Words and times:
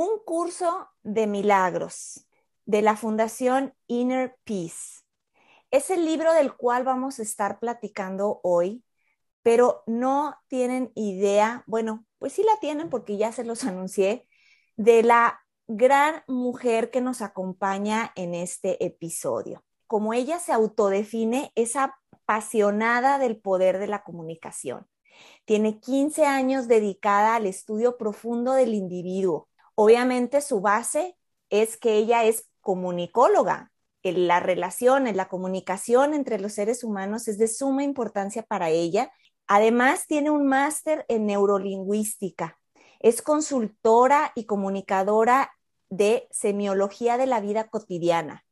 Un 0.00 0.20
curso 0.24 0.88
de 1.02 1.26
milagros 1.26 2.24
de 2.66 2.82
la 2.82 2.94
Fundación 2.94 3.74
Inner 3.88 4.36
Peace. 4.44 5.02
Es 5.72 5.90
el 5.90 6.04
libro 6.04 6.32
del 6.34 6.54
cual 6.54 6.84
vamos 6.84 7.18
a 7.18 7.22
estar 7.22 7.58
platicando 7.58 8.38
hoy, 8.44 8.84
pero 9.42 9.82
no 9.88 10.36
tienen 10.46 10.92
idea, 10.94 11.64
bueno, 11.66 12.06
pues 12.20 12.32
sí 12.34 12.44
la 12.44 12.60
tienen 12.60 12.90
porque 12.90 13.16
ya 13.16 13.32
se 13.32 13.42
los 13.42 13.64
anuncié, 13.64 14.28
de 14.76 15.02
la 15.02 15.40
gran 15.66 16.22
mujer 16.28 16.92
que 16.92 17.00
nos 17.00 17.20
acompaña 17.20 18.12
en 18.14 18.36
este 18.36 18.84
episodio. 18.86 19.64
Como 19.88 20.12
ella 20.12 20.38
se 20.38 20.52
autodefine, 20.52 21.50
es 21.56 21.74
apasionada 21.74 23.18
del 23.18 23.36
poder 23.40 23.80
de 23.80 23.88
la 23.88 24.04
comunicación. 24.04 24.86
Tiene 25.44 25.80
15 25.80 26.24
años 26.24 26.68
dedicada 26.68 27.34
al 27.34 27.46
estudio 27.46 27.98
profundo 27.98 28.52
del 28.52 28.74
individuo. 28.74 29.47
Obviamente 29.80 30.40
su 30.40 30.60
base 30.60 31.16
es 31.50 31.76
que 31.76 31.98
ella 31.98 32.24
es 32.24 32.48
comunicóloga. 32.62 33.70
La 34.02 34.40
relación, 34.40 35.04
la 35.16 35.28
comunicación 35.28 36.14
entre 36.14 36.40
los 36.40 36.54
seres 36.54 36.82
humanos 36.82 37.28
es 37.28 37.38
de 37.38 37.46
suma 37.46 37.84
importancia 37.84 38.42
para 38.42 38.70
ella. 38.70 39.12
Además, 39.46 40.08
tiene 40.08 40.30
un 40.30 40.48
máster 40.48 41.04
en 41.06 41.26
neurolingüística. 41.26 42.58
Es 42.98 43.22
consultora 43.22 44.32
y 44.34 44.46
comunicadora 44.46 45.52
de 45.90 46.26
semiología 46.32 47.16
de 47.16 47.26
la 47.26 47.38
vida 47.38 47.68
cotidiana, 47.68 48.44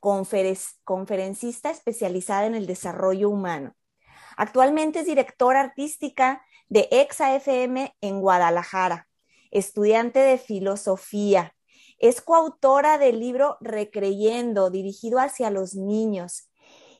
conferencista 0.00 1.70
especializada 1.70 2.44
en 2.44 2.56
el 2.56 2.66
desarrollo 2.66 3.30
humano. 3.30 3.74
Actualmente 4.36 5.00
es 5.00 5.06
directora 5.06 5.60
artística 5.60 6.44
de 6.68 6.88
EXA 6.90 7.36
FM 7.36 7.96
en 8.02 8.20
Guadalajara, 8.20 9.08
estudiante 9.54 10.18
de 10.18 10.36
filosofía, 10.36 11.54
es 11.98 12.20
coautora 12.20 12.98
del 12.98 13.18
libro 13.20 13.56
Recreyendo, 13.60 14.68
dirigido 14.68 15.18
hacia 15.20 15.50
los 15.50 15.74
niños. 15.74 16.50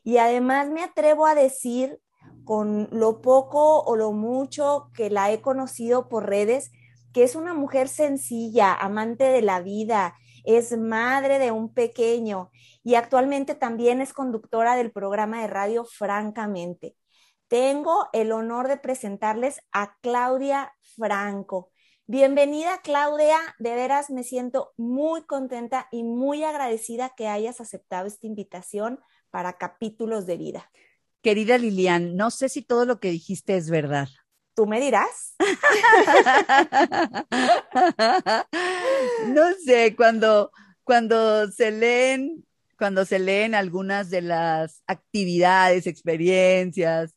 Y 0.03 0.17
además 0.17 0.69
me 0.69 0.83
atrevo 0.83 1.27
a 1.27 1.35
decir, 1.35 1.99
con 2.43 2.87
lo 2.91 3.21
poco 3.21 3.81
o 3.81 3.95
lo 3.95 4.11
mucho 4.11 4.89
que 4.95 5.09
la 5.09 5.31
he 5.31 5.41
conocido 5.41 6.09
por 6.09 6.27
redes, 6.27 6.71
que 7.13 7.23
es 7.23 7.35
una 7.35 7.53
mujer 7.53 7.87
sencilla, 7.87 8.73
amante 8.73 9.25
de 9.25 9.41
la 9.41 9.61
vida, 9.61 10.15
es 10.43 10.77
madre 10.77 11.39
de 11.39 11.51
un 11.51 11.73
pequeño 11.73 12.51
y 12.83 12.95
actualmente 12.95 13.55
también 13.55 14.01
es 14.01 14.13
conductora 14.13 14.75
del 14.75 14.91
programa 14.91 15.41
de 15.41 15.47
radio 15.47 15.85
Francamente. 15.85 16.95
Tengo 17.47 18.07
el 18.13 18.31
honor 18.31 18.67
de 18.67 18.77
presentarles 18.77 19.61
a 19.71 19.95
Claudia 20.01 20.73
Franco. 20.95 21.71
Bienvenida 22.07 22.81
Claudia, 22.83 23.39
de 23.57 23.73
veras 23.73 24.11
me 24.11 24.23
siento 24.23 24.75
muy 24.77 25.23
contenta 25.23 25.87
y 25.91 26.03
muy 26.03 26.43
agradecida 26.43 27.15
que 27.17 27.27
hayas 27.27 27.59
aceptado 27.59 28.05
esta 28.05 28.27
invitación 28.27 28.99
para 29.31 29.53
capítulos 29.53 30.27
de 30.27 30.37
vida. 30.37 30.69
Querida 31.23 31.57
Lilian, 31.57 32.15
no 32.15 32.29
sé 32.29 32.47
si 32.47 32.61
todo 32.61 32.85
lo 32.85 32.99
que 32.99 33.09
dijiste 33.09 33.57
es 33.57 33.71
verdad. 33.71 34.07
Tú 34.53 34.67
me 34.67 34.79
dirás. 34.79 35.35
no 39.25 39.45
sé, 39.65 39.95
cuando, 39.95 40.51
cuando 40.83 41.51
se 41.51 41.71
leen, 41.71 42.45
cuando 42.77 43.05
se 43.05 43.17
leen 43.17 43.55
algunas 43.55 44.11
de 44.11 44.21
las 44.21 44.83
actividades, 44.85 45.87
experiencias 45.87 47.15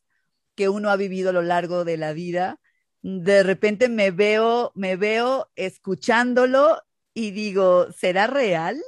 que 0.55 0.67
uno 0.67 0.89
ha 0.89 0.95
vivido 0.95 1.29
a 1.29 1.33
lo 1.33 1.43
largo 1.43 1.85
de 1.85 1.97
la 1.97 2.11
vida, 2.13 2.59
de 3.01 3.43
repente 3.43 3.89
me 3.89 4.11
veo, 4.11 4.71
me 4.75 4.95
veo 4.95 5.49
escuchándolo 5.55 6.81
y 7.13 7.31
digo, 7.31 7.91
¿será 7.91 8.27
real? 8.27 8.81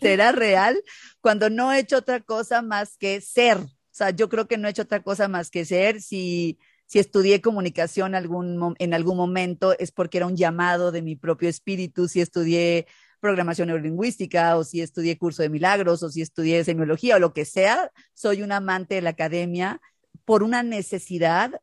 ¿Será 0.00 0.32
real? 0.32 0.82
Cuando 1.20 1.50
no 1.50 1.72
he 1.72 1.80
hecho 1.80 1.98
otra 1.98 2.20
cosa 2.20 2.62
más 2.62 2.96
que 2.96 3.20
ser. 3.20 3.58
O 3.58 3.94
sea, 3.94 4.10
yo 4.10 4.28
creo 4.28 4.46
que 4.48 4.58
no 4.58 4.68
he 4.68 4.70
hecho 4.70 4.82
otra 4.82 5.02
cosa 5.02 5.28
más 5.28 5.50
que 5.50 5.64
ser. 5.64 6.00
Si, 6.00 6.58
si 6.86 6.98
estudié 6.98 7.40
comunicación 7.40 8.14
algún, 8.14 8.74
en 8.78 8.94
algún 8.94 9.16
momento 9.16 9.76
es 9.78 9.92
porque 9.92 10.18
era 10.18 10.26
un 10.26 10.36
llamado 10.36 10.92
de 10.92 11.02
mi 11.02 11.16
propio 11.16 11.48
espíritu. 11.48 12.08
Si 12.08 12.20
estudié 12.20 12.86
programación 13.20 13.68
neurolingüística 13.68 14.56
o 14.56 14.64
si 14.64 14.80
estudié 14.80 15.16
curso 15.16 15.42
de 15.42 15.48
milagros 15.48 16.02
o 16.02 16.10
si 16.10 16.22
estudié 16.22 16.64
semiología 16.64 17.16
o 17.16 17.18
lo 17.20 17.32
que 17.32 17.44
sea, 17.44 17.90
soy 18.14 18.42
un 18.42 18.52
amante 18.52 18.96
de 18.96 19.02
la 19.02 19.10
academia 19.10 19.80
por 20.24 20.42
una 20.42 20.62
necesidad 20.62 21.60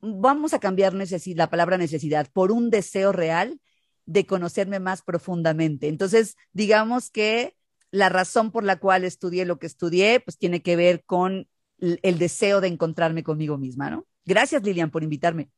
vamos 0.00 0.54
a 0.54 0.58
cambiar 0.58 0.94
la 0.94 1.50
palabra 1.50 1.78
necesidad 1.78 2.28
por 2.32 2.52
un 2.52 2.70
deseo 2.70 3.12
real 3.12 3.60
de 4.06 4.26
conocerme 4.26 4.80
más 4.80 5.02
profundamente. 5.02 5.88
Entonces, 5.88 6.36
digamos 6.52 7.10
que 7.10 7.56
la 7.90 8.08
razón 8.08 8.50
por 8.50 8.64
la 8.64 8.76
cual 8.76 9.04
estudié 9.04 9.44
lo 9.44 9.58
que 9.58 9.66
estudié, 9.66 10.20
pues 10.20 10.38
tiene 10.38 10.62
que 10.62 10.76
ver 10.76 11.04
con 11.04 11.48
el 11.78 12.18
deseo 12.18 12.60
de 12.60 12.68
encontrarme 12.68 13.22
conmigo 13.22 13.56
misma, 13.56 13.90
¿no? 13.90 14.06
Gracias, 14.24 14.62
Lilian, 14.62 14.90
por 14.90 15.02
invitarme. 15.02 15.50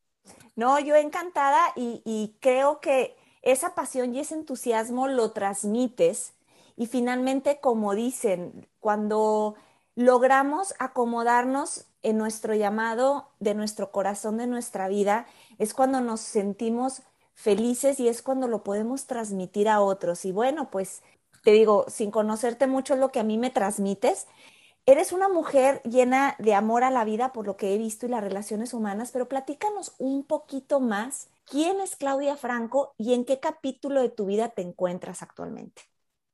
No, 0.55 0.79
yo 0.79 0.95
encantada 0.95 1.61
y, 1.77 2.01
y 2.05 2.37
creo 2.41 2.81
que 2.81 3.17
esa 3.43 3.75
pasión 3.75 4.15
y 4.15 4.21
ese 4.21 4.35
entusiasmo 4.35 5.09
lo 5.09 5.33
transmites 5.33 6.35
y 6.77 6.87
finalmente, 6.87 7.59
como 7.61 7.95
dicen, 7.95 8.69
cuando 8.81 9.57
logramos 9.95 10.75
acomodarnos 10.79 11.87
en 12.03 12.19
nuestro 12.19 12.55
llamado 12.55 13.29
de 13.41 13.55
nuestro 13.55 13.91
corazón, 13.93 14.39
de 14.39 14.47
nuestra 14.47 14.89
vida, 14.89 15.27
es 15.59 15.75
cuando 15.75 16.01
nos 16.01 16.21
sentimos 16.21 17.03
felices 17.35 18.01
y 18.01 18.09
es 18.09 18.23
cuando 18.23 18.49
lo 18.49 18.63
podemos 18.65 19.07
transmitir 19.07 19.69
a 19.69 19.81
otros. 19.81 20.25
Y 20.25 20.33
bueno, 20.33 20.71
pues 20.71 21.03
te 21.43 21.53
digo, 21.53 21.87
sin 21.89 22.11
conocerte 22.11 22.67
mucho 22.67 22.97
lo 22.97 23.11
que 23.11 23.21
a 23.21 23.25
mí 23.25 23.39
me 23.39 23.51
transmites, 23.51 24.27
eres 24.87 25.13
una 25.13 25.29
mujer 25.29 25.81
llena 25.85 26.37
de 26.39 26.55
amor 26.55 26.85
a 26.85 26.91
la 26.91 27.05
vida 27.05 27.33
por 27.33 27.47
lo 27.47 27.57
que 27.57 27.75
he 27.75 27.79
visto 27.79 28.07
y 28.07 28.09
las 28.09 28.23
relaciones 28.23 28.75
humanas, 28.75 29.11
pero 29.13 29.29
platícanos 29.29 29.95
un 29.99 30.25
poquito 30.25 30.81
más 30.81 31.29
quién 31.45 31.81
es 31.81 31.97
Claudia 31.97 32.37
Franco 32.37 32.95
y 32.99 33.15
en 33.15 33.25
qué 33.25 33.41
capítulo 33.41 34.01
de 34.01 34.09
tu 34.09 34.27
vida 34.27 34.49
te 34.51 34.63
encuentras 34.63 35.23
actualmente. 35.23 35.83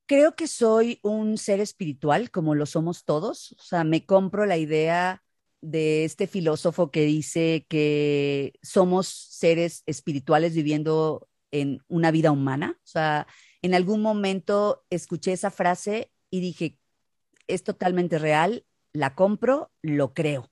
Creo 0.06 0.34
que 0.34 0.46
soy 0.46 1.00
un 1.02 1.36
ser 1.36 1.60
espiritual, 1.60 2.30
como 2.30 2.54
lo 2.54 2.64
somos 2.64 3.04
todos. 3.04 3.52
O 3.58 3.62
sea, 3.62 3.84
me 3.84 4.06
compro 4.06 4.46
la 4.46 4.56
idea 4.56 5.22
de 5.60 6.04
este 6.04 6.26
filósofo 6.26 6.90
que 6.90 7.02
dice 7.02 7.66
que 7.68 8.52
somos 8.62 9.08
seres 9.08 9.82
espirituales 9.86 10.54
viviendo 10.54 11.28
en 11.50 11.80
una 11.88 12.10
vida 12.10 12.30
humana. 12.30 12.78
O 12.84 12.86
sea, 12.86 13.26
en 13.62 13.74
algún 13.74 14.02
momento 14.02 14.84
escuché 14.90 15.32
esa 15.32 15.50
frase 15.50 16.12
y 16.30 16.40
dije, 16.40 16.78
es 17.46 17.64
totalmente 17.64 18.18
real, 18.18 18.64
la 18.92 19.14
compro, 19.14 19.72
lo 19.82 20.14
creo. 20.14 20.50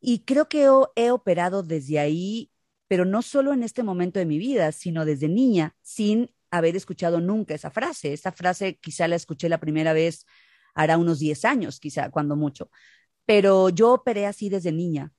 Y 0.00 0.20
creo 0.20 0.48
que 0.48 0.68
he 0.96 1.10
operado 1.10 1.62
desde 1.62 1.98
ahí, 1.98 2.50
pero 2.88 3.04
no 3.04 3.22
solo 3.22 3.52
en 3.52 3.62
este 3.62 3.82
momento 3.82 4.18
de 4.18 4.26
mi 4.26 4.38
vida, 4.38 4.72
sino 4.72 5.04
desde 5.04 5.28
niña, 5.28 5.76
sin 5.82 6.34
haber 6.50 6.76
escuchado 6.76 7.20
nunca 7.20 7.54
esa 7.54 7.70
frase. 7.70 8.12
Esa 8.12 8.32
frase 8.32 8.78
quizá 8.78 9.08
la 9.08 9.16
escuché 9.16 9.48
la 9.48 9.60
primera 9.60 9.92
vez 9.92 10.26
hará 10.74 10.98
unos 10.98 11.18
10 11.18 11.44
años, 11.44 11.80
quizá 11.80 12.10
cuando 12.10 12.36
mucho 12.36 12.70
pero 13.32 13.70
yo 13.70 13.94
operé 13.94 14.26
así 14.26 14.50
desde 14.50 14.72
niña. 14.72 15.10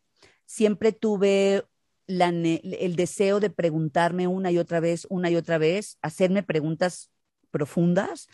Siempre 0.45 0.91
tuve 0.91 1.63
el 2.05 2.95
deseo 2.95 3.39
de 3.39 3.49
preguntarme 3.49 4.27
una 4.27 4.51
y 4.51 4.59
otra 4.59 4.79
vez, 4.79 5.07
una 5.09 5.31
y 5.31 5.35
otra 5.35 5.57
vez, 5.57 5.97
hacerme 6.03 6.43
preguntas 6.43 7.09
profundas, 7.49 8.27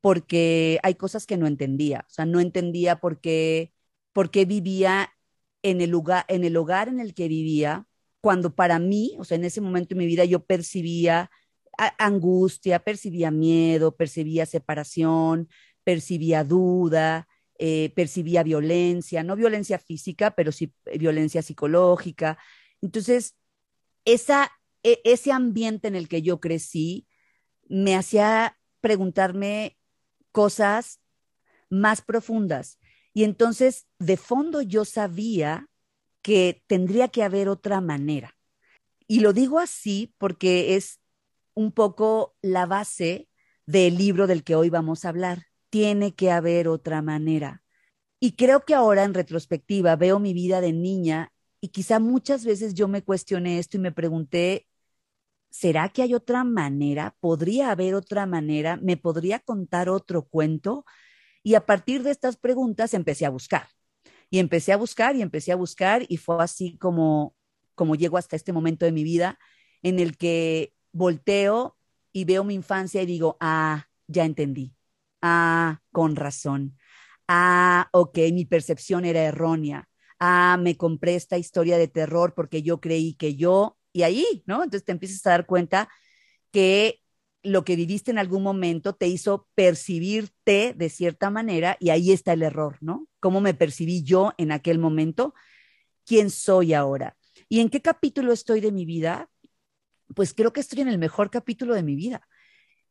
porque 0.00 0.80
hay 0.82 0.96
cosas 0.96 1.26
que 1.26 1.36
no 1.36 1.46
entendía. 1.46 2.04
O 2.08 2.10
sea, 2.10 2.26
no 2.26 2.40
entendía 2.40 2.96
por 2.96 3.20
qué, 3.20 3.72
por 4.12 4.32
qué 4.32 4.46
vivía 4.46 5.12
en 5.62 5.80
el, 5.80 5.90
lugar, 5.90 6.24
en 6.26 6.42
el 6.42 6.56
hogar 6.56 6.88
en 6.88 6.98
el 6.98 7.14
que 7.14 7.28
vivía, 7.28 7.86
cuando 8.20 8.56
para 8.56 8.80
mí, 8.80 9.14
o 9.20 9.22
sea, 9.22 9.36
en 9.36 9.44
ese 9.44 9.60
momento 9.60 9.94
de 9.94 10.00
mi 10.00 10.06
vida 10.06 10.24
yo 10.24 10.44
percibía 10.44 11.30
angustia, 11.98 12.80
percibía 12.80 13.30
miedo, 13.30 13.94
percibía 13.94 14.44
separación, 14.44 15.48
percibía 15.84 16.42
duda, 16.42 17.28
eh, 17.62 17.92
percibía 17.94 18.42
violencia, 18.42 19.22
no 19.22 19.36
violencia 19.36 19.78
física, 19.78 20.30
pero 20.30 20.50
sí 20.50 20.72
eh, 20.86 20.96
violencia 20.96 21.42
psicológica. 21.42 22.38
Entonces, 22.80 23.36
esa, 24.06 24.50
e, 24.82 25.02
ese 25.04 25.30
ambiente 25.30 25.86
en 25.86 25.94
el 25.94 26.08
que 26.08 26.22
yo 26.22 26.40
crecí 26.40 27.06
me 27.68 27.96
hacía 27.96 28.58
preguntarme 28.80 29.76
cosas 30.32 31.00
más 31.68 32.00
profundas. 32.00 32.78
Y 33.12 33.24
entonces, 33.24 33.86
de 33.98 34.16
fondo, 34.16 34.62
yo 34.62 34.86
sabía 34.86 35.68
que 36.22 36.64
tendría 36.66 37.08
que 37.08 37.24
haber 37.24 37.50
otra 37.50 37.82
manera. 37.82 38.38
Y 39.06 39.20
lo 39.20 39.34
digo 39.34 39.58
así 39.58 40.14
porque 40.16 40.76
es 40.76 40.98
un 41.52 41.72
poco 41.72 42.36
la 42.40 42.64
base 42.64 43.28
del 43.66 43.98
libro 43.98 44.26
del 44.26 44.44
que 44.44 44.54
hoy 44.54 44.70
vamos 44.70 45.04
a 45.04 45.10
hablar. 45.10 45.49
Tiene 45.70 46.14
que 46.14 46.30
haber 46.30 46.68
otra 46.68 47.02
manera. 47.02 47.62
Y 48.20 48.32
creo 48.32 48.64
que 48.64 48.74
ahora 48.74 49.04
en 49.04 49.14
retrospectiva 49.14 49.96
veo 49.96 50.18
mi 50.18 50.34
vida 50.34 50.60
de 50.60 50.72
niña 50.72 51.32
y 51.60 51.68
quizá 51.68 51.98
muchas 52.00 52.44
veces 52.44 52.74
yo 52.74 52.88
me 52.88 53.02
cuestioné 53.02 53.58
esto 53.58 53.76
y 53.76 53.80
me 53.80 53.92
pregunté, 53.92 54.68
¿será 55.50 55.88
que 55.90 56.02
hay 56.02 56.14
otra 56.14 56.44
manera? 56.44 57.16
¿Podría 57.20 57.70
haber 57.70 57.94
otra 57.94 58.26
manera? 58.26 58.76
¿Me 58.76 58.96
podría 58.96 59.40
contar 59.40 59.88
otro 59.88 60.22
cuento? 60.26 60.84
Y 61.42 61.54
a 61.54 61.66
partir 61.66 62.02
de 62.02 62.10
estas 62.10 62.36
preguntas 62.36 62.94
empecé 62.94 63.26
a 63.26 63.30
buscar. 63.30 63.68
Y 64.30 64.38
empecé 64.38 64.72
a 64.72 64.76
buscar 64.76 65.16
y 65.16 65.22
empecé 65.22 65.52
a 65.52 65.56
buscar 65.56 66.04
y 66.08 66.16
fue 66.18 66.42
así 66.42 66.78
como, 66.78 67.34
como 67.74 67.96
llego 67.96 68.18
hasta 68.18 68.36
este 68.36 68.52
momento 68.52 68.84
de 68.86 68.92
mi 68.92 69.04
vida 69.04 69.38
en 69.82 69.98
el 69.98 70.16
que 70.16 70.74
volteo 70.92 71.76
y 72.12 72.24
veo 72.24 72.44
mi 72.44 72.54
infancia 72.54 73.02
y 73.02 73.06
digo, 73.06 73.36
ah, 73.40 73.88
ya 74.06 74.24
entendí. 74.24 74.74
Ah, 75.22 75.80
con 75.92 76.16
razón. 76.16 76.76
Ah, 77.28 77.88
ok, 77.92 78.18
mi 78.32 78.44
percepción 78.46 79.04
era 79.04 79.22
errónea. 79.22 79.88
Ah, 80.18 80.58
me 80.60 80.76
compré 80.76 81.14
esta 81.14 81.38
historia 81.38 81.78
de 81.78 81.88
terror 81.88 82.34
porque 82.34 82.62
yo 82.62 82.80
creí 82.80 83.14
que 83.14 83.36
yo, 83.36 83.78
y 83.92 84.02
ahí, 84.02 84.42
¿no? 84.46 84.56
Entonces 84.62 84.84
te 84.84 84.92
empiezas 84.92 85.26
a 85.26 85.30
dar 85.30 85.46
cuenta 85.46 85.88
que 86.52 87.00
lo 87.42 87.64
que 87.64 87.76
viviste 87.76 88.10
en 88.10 88.18
algún 88.18 88.42
momento 88.42 88.94
te 88.94 89.08
hizo 89.08 89.48
percibirte 89.54 90.74
de 90.76 90.90
cierta 90.90 91.30
manera 91.30 91.76
y 91.80 91.90
ahí 91.90 92.12
está 92.12 92.34
el 92.34 92.42
error, 92.42 92.78
¿no? 92.80 93.08
¿Cómo 93.20 93.40
me 93.40 93.54
percibí 93.54 94.02
yo 94.04 94.32
en 94.38 94.52
aquel 94.52 94.78
momento? 94.78 95.34
¿Quién 96.06 96.30
soy 96.30 96.74
ahora? 96.74 97.16
¿Y 97.48 97.60
en 97.60 97.70
qué 97.70 97.82
capítulo 97.82 98.32
estoy 98.32 98.60
de 98.60 98.72
mi 98.72 98.84
vida? 98.86 99.30
Pues 100.14 100.34
creo 100.34 100.52
que 100.52 100.60
estoy 100.60 100.80
en 100.80 100.88
el 100.88 100.98
mejor 100.98 101.30
capítulo 101.30 101.74
de 101.74 101.82
mi 101.82 101.94
vida. 101.96 102.26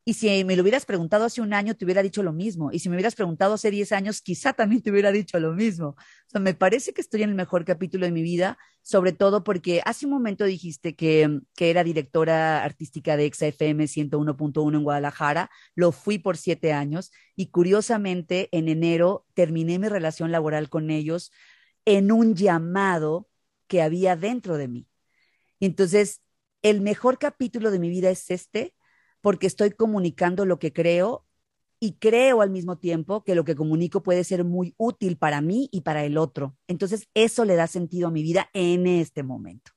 Y 0.04 0.14
si 0.14 0.44
me 0.44 0.56
lo 0.56 0.62
hubieras 0.62 0.86
preguntado 0.86 1.26
hace 1.26 1.42
un 1.42 1.52
año, 1.52 1.76
te 1.76 1.84
hubiera 1.84 2.02
dicho 2.02 2.22
lo 2.22 2.32
mismo. 2.32 2.70
Y 2.72 2.78
si 2.78 2.88
me 2.88 2.96
hubieras 2.96 3.14
preguntado 3.14 3.54
hace 3.54 3.70
10 3.70 3.92
años, 3.92 4.22
quizá 4.22 4.52
también 4.54 4.82
te 4.82 4.90
hubiera 4.90 5.12
dicho 5.12 5.38
lo 5.38 5.52
mismo. 5.52 5.88
O 5.88 5.96
sea, 6.26 6.40
me 6.40 6.54
parece 6.54 6.94
que 6.94 7.02
estoy 7.02 7.22
en 7.22 7.30
el 7.30 7.34
mejor 7.34 7.64
capítulo 7.64 8.06
de 8.06 8.12
mi 8.12 8.22
vida, 8.22 8.58
sobre 8.82 9.12
todo 9.12 9.44
porque 9.44 9.82
hace 9.84 10.06
un 10.06 10.12
momento 10.12 10.44
dijiste 10.44 10.96
que, 10.96 11.40
que 11.54 11.70
era 11.70 11.84
directora 11.84 12.64
artística 12.64 13.16
de 13.16 13.30
XFM 13.30 13.84
101.1 13.84 14.76
en 14.76 14.82
Guadalajara. 14.82 15.50
Lo 15.74 15.92
fui 15.92 16.18
por 16.18 16.38
siete 16.38 16.72
años 16.72 17.12
y 17.36 17.50
curiosamente 17.50 18.48
en 18.52 18.68
enero 18.68 19.26
terminé 19.34 19.78
mi 19.78 19.88
relación 19.88 20.32
laboral 20.32 20.70
con 20.70 20.90
ellos 20.90 21.30
en 21.84 22.10
un 22.10 22.34
llamado 22.34 23.28
que 23.66 23.82
había 23.82 24.16
dentro 24.16 24.56
de 24.56 24.68
mí. 24.68 24.88
Entonces, 25.60 26.22
el 26.62 26.80
mejor 26.80 27.18
capítulo 27.18 27.70
de 27.70 27.78
mi 27.78 27.90
vida 27.90 28.10
es 28.10 28.30
este 28.30 28.74
porque 29.20 29.46
estoy 29.46 29.70
comunicando 29.70 30.44
lo 30.46 30.58
que 30.58 30.72
creo 30.72 31.26
y 31.78 31.94
creo 31.94 32.42
al 32.42 32.50
mismo 32.50 32.76
tiempo 32.78 33.24
que 33.24 33.34
lo 33.34 33.44
que 33.44 33.56
comunico 33.56 34.02
puede 34.02 34.22
ser 34.24 34.44
muy 34.44 34.74
útil 34.76 35.16
para 35.16 35.40
mí 35.40 35.68
y 35.72 35.80
para 35.80 36.04
el 36.04 36.18
otro. 36.18 36.56
Entonces, 36.66 37.08
eso 37.14 37.44
le 37.44 37.56
da 37.56 37.66
sentido 37.66 38.08
a 38.08 38.10
mi 38.10 38.22
vida 38.22 38.50
en 38.52 38.86
este 38.86 39.22
momento. 39.22 39.72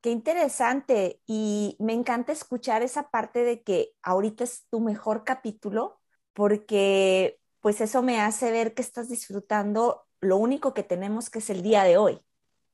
Qué 0.00 0.10
interesante 0.10 1.20
y 1.26 1.76
me 1.78 1.92
encanta 1.92 2.32
escuchar 2.32 2.82
esa 2.82 3.10
parte 3.10 3.42
de 3.42 3.62
que 3.62 3.92
ahorita 4.02 4.44
es 4.44 4.66
tu 4.70 4.80
mejor 4.80 5.24
capítulo 5.24 6.00
porque 6.32 7.40
pues 7.60 7.80
eso 7.80 8.02
me 8.02 8.20
hace 8.20 8.50
ver 8.52 8.74
que 8.74 8.82
estás 8.82 9.08
disfrutando 9.08 10.06
lo 10.20 10.36
único 10.36 10.74
que 10.74 10.82
tenemos 10.82 11.30
que 11.30 11.38
es 11.38 11.50
el 11.50 11.62
día 11.62 11.82
de 11.84 11.96
hoy, 11.96 12.20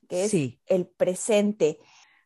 que 0.08 0.24
es 0.24 0.34
el 0.66 0.86
presente. 0.86 1.78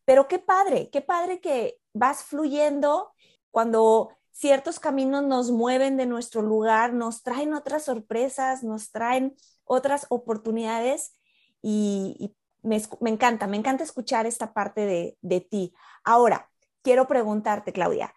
Pero 0.05 0.29
qué 0.29 0.39
padre, 0.39 0.91
qué 0.91 1.03
padre 1.03 1.41
que 1.41 1.79
vas 1.93 2.25
fluyendo 2.25 3.13
cuando 3.57 4.11
ciertos 4.33 4.79
caminos 4.79 5.25
nos 5.25 5.51
mueven 5.51 5.97
de 5.97 6.05
nuestro 6.05 6.43
lugar, 6.43 6.93
nos 6.93 7.23
traen 7.23 7.55
otras 7.55 7.85
sorpresas, 7.87 8.63
nos 8.63 8.91
traen 8.91 9.35
otras 9.65 10.05
oportunidades 10.11 11.15
y, 11.63 12.37
me, 12.63 12.83
encanta, 13.01 13.47
me 13.47 13.57
encanta 13.57 13.83
escuchar 13.83 14.27
esta 14.27 14.53
parte 14.53 14.85
de, 14.85 15.17
de 15.23 15.41
ti. 15.41 15.73
Ahora, 16.05 16.51
quiero 16.83 17.09
preguntarte, 17.09 17.73
Claudia, 17.73 18.13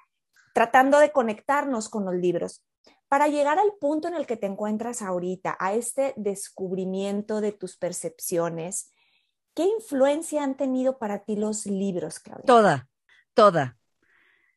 tratando 0.54 1.00
de 1.00 1.14
conectarnos 1.14 1.88
con 1.88 2.04
los 2.04 2.16
libros, 2.16 2.66
para 3.08 3.30
llegar 3.30 3.58
al 3.58 3.72
punto 3.80 4.10
en 4.10 4.16
el 4.16 4.28
que 4.28 4.36
te 4.36 4.48
encuentras 4.48 5.02
ahorita, 5.02 5.56
a 5.58 5.74
este 5.74 6.14
descubrimiento 6.18 7.40
de 7.40 7.54
tus 7.54 7.78
percepciones, 7.78 8.92
¿qué 9.54 9.64
influencia 9.64 10.44
han 10.44 10.58
tenido 10.58 10.98
para 10.98 11.20
ti 11.20 11.38
los 11.38 11.66
libros, 11.66 12.20
Claudia? 12.20 12.44
Toda, 12.46 12.90
toda 13.34 13.79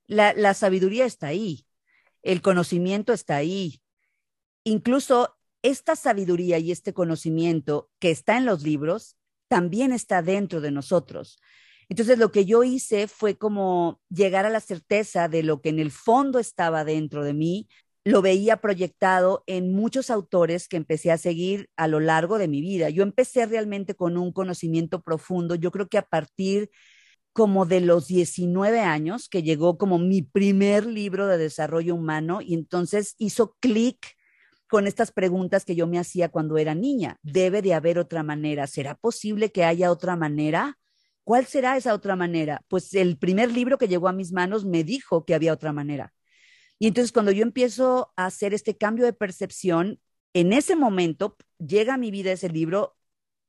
la, 0.07 0.55
sabiduría 0.55 1.05
está 1.05 1.29
ahí, 1.29 1.67
el 2.23 2.43
conocimiento 2.43 3.13
está 3.13 3.37
ahí. 3.37 3.83
Incluso 4.65 5.37
esta 5.63 5.97
sabiduría 5.97 6.59
y 6.59 6.73
este 6.73 6.93
conocimiento 6.93 7.91
que 7.99 8.11
está 8.11 8.37
en 8.37 8.47
los 8.47 8.63
libros 8.63 9.17
también 9.49 9.93
está 9.93 10.23
dentro 10.23 10.61
de 10.61 10.71
nosotros. 10.71 11.39
Entonces 11.89 12.19
lo 12.19 12.33
que 12.33 12.45
yo 12.45 12.65
hice 12.65 13.07
fue 13.09 13.37
como 13.37 14.01
llegar 14.09 14.47
a 14.47 14.51
la 14.51 14.61
certeza 14.61 15.29
de 15.29 15.43
lo 15.43 15.61
que 15.61 15.69
en 15.69 15.79
el 15.79 15.91
fondo 15.91 16.39
estaba 16.39 16.85
dentro 16.85 17.23
de 17.23 17.35
mí, 17.35 17.69
lo 18.05 18.23
veía 18.23 18.57
proyectado 18.57 19.45
en 19.47 19.73
muchos 19.73 20.11
autores 20.11 20.69
que 20.69 20.77
empecé 20.77 21.13
a 21.13 21.19
seguir 21.19 21.69
a 21.77 21.87
lo 21.87 22.01
largo 22.01 22.39
de 22.39 22.49
mi 22.49 22.61
vida. 22.61 22.91
Yo 22.91 23.03
empecé 23.03 23.47
realmente 23.47 23.95
con 23.95 24.17
un 24.17 24.33
conocimiento 24.33 25.03
profundo, 25.03 25.55
yo 25.55 25.71
creo 25.71 25.89
que 25.89 25.99
a 25.99 26.03
partir 26.03 26.71
como 27.33 27.67
de 27.67 27.81
los 27.81 28.07
19 28.09 28.81
años, 28.81 29.29
que 29.29 29.43
llegó 29.43 29.79
como 29.79 29.99
mi 29.99 30.23
primer 30.23 30.87
libro 30.87 31.27
de 31.27 31.39
desarrollo 31.39 31.95
humano 31.95 32.41
y 32.43 32.55
entonces 32.55 33.15
hizo 33.19 33.57
clic 33.61 34.17
con 34.69 34.87
estas 34.87 35.13
preguntas 35.13 35.65
que 35.65 35.75
yo 35.75 35.87
me 35.87 35.99
hacía 35.99 36.31
cuando 36.31 36.57
era 36.59 36.75
niña. 36.75 37.19
Debe 37.23 37.63
de 37.63 37.75
haber 37.75 37.99
otra 37.99 38.23
manera. 38.23 38.67
¿Será 38.67 38.95
posible 38.95 39.53
que 39.53 39.65
haya 39.65 39.91
otra 39.91 40.17
manera? 40.17 40.79
¿Cuál 41.25 41.47
será 41.47 41.77
esa 41.77 41.95
otra 41.95 42.17
manera? 42.17 42.63
Pues 42.69 42.95
el 42.95 43.19
primer 43.19 43.53
libro 43.53 43.79
que 43.79 43.89
llegó 43.89 44.09
a 44.09 44.13
mis 44.13 44.33
manos 44.33 44.65
me 44.65 44.83
dijo 44.83 45.25
que 45.25 45.35
había 45.35 45.53
otra 45.53 45.73
manera. 45.73 46.13
Y 46.79 46.89
entonces 46.89 47.13
cuando 47.13 47.33
yo 47.33 47.43
empiezo 47.43 48.13
a 48.17 48.27
hacer 48.27 48.55
este 48.55 48.77
cambio 48.77 49.05
de 49.05 49.13
percepción, 49.13 50.01
en 50.35 50.53
ese 50.53 50.75
momento 50.75 51.37
llega 51.59 51.95
a 51.95 51.99
mi 51.99 52.11
vida 52.11 52.33
ese 52.33 52.49
libro, 52.49 52.97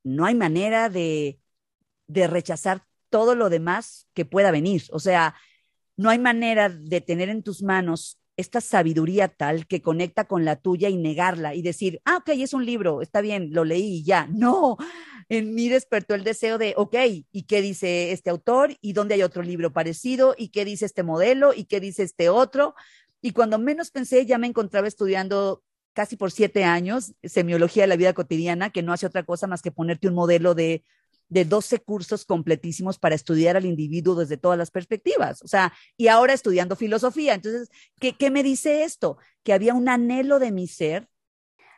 no 0.03 0.25
hay 0.25 0.35
manera 0.35 0.89
de, 0.89 1.39
de 2.07 2.27
rechazar 2.27 2.85
todo 3.13 3.35
lo 3.35 3.51
demás 3.51 4.07
que 4.15 4.25
pueda 4.25 4.49
venir. 4.49 4.85
O 4.89 4.97
sea, 4.97 5.35
no 5.97 6.09
hay 6.09 6.17
manera 6.17 6.69
de 6.69 6.99
tener 6.99 7.29
en 7.29 7.43
tus 7.43 7.61
manos 7.61 8.19
esta 8.37 8.59
sabiduría 8.59 9.27
tal 9.27 9.67
que 9.67 9.83
conecta 9.83 10.23
con 10.23 10.45
la 10.45 10.55
tuya 10.55 10.89
y 10.89 10.97
negarla 10.97 11.53
y 11.53 11.61
decir, 11.61 12.01
ah, 12.05 12.17
ok, 12.17 12.29
es 12.29 12.55
un 12.55 12.65
libro, 12.65 13.03
está 13.03 13.21
bien, 13.21 13.49
lo 13.53 13.65
leí 13.65 13.97
y 13.97 14.03
ya. 14.03 14.27
No, 14.33 14.77
en 15.29 15.53
mí 15.53 15.69
despertó 15.69 16.15
el 16.15 16.23
deseo 16.23 16.57
de, 16.57 16.73
ok, 16.75 16.95
¿y 17.31 17.43
qué 17.43 17.61
dice 17.61 18.13
este 18.13 18.31
autor? 18.31 18.77
¿Y 18.81 18.93
dónde 18.93 19.13
hay 19.13 19.21
otro 19.21 19.43
libro 19.43 19.71
parecido? 19.71 20.33
¿Y 20.35 20.47
qué 20.47 20.65
dice 20.65 20.87
este 20.87 21.03
modelo? 21.03 21.53
¿Y 21.53 21.65
qué 21.65 21.79
dice 21.79 22.01
este 22.01 22.29
otro? 22.29 22.73
Y 23.21 23.29
cuando 23.33 23.59
menos 23.59 23.91
pensé, 23.91 24.25
ya 24.25 24.39
me 24.39 24.47
encontraba 24.47 24.87
estudiando 24.87 25.61
casi 25.93 26.15
por 26.15 26.31
siete 26.31 26.63
años 26.63 27.13
semiología 27.21 27.83
de 27.83 27.89
la 27.89 27.95
vida 27.95 28.13
cotidiana, 28.13 28.71
que 28.71 28.81
no 28.81 28.91
hace 28.91 29.05
otra 29.05 29.21
cosa 29.21 29.45
más 29.45 29.61
que 29.61 29.71
ponerte 29.71 30.07
un 30.07 30.15
modelo 30.15 30.55
de 30.55 30.83
de 31.29 31.45
12 31.45 31.79
cursos 31.79 32.25
completísimos 32.25 32.99
para 32.99 33.15
estudiar 33.15 33.57
al 33.57 33.65
individuo 33.65 34.15
desde 34.15 34.37
todas 34.37 34.57
las 34.57 34.71
perspectivas. 34.71 35.41
O 35.41 35.47
sea, 35.47 35.73
y 35.97 36.07
ahora 36.07 36.33
estudiando 36.33 36.75
filosofía. 36.75 37.33
Entonces, 37.33 37.69
¿qué, 37.99 38.31
me 38.31 38.43
dice 38.43 38.83
esto? 38.83 39.17
Que 39.43 39.53
había 39.53 39.73
un 39.73 39.89
anhelo 39.89 40.39
de 40.39 40.51
mi 40.51 40.67
ser 40.67 41.09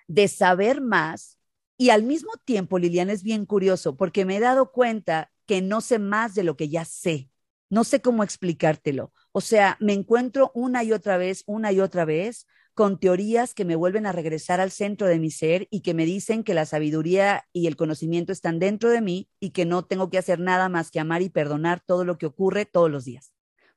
de 0.08 0.28
saber 0.28 0.82
más 0.82 1.40
y 1.78 1.90
al 1.90 2.04
mismo 2.04 2.32
tiempo, 2.46 2.80
Liliana, 2.80 3.12
es 3.12 3.24
bien 3.24 3.46
curioso 3.46 3.98
porque 3.98 4.26
me 4.26 4.38
he 4.38 4.40
dado 4.40 4.72
cuenta 4.72 5.32
que 5.46 5.62
no 5.62 5.82
sé 5.82 6.00
más 6.00 6.36
de 6.36 6.44
lo 6.44 6.56
que 6.56 6.70
ya 6.70 6.86
sé. 6.86 7.30
No 7.70 7.84
sé 7.84 8.02
cómo 8.02 8.24
explicártelo. 8.24 9.12
O 9.32 9.42
sea, 9.42 9.78
me 9.80 9.94
encuentro 9.94 10.52
una 10.54 10.84
y 10.84 10.94
otra 10.94 11.18
vez, 11.18 11.44
una 11.48 11.72
y 11.72 11.80
otra 11.80 12.06
vez 12.06 12.48
con 12.76 13.00
teorías 13.00 13.54
que 13.54 13.64
me 13.64 13.78
vuelven 13.78 14.06
a 14.06 14.12
regresar 14.12 14.60
al 14.60 14.70
centro 14.70 15.08
de 15.08 15.18
mi 15.18 15.32
ser 15.32 15.68
y 15.72 15.80
que 15.80 15.94
me 15.94 16.06
dicen 16.06 16.44
que 16.44 16.54
la 16.54 16.66
sabiduría 16.66 17.46
y 17.54 17.68
el 17.68 17.78
conocimiento 17.78 18.34
están 18.34 18.60
dentro 18.60 18.90
de 18.90 19.02
mí 19.02 19.30
y 19.40 19.52
que 19.52 19.66
no 19.66 19.86
tengo 19.86 20.10
que 20.10 20.18
hacer 20.18 20.40
nada 20.40 20.68
más 20.68 20.92
que 20.92 21.00
amar 21.00 21.22
y 21.22 21.30
perdonar 21.30 21.82
todo 21.84 22.04
lo 22.04 22.18
que 22.18 22.26
ocurre 22.26 22.66
todos 22.66 22.92
los 22.92 23.06
días. 23.06 23.32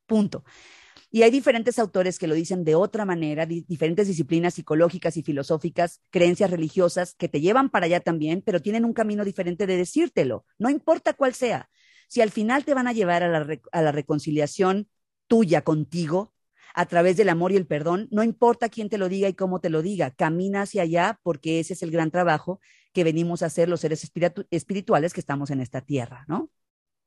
Punto. 0.07 0.45
Y 1.11 1.23
hay 1.23 1.31
diferentes 1.31 1.78
autores 1.78 2.19
que 2.19 2.26
lo 2.26 2.35
dicen 2.35 2.64
de 2.64 2.75
otra 2.75 3.05
manera, 3.05 3.47
diferentes 3.47 4.09
disciplinas 4.09 4.55
psicológicas 4.55 5.17
y 5.17 5.23
filosóficas, 5.23 6.02
creencias 6.11 6.50
religiosas 6.50 7.14
que 7.14 7.28
te 7.28 7.40
llevan 7.40 7.71
para 7.71 7.87
allá 7.87 8.00
también, 8.00 8.43
pero 8.45 8.61
tienen 8.61 8.85
un 8.85 8.93
camino 8.93 9.25
diferente 9.25 9.67
de 9.67 9.76
decírtelo, 9.76 10.45
no 10.59 10.71
importa 10.71 11.14
cuál 11.14 11.35
sea. 11.35 11.71
Si 12.09 12.21
al 12.21 12.31
final 12.31 12.64
te 12.64 12.75
van 12.75 12.88
a 12.88 12.93
llevar 12.93 13.23
a 13.23 13.28
la, 13.28 13.61
a 13.73 13.83
la 13.83 13.93
reconciliación 13.93 14.88
tuya 15.28 15.62
contigo, 15.62 16.35
a 16.78 16.87
través 16.87 17.16
del 17.16 17.28
amor 17.28 17.50
y 17.50 17.56
el 17.56 17.66
perdón, 17.66 18.06
no 18.12 18.23
importa 18.23 18.68
quién 18.68 18.88
te 18.88 18.99
lo 18.99 19.08
diga 19.08 19.28
y 19.28 19.35
cómo 19.35 19.61
te 19.61 19.68
lo 19.68 19.82
diga, 19.82 20.12
camina 20.12 20.62
hacia 20.62 20.82
allá 20.82 21.18
porque 21.25 21.58
ese 21.58 21.73
es 21.73 21.82
el 21.82 21.90
gran 21.90 22.12
trabajo 22.12 22.61
que 22.92 23.02
venimos 23.02 23.42
a 23.42 23.47
hacer 23.47 23.68
los 23.68 23.80
seres 23.80 24.08
espirituales 24.52 25.12
que 25.12 25.18
estamos 25.18 25.50
en 25.50 25.61
esta 25.61 25.80
tierra, 25.80 26.25
¿no? 26.28 26.50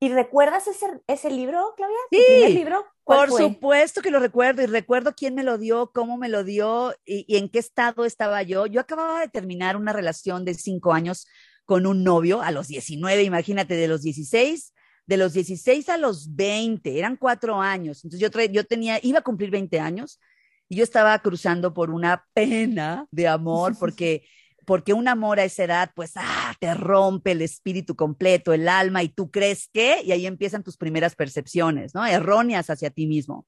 ¿Y 0.01 0.09
recuerdas 0.09 0.67
ese, 0.67 0.87
ese 1.07 1.31
libro, 1.31 1.73
Claudia? 1.77 1.95
Sí, 2.11 2.53
libro? 2.53 2.85
por 3.05 3.31
supuesto 3.31 4.01
que 4.01 4.11
lo 4.11 4.19
recuerdo 4.19 4.61
y 4.61 4.65
recuerdo 4.65 5.13
quién 5.15 5.35
me 5.35 5.43
lo 5.43 5.57
dio, 5.57 5.91
cómo 5.93 6.17
me 6.17 6.27
lo 6.27 6.43
dio 6.43 6.93
y, 7.05 7.23
y, 7.33 7.37
en 7.37 7.47
qué 7.47 7.59
estado 7.59 8.03
estaba 8.03 8.43
yo. 8.43 8.65
Yo 8.65 8.81
acababa 8.81 9.21
de 9.21 9.29
terminar 9.29 9.77
una 9.77 9.93
relación 9.93 10.43
de 10.43 10.53
cinco 10.53 10.91
años 10.91 11.27
con 11.63 11.85
un 11.85 12.03
novio 12.03 12.41
a 12.41 12.51
los 12.51 12.67
19, 12.67 13.23
imagínate, 13.23 13.75
de 13.75 13.87
los 13.87 14.01
16, 14.01 14.73
de 15.11 15.17
los 15.17 15.33
16 15.33 15.89
a 15.89 15.97
los 15.97 16.33
20, 16.37 16.97
eran 16.97 17.17
cuatro 17.17 17.59
años. 17.59 18.01
Entonces 18.05 18.21
yo, 18.21 18.41
yo 18.45 18.63
tenía, 18.63 18.97
iba 19.03 19.19
a 19.19 19.23
cumplir 19.23 19.51
20 19.51 19.77
años 19.77 20.21
y 20.69 20.77
yo 20.77 20.85
estaba 20.85 21.19
cruzando 21.19 21.73
por 21.73 21.91
una 21.91 22.25
pena 22.33 23.05
de 23.11 23.27
amor 23.27 23.73
porque 23.79 24.23
porque 24.65 24.93
un 24.93 25.09
amor 25.09 25.39
a 25.39 25.43
esa 25.43 25.65
edad, 25.65 25.91
pues, 25.95 26.13
ah, 26.15 26.55
te 26.61 26.73
rompe 26.75 27.31
el 27.31 27.41
espíritu 27.41 27.95
completo, 27.95 28.53
el 28.53 28.69
alma, 28.69 29.03
y 29.03 29.09
tú 29.09 29.29
crees 29.29 29.67
que, 29.73 30.01
y 30.01 30.13
ahí 30.13 30.25
empiezan 30.27 30.63
tus 30.63 30.77
primeras 30.77 31.15
percepciones, 31.15 31.93
¿no? 31.93 32.05
Erróneas 32.05 32.69
hacia 32.69 32.91
ti 32.91 33.07
mismo. 33.07 33.47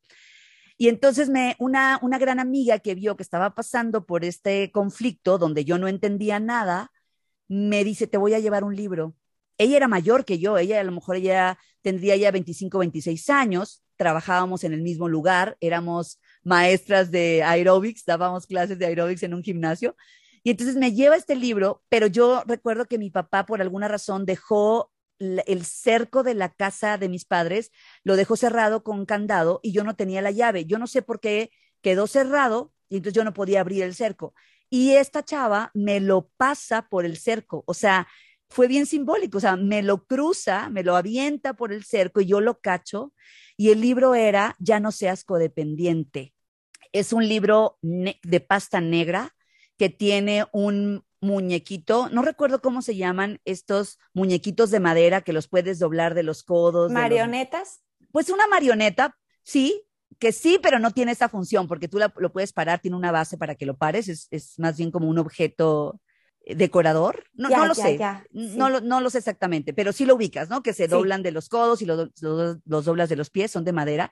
Y 0.76 0.90
entonces 0.90 1.30
me, 1.30 1.56
una, 1.60 2.00
una 2.02 2.18
gran 2.18 2.42
amiga 2.42 2.80
que 2.80 2.96
vio 2.96 3.16
que 3.16 3.24
estaba 3.24 3.54
pasando 3.54 4.06
por 4.06 4.26
este 4.26 4.72
conflicto 4.72 5.38
donde 5.38 5.64
yo 5.64 5.78
no 5.78 5.88
entendía 5.88 6.42
nada, 6.42 6.92
me 7.48 7.86
dice, 7.86 8.08
te 8.08 8.18
voy 8.18 8.34
a 8.34 8.40
llevar 8.40 8.66
un 8.66 8.76
libro. 8.76 9.16
Ella 9.58 9.78
era 9.78 9.88
mayor 9.88 10.26
que 10.26 10.40
yo, 10.40 10.58
ella 10.58 10.80
a 10.80 10.84
lo 10.84 10.92
mejor 10.92 11.18
ya 11.18 11.58
tendría 11.82 12.16
ya 12.16 12.32
25, 12.32 12.80
26 12.80 13.30
años, 13.30 13.84
trabajábamos 13.98 14.64
en 14.64 14.74
el 14.74 14.82
mismo 14.82 15.08
lugar, 15.08 15.58
éramos 15.60 16.20
maestras 16.44 17.12
de 17.12 17.44
aeróbics, 17.44 18.06
dábamos 18.06 18.48
clases 18.48 18.80
de 18.80 18.86
aeróbics 18.86 19.24
en 19.24 19.34
un 19.34 19.44
gimnasio, 19.44 19.96
y 20.44 20.52
entonces 20.52 20.76
me 20.76 20.94
lleva 20.94 21.16
este 21.16 21.36
libro, 21.36 21.84
pero 21.90 22.08
yo 22.08 22.44
recuerdo 22.46 22.86
que 22.86 22.98
mi 22.98 23.10
papá 23.10 23.46
por 23.46 23.62
alguna 23.62 23.88
razón 23.88 24.26
dejó 24.26 24.92
el 25.20 25.66
cerco 25.66 26.24
de 26.24 26.34
la 26.34 26.50
casa 26.50 26.98
de 26.98 27.08
mis 27.08 27.24
padres, 27.24 27.72
lo 28.04 28.18
dejó 28.18 28.36
cerrado 28.36 28.84
con 28.84 29.06
candado 29.06 29.62
y 29.64 29.72
yo 29.72 29.86
no 29.86 29.96
tenía 29.96 30.22
la 30.22 30.32
llave. 30.32 30.66
Yo 30.66 30.78
no 30.80 30.88
sé 30.88 31.02
por 31.02 31.22
qué 31.22 31.52
quedó 31.82 32.08
cerrado 32.08 32.74
y 32.90 32.98
entonces 32.98 33.16
yo 33.16 33.24
no 33.24 33.34
podía 33.34 33.62
abrir 33.62 33.84
el 33.84 33.96
cerco. 33.96 34.34
Y 34.70 34.96
esta 34.96 35.24
chava 35.24 35.72
me 35.74 36.00
lo 36.02 36.30
pasa 36.36 36.90
por 36.90 37.06
el 37.06 37.18
cerco, 37.18 37.64
o 37.68 37.74
sea, 37.74 38.08
fue 38.54 38.68
bien 38.68 38.86
simbólico, 38.86 39.40
o 39.40 39.42
sea, 39.42 39.56
me 39.56 39.82
lo 39.82 40.06
cruza, 40.06 40.70
me 40.70 40.84
lo 40.84 40.96
avienta 40.96 41.56
por 41.56 41.74
el 41.74 41.84
cerco 41.84 42.22
y 42.22 42.28
yo 42.28 42.40
lo 42.40 42.60
cacho. 42.60 43.14
Y 43.58 43.72
el 43.72 43.82
libro 43.82 44.16
era 44.16 44.56
Ya 44.60 44.80
no 44.80 44.92
seas 44.92 45.24
codependiente. 45.24 46.34
Es 46.92 47.14
un 47.14 47.28
libro 47.28 47.78
de 47.82 48.40
pasta 48.40 48.80
negra 48.80 49.36
que 49.78 49.90
tiene 49.90 50.46
un 50.54 51.04
muñequito, 51.20 52.10
no 52.10 52.22
recuerdo 52.22 52.62
cómo 52.62 52.82
se 52.82 52.96
llaman 52.96 53.40
estos 53.46 53.98
muñequitos 54.14 54.70
de 54.70 54.80
madera 54.80 55.22
que 55.22 55.34
los 55.34 55.48
puedes 55.48 55.80
doblar 55.80 56.14
de 56.14 56.24
los 56.24 56.44
codos. 56.44 56.92
¿Marionetas? 56.92 57.82
Pues 58.12 58.30
una 58.30 58.46
marioneta, 58.48 59.18
sí, 59.42 59.84
que 60.20 60.32
sí, 60.32 60.60
pero 60.62 60.78
no 60.80 60.92
tiene 60.92 61.14
esa 61.14 61.30
función 61.30 61.68
porque 61.68 61.88
tú 61.88 62.00
lo 62.18 62.32
puedes 62.32 62.54
parar, 62.54 62.80
tiene 62.80 62.98
una 62.98 63.12
base 63.12 63.38
para 63.38 63.56
que 63.56 63.66
lo 63.66 63.78
pares, 63.78 64.28
es, 64.30 64.60
más 64.60 64.78
bien 64.78 64.92
como 64.92 65.08
un 65.08 65.18
objeto 65.18 66.00
decorador, 66.46 67.24
no, 67.34 67.50
no 67.50 67.66
lo 67.66 67.76
sé, 67.76 68.00
no, 68.32 68.70
lo, 68.70 68.82
no 68.82 69.02
lo 69.02 69.10
sé 69.10 69.20
exactamente, 69.20 69.74
pero 69.74 69.94
sí 69.94 70.06
lo 70.06 70.16
ubicas, 70.16 70.50
¿no? 70.50 70.62
Que 70.62 70.74
se 70.74 70.88
doblan 70.88 71.24
de 71.24 71.32
los 71.32 71.50
codos 71.50 71.82
y 71.82 71.86
los, 71.86 72.10
los, 72.22 72.86
doblas 72.86 73.10
de 73.10 73.16
los 73.16 73.30
pies, 73.30 73.52
son 73.52 73.64
de 73.64 73.74
madera. 73.74 74.12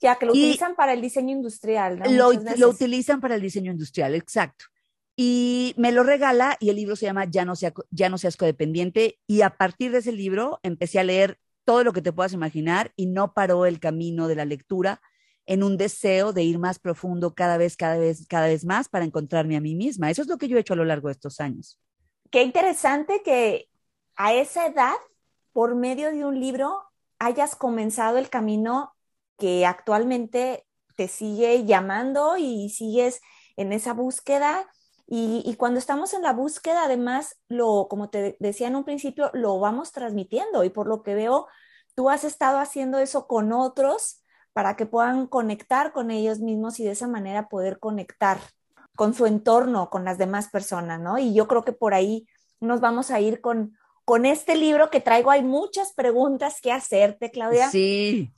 Ya, 0.00 0.16
que 0.16 0.26
lo 0.26 0.32
utilizan 0.32 0.76
para 0.76 0.92
el 0.92 1.00
diseño 1.00 1.34
industrial, 1.34 1.98
¿no? 1.98 2.10
Lo, 2.10 2.32
lo, 2.56 2.68
utilizan 2.68 3.20
para 3.20 3.34
el 3.34 3.42
diseño 3.42 3.72
industrial, 3.72 4.14
exacto 4.14 4.66
y 5.20 5.74
me 5.76 5.90
lo 5.90 6.04
regala 6.04 6.56
y 6.60 6.70
el 6.70 6.76
libro 6.76 6.94
se 6.94 7.06
llama 7.06 7.24
Ya 7.24 7.44
no, 7.44 7.56
sea, 7.56 7.74
ya 7.90 8.08
no 8.08 8.18
seas 8.18 8.36
codependiente 8.36 9.18
y 9.26 9.40
a 9.40 9.50
partir 9.50 9.90
de 9.90 9.98
ese 9.98 10.12
libro 10.12 10.60
empecé 10.62 11.00
a 11.00 11.04
leer 11.04 11.40
todo 11.64 11.82
lo 11.82 11.92
que 11.92 12.02
te 12.02 12.12
puedas 12.12 12.32
imaginar 12.32 12.92
y 12.94 13.06
no 13.06 13.34
paró 13.34 13.66
el 13.66 13.80
camino 13.80 14.28
de 14.28 14.36
la 14.36 14.44
lectura 14.44 15.02
en 15.48 15.62
un 15.62 15.78
deseo 15.78 16.34
de 16.34 16.42
ir 16.42 16.58
más 16.58 16.78
profundo 16.78 17.34
cada 17.34 17.56
vez, 17.56 17.74
cada 17.74 17.96
vez, 17.96 18.26
cada 18.28 18.48
vez 18.48 18.66
más 18.66 18.90
para 18.90 19.06
encontrarme 19.06 19.56
a 19.56 19.62
mí 19.62 19.74
misma. 19.74 20.10
Eso 20.10 20.20
es 20.20 20.28
lo 20.28 20.36
que 20.36 20.46
yo 20.46 20.58
he 20.58 20.60
hecho 20.60 20.74
a 20.74 20.76
lo 20.76 20.84
largo 20.84 21.08
de 21.08 21.12
estos 21.12 21.40
años. 21.40 21.80
Qué 22.30 22.42
interesante 22.42 23.22
que 23.24 23.70
a 24.14 24.34
esa 24.34 24.66
edad, 24.66 24.96
por 25.54 25.74
medio 25.74 26.12
de 26.12 26.26
un 26.26 26.38
libro, 26.38 26.82
hayas 27.18 27.56
comenzado 27.56 28.18
el 28.18 28.28
camino 28.28 28.92
que 29.38 29.64
actualmente 29.64 30.66
te 30.96 31.08
sigue 31.08 31.64
llamando 31.64 32.36
y 32.36 32.68
sigues 32.68 33.22
en 33.56 33.72
esa 33.72 33.94
búsqueda 33.94 34.68
y, 35.10 35.54
cuando 35.56 35.78
estamos 35.78 36.12
en 36.12 36.20
la 36.20 36.34
búsqueda, 36.34 36.84
además, 36.84 37.38
lo, 37.48 37.86
como 37.88 38.10
te 38.10 38.36
decía 38.40 38.68
en 38.68 38.76
un 38.76 38.84
principio, 38.84 39.30
lo 39.32 39.58
vamos 39.58 39.92
transmitiendo 39.92 40.64
y 40.64 40.68
por 40.68 40.86
lo 40.86 41.02
que 41.02 41.14
veo, 41.14 41.46
tú 41.94 42.10
has 42.10 42.24
estado 42.24 42.58
haciendo 42.58 42.98
eso 42.98 43.26
con 43.26 43.54
otros 43.54 44.22
para 44.58 44.74
que 44.74 44.86
puedan 44.86 45.28
conectar 45.28 45.92
con 45.92 46.10
ellos 46.10 46.40
mismos 46.40 46.80
y 46.80 46.84
de 46.84 46.90
esa 46.90 47.06
manera 47.06 47.48
poder 47.48 47.78
conectar 47.78 48.40
con 48.96 49.14
su 49.14 49.26
entorno, 49.26 49.88
con 49.88 50.04
las 50.04 50.18
demás 50.18 50.48
personas, 50.48 51.00
¿no? 51.00 51.16
Y 51.16 51.32
yo 51.32 51.46
creo 51.46 51.64
que 51.64 51.70
por 51.72 51.94
ahí 51.94 52.26
nos 52.58 52.80
vamos 52.80 53.12
a 53.12 53.20
ir 53.20 53.40
con, 53.40 53.78
con 54.04 54.26
este 54.26 54.56
libro 54.56 54.90
que 54.90 55.00
traigo. 55.00 55.30
Hay 55.30 55.44
muchas 55.44 55.92
preguntas 55.92 56.60
que 56.60 56.72
hacerte, 56.72 57.30
Claudia. 57.30 57.70
Sí. 57.70 58.34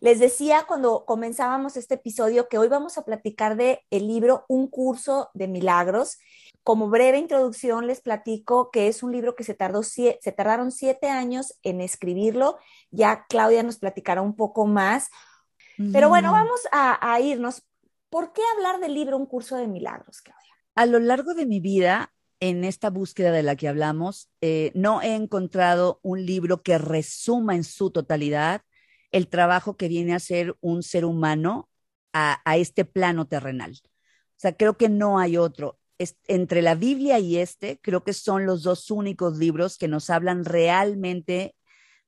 Les 0.00 0.18
decía 0.18 0.66
cuando 0.68 1.06
comenzábamos 1.06 1.78
este 1.78 1.94
episodio 1.94 2.50
que 2.50 2.58
hoy 2.58 2.68
vamos 2.68 2.98
a 2.98 3.06
platicar 3.06 3.56
de 3.56 3.80
el 3.88 4.06
libro 4.06 4.44
Un 4.48 4.66
curso 4.66 5.30
de 5.32 5.48
milagros. 5.48 6.18
Como 6.64 6.90
breve 6.90 7.16
introducción 7.16 7.86
les 7.86 8.02
platico 8.02 8.70
que 8.70 8.88
es 8.88 9.02
un 9.02 9.10
libro 9.10 9.36
que 9.36 9.44
se 9.44 9.54
tardó 9.54 9.82
se 9.82 10.18
tardaron 10.36 10.70
siete 10.70 11.08
años 11.08 11.54
en 11.62 11.80
escribirlo. 11.80 12.58
Ya 12.90 13.24
Claudia 13.26 13.62
nos 13.62 13.78
platicará 13.78 14.20
un 14.20 14.36
poco 14.36 14.66
más. 14.66 15.08
Pero 15.92 16.08
bueno, 16.08 16.32
vamos 16.32 16.60
a, 16.70 17.20
irnos. 17.20 17.62
¿Por 18.10 18.32
qué 18.32 18.42
hablar 18.56 18.80
del 18.80 18.94
libro 18.94 19.16
Un 19.16 19.26
curso 19.26 19.56
de 19.56 19.66
milagros, 19.66 20.20
Claudia? 20.20 20.54
A 20.74 20.86
lo 20.86 20.98
largo 20.98 21.34
de 21.34 21.46
mi 21.46 21.60
vida, 21.60 22.12
en 22.40 22.64
esta 22.64 22.90
búsqueda 22.90 23.30
de 23.32 23.42
la 23.42 23.56
que 23.56 23.68
hablamos, 23.68 24.30
eh, 24.40 24.72
no 24.74 25.02
he 25.02 25.14
encontrado 25.14 26.00
un 26.02 26.24
libro 26.24 26.62
que 26.62 26.78
resuma 26.78 27.54
en 27.54 27.64
su 27.64 27.90
totalidad 27.90 28.62
el 29.12 29.28
trabajo 29.28 29.76
que 29.76 29.88
viene 29.88 30.14
a 30.14 30.20
ser 30.20 30.56
un 30.60 30.82
ser 30.82 31.04
humano 31.04 31.68
a, 32.12 32.40
este 32.56 32.84
plano 32.84 33.26
terrenal. 33.26 33.72
O 33.72 34.36
sea, 34.36 34.56
creo 34.56 34.76
que 34.76 34.88
no 34.88 35.18
hay 35.18 35.36
otro. 35.36 35.78
entre 36.26 36.62
la 36.62 36.74
Biblia 36.74 37.18
y 37.20 37.38
este, 37.38 37.78
creo 37.80 38.02
que 38.02 38.12
son 38.12 38.44
los 38.44 38.64
dos 38.64 38.90
únicos 38.90 39.38
libros 39.38 39.78
que 39.78 39.88
nos 39.88 40.10
hablan 40.10 40.44
realmente 40.44 41.54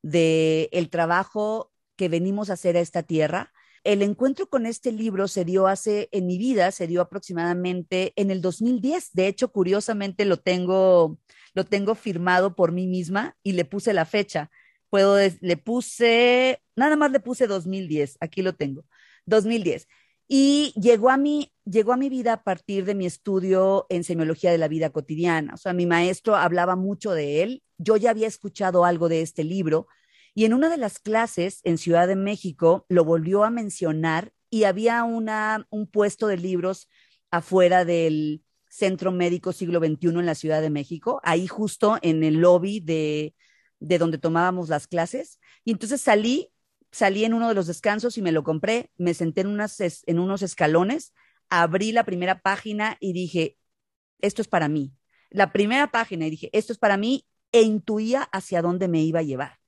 de 0.02 0.68
el 0.72 0.90
trabajo 0.90 1.72
que 1.96 2.08
venimos 2.08 2.50
a 2.50 2.54
hacer 2.54 2.76
a 2.76 2.80
esta 2.80 3.04
tierra. 3.04 3.52
El 3.84 4.02
encuentro 4.02 4.48
con 4.48 4.66
este 4.66 4.92
libro 4.92 5.28
se 5.28 5.44
dio 5.44 5.66
hace, 5.66 6.08
en 6.10 6.26
mi 6.26 6.38
vida, 6.38 6.70
se 6.72 6.86
dio 6.86 7.02
aproximadamente 7.02 8.12
en 8.16 8.30
el 8.30 8.40
2010. 8.40 9.12
De 9.12 9.28
hecho, 9.28 9.52
curiosamente 9.52 10.24
lo 10.24 10.38
tengo, 10.38 11.18
lo 11.54 11.64
tengo 11.64 11.94
firmado 11.94 12.56
por 12.56 12.72
mí 12.72 12.86
misma 12.86 13.36
y 13.42 13.52
le 13.52 13.64
puse 13.64 13.92
la 13.92 14.06
fecha 14.06 14.50
puedo, 14.94 15.18
le 15.40 15.56
puse, 15.56 16.62
nada 16.76 16.94
más 16.94 17.10
le 17.10 17.18
puse 17.18 17.48
2010, 17.48 18.16
aquí 18.20 18.42
lo 18.42 18.54
tengo, 18.54 18.84
2010. 19.26 19.88
Y 20.28 20.72
llegó 20.80 21.10
a 21.10 21.16
mí, 21.16 21.52
llegó 21.64 21.92
a 21.92 21.96
mi 21.96 22.08
vida 22.08 22.34
a 22.34 22.44
partir 22.44 22.84
de 22.84 22.94
mi 22.94 23.04
estudio 23.04 23.86
en 23.88 24.04
semiología 24.04 24.52
de 24.52 24.58
la 24.58 24.68
vida 24.68 24.90
cotidiana. 24.90 25.54
O 25.54 25.56
sea, 25.56 25.72
mi 25.72 25.84
maestro 25.84 26.36
hablaba 26.36 26.76
mucho 26.76 27.10
de 27.10 27.42
él. 27.42 27.64
Yo 27.76 27.96
ya 27.96 28.10
había 28.10 28.28
escuchado 28.28 28.84
algo 28.84 29.08
de 29.08 29.22
este 29.22 29.42
libro 29.42 29.88
y 30.34 30.44
en 30.44 30.54
una 30.54 30.68
de 30.68 30.76
las 30.76 30.98
clases 30.98 31.60
en 31.64 31.78
Ciudad 31.78 32.08
de 32.08 32.16
México 32.16 32.86
lo 32.88 33.04
volvió 33.04 33.44
a 33.44 33.50
mencionar 33.50 34.32
y 34.50 34.64
había 34.64 35.04
una, 35.04 35.66
un 35.70 35.86
puesto 35.86 36.26
de 36.26 36.36
libros 36.36 36.88
afuera 37.30 37.84
del 37.84 38.42
Centro 38.68 39.12
Médico 39.12 39.52
Siglo 39.52 39.78
XXI 39.78 40.08
en 40.08 40.26
la 40.26 40.34
Ciudad 40.34 40.60
de 40.60 40.70
México, 40.70 41.20
ahí 41.22 41.46
justo 41.46 41.98
en 42.02 42.24
el 42.24 42.38
lobby 42.38 42.80
de, 42.80 43.34
de 43.78 43.98
donde 43.98 44.18
tomábamos 44.18 44.68
las 44.68 44.88
clases. 44.88 45.38
Y 45.64 45.70
entonces 45.70 46.00
salí, 46.00 46.50
salí 46.90 47.24
en 47.24 47.34
uno 47.34 47.48
de 47.48 47.54
los 47.54 47.68
descansos 47.68 48.18
y 48.18 48.22
me 48.22 48.32
lo 48.32 48.42
compré, 48.42 48.90
me 48.96 49.14
senté 49.14 49.42
en, 49.42 49.48
unas, 49.48 49.78
en 49.80 50.18
unos 50.18 50.42
escalones, 50.42 51.12
abrí 51.48 51.92
la 51.92 52.04
primera 52.04 52.40
página 52.40 52.96
y 52.98 53.12
dije, 53.12 53.56
esto 54.20 54.42
es 54.42 54.48
para 54.48 54.68
mí. 54.68 54.92
La 55.30 55.52
primera 55.52 55.90
página 55.90 56.26
y 56.26 56.30
dije, 56.30 56.50
esto 56.52 56.72
es 56.72 56.78
para 56.78 56.96
mí 56.96 57.26
e 57.52 57.62
intuía 57.62 58.22
hacia 58.32 58.62
dónde 58.62 58.88
me 58.88 59.02
iba 59.02 59.20
a 59.20 59.24
llevar. 59.24 59.58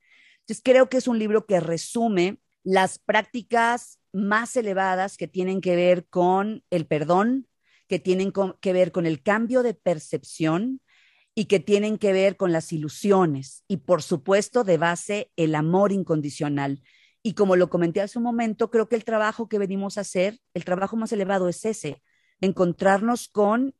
Entonces 0.46 0.62
creo 0.64 0.88
que 0.88 0.98
es 0.98 1.08
un 1.08 1.18
libro 1.18 1.46
que 1.46 1.60
resume 1.60 2.38
las 2.62 2.98
prácticas 2.98 4.00
más 4.12 4.56
elevadas 4.56 5.16
que 5.16 5.28
tienen 5.28 5.60
que 5.60 5.76
ver 5.76 6.06
con 6.06 6.64
el 6.70 6.86
perdón, 6.86 7.48
que 7.88 7.98
tienen 7.98 8.32
que 8.60 8.72
ver 8.72 8.92
con 8.92 9.06
el 9.06 9.22
cambio 9.22 9.62
de 9.62 9.74
percepción, 9.74 10.80
y 11.38 11.44
que 11.44 11.60
tienen 11.60 11.98
que 11.98 12.14
ver 12.14 12.36
con 12.38 12.50
las 12.50 12.72
ilusiones 12.72 13.62
y 13.68 13.76
por 13.76 14.02
supuesto 14.02 14.64
de 14.64 14.78
base 14.78 15.30
el 15.36 15.54
amor 15.54 15.92
incondicional. 15.92 16.82
Y 17.22 17.34
como 17.34 17.56
lo 17.56 17.68
comenté 17.68 18.00
hace 18.00 18.18
un 18.18 18.24
momento, 18.24 18.70
creo 18.70 18.88
que 18.88 18.96
el 18.96 19.04
trabajo 19.04 19.46
que 19.46 19.58
venimos 19.58 19.98
a 19.98 20.00
hacer, 20.00 20.40
el 20.54 20.64
trabajo 20.64 20.96
más 20.96 21.12
elevado 21.12 21.48
es 21.50 21.66
ese, 21.66 22.02
encontrarnos 22.40 23.28
con 23.28 23.74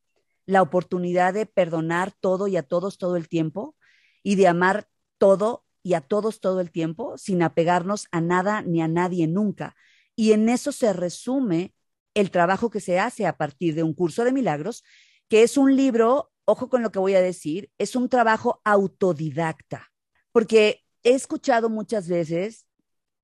la 0.45 0.61
oportunidad 0.61 1.33
de 1.33 1.47
perdonar 1.47 2.13
todo 2.13 2.47
y 2.47 2.59
a 2.59 2.63
todos 2.63 2.99
todo 2.99 3.17
el 3.17 3.27
tiempo 3.27 3.75
y 4.23 4.35
de 4.35 4.49
amar 4.49 4.87
todo 5.17 5.65
y 5.87 5.95
a 5.95 6.01
todos 6.01 6.41
todo 6.41 6.61
el 6.61 6.73
tiempo 6.73 7.17
sin 7.17 7.45
apegarnos 7.45 8.09
a 8.11 8.21
nada 8.21 8.61
ni 8.61 8.83
a 8.83 8.89
nadie 8.89 9.29
nunca. 9.29 9.77
Y 10.17 10.33
en 10.33 10.49
eso 10.49 10.73
se 10.73 10.93
resume 10.93 11.75
el 12.15 12.33
trabajo 12.33 12.71
que 12.71 12.81
se 12.81 12.99
hace 12.99 13.25
a 13.25 13.37
partir 13.37 13.77
de 13.77 13.85
un 13.85 13.95
curso 13.95 14.25
de 14.25 14.33
milagros, 14.33 14.83
que 15.29 15.45
es 15.45 15.57
un 15.57 15.77
libro, 15.77 16.33
ojo 16.45 16.69
con 16.69 16.83
lo 16.83 16.91
que 16.91 16.99
voy 16.99 17.15
a 17.15 17.21
decir, 17.21 17.71
es 17.79 17.95
un 17.95 18.09
trabajo 18.09 18.61
autodidacta, 18.65 19.93
porque 20.33 20.83
he 21.05 21.13
escuchado 21.15 21.71
muchas 21.71 22.09
veces 22.09 22.67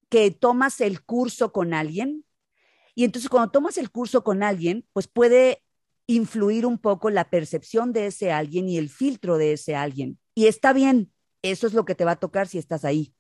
que 0.09 0.31
tomas 0.31 0.81
el 0.81 1.03
curso 1.03 1.51
con 1.51 1.75
alguien 1.75 2.25
y 2.95 3.03
entonces 3.03 3.29
cuando 3.29 3.51
tomas 3.51 3.77
el 3.77 3.91
curso 3.91 4.23
con 4.23 4.45
alguien, 4.45 4.87
pues 4.93 5.09
puede 5.09 5.65
influir 6.07 6.65
un 6.65 6.79
poco 6.79 7.11
la 7.11 7.29
percepción 7.29 7.93
de 7.93 8.07
ese 8.07 8.31
alguien 8.31 8.69
y 8.69 8.79
el 8.79 8.89
filtro 8.89 9.37
de 9.37 9.55
ese 9.55 9.75
alguien. 9.75 10.21
Y 10.37 10.47
está 10.47 10.73
bien, 10.73 11.13
eso 11.43 11.67
es 11.67 11.75
lo 11.75 11.85
que 11.85 11.95
te 11.95 12.05
va 12.05 12.13
a 12.13 12.21
tocar 12.21 12.49
si 12.49 12.59
estás 12.59 12.85
ahí. 12.85 13.15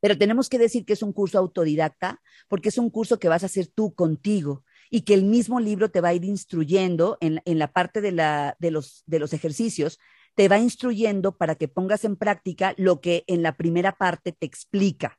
Pero 0.00 0.16
tenemos 0.16 0.48
que 0.48 0.58
decir 0.58 0.84
que 0.84 0.94
es 0.94 1.02
un 1.02 1.12
curso 1.12 1.38
autodidacta 1.38 2.20
porque 2.48 2.70
es 2.70 2.78
un 2.78 2.90
curso 2.90 3.18
que 3.18 3.28
vas 3.28 3.42
a 3.42 3.46
hacer 3.46 3.66
tú 3.66 3.94
contigo 3.94 4.64
y 4.90 5.02
que 5.02 5.14
el 5.14 5.24
mismo 5.24 5.60
libro 5.60 5.90
te 5.90 6.00
va 6.00 6.08
a 6.08 6.14
ir 6.14 6.24
instruyendo 6.24 7.18
en, 7.20 7.42
en 7.44 7.58
la 7.58 7.72
parte 7.72 8.00
de, 8.00 8.12
la, 8.12 8.56
de, 8.58 8.70
los, 8.70 9.04
de 9.06 9.18
los 9.18 9.32
ejercicios, 9.32 9.98
te 10.34 10.48
va 10.48 10.58
instruyendo 10.58 11.36
para 11.36 11.54
que 11.54 11.68
pongas 11.68 12.04
en 12.04 12.16
práctica 12.16 12.74
lo 12.76 13.00
que 13.00 13.24
en 13.26 13.42
la 13.42 13.56
primera 13.56 13.92
parte 13.92 14.32
te 14.32 14.46
explica. 14.46 15.18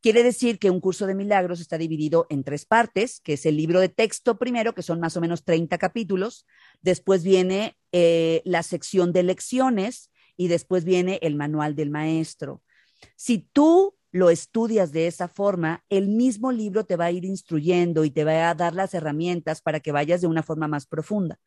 Quiere 0.00 0.22
decir 0.22 0.60
que 0.60 0.70
un 0.70 0.80
curso 0.80 1.06
de 1.06 1.16
milagros 1.16 1.58
está 1.58 1.76
dividido 1.76 2.26
en 2.30 2.44
tres 2.44 2.64
partes, 2.64 3.20
que 3.20 3.32
es 3.32 3.46
el 3.46 3.56
libro 3.56 3.80
de 3.80 3.88
texto 3.88 4.38
primero, 4.38 4.72
que 4.72 4.82
son 4.82 5.00
más 5.00 5.16
o 5.16 5.20
menos 5.20 5.44
30 5.44 5.76
capítulos, 5.78 6.46
después 6.80 7.24
viene 7.24 7.76
eh, 7.90 8.42
la 8.44 8.62
sección 8.62 9.12
de 9.12 9.24
lecciones 9.24 10.10
y 10.38 10.48
después 10.48 10.84
viene 10.84 11.18
el 11.20 11.34
manual 11.34 11.74
del 11.74 11.90
maestro. 11.90 12.62
Si 13.16 13.38
tú 13.52 13.96
lo 14.10 14.30
estudias 14.30 14.92
de 14.92 15.06
esa 15.06 15.28
forma, 15.28 15.84
el 15.90 16.08
mismo 16.08 16.52
libro 16.52 16.86
te 16.86 16.96
va 16.96 17.06
a 17.06 17.10
ir 17.10 17.26
instruyendo 17.26 18.04
y 18.04 18.10
te 18.10 18.24
va 18.24 18.48
a 18.48 18.54
dar 18.54 18.74
las 18.74 18.94
herramientas 18.94 19.60
para 19.60 19.80
que 19.80 19.92
vayas 19.92 20.22
de 20.22 20.28
una 20.28 20.42
forma 20.42 20.68
más 20.68 20.86
profunda. 20.86 21.38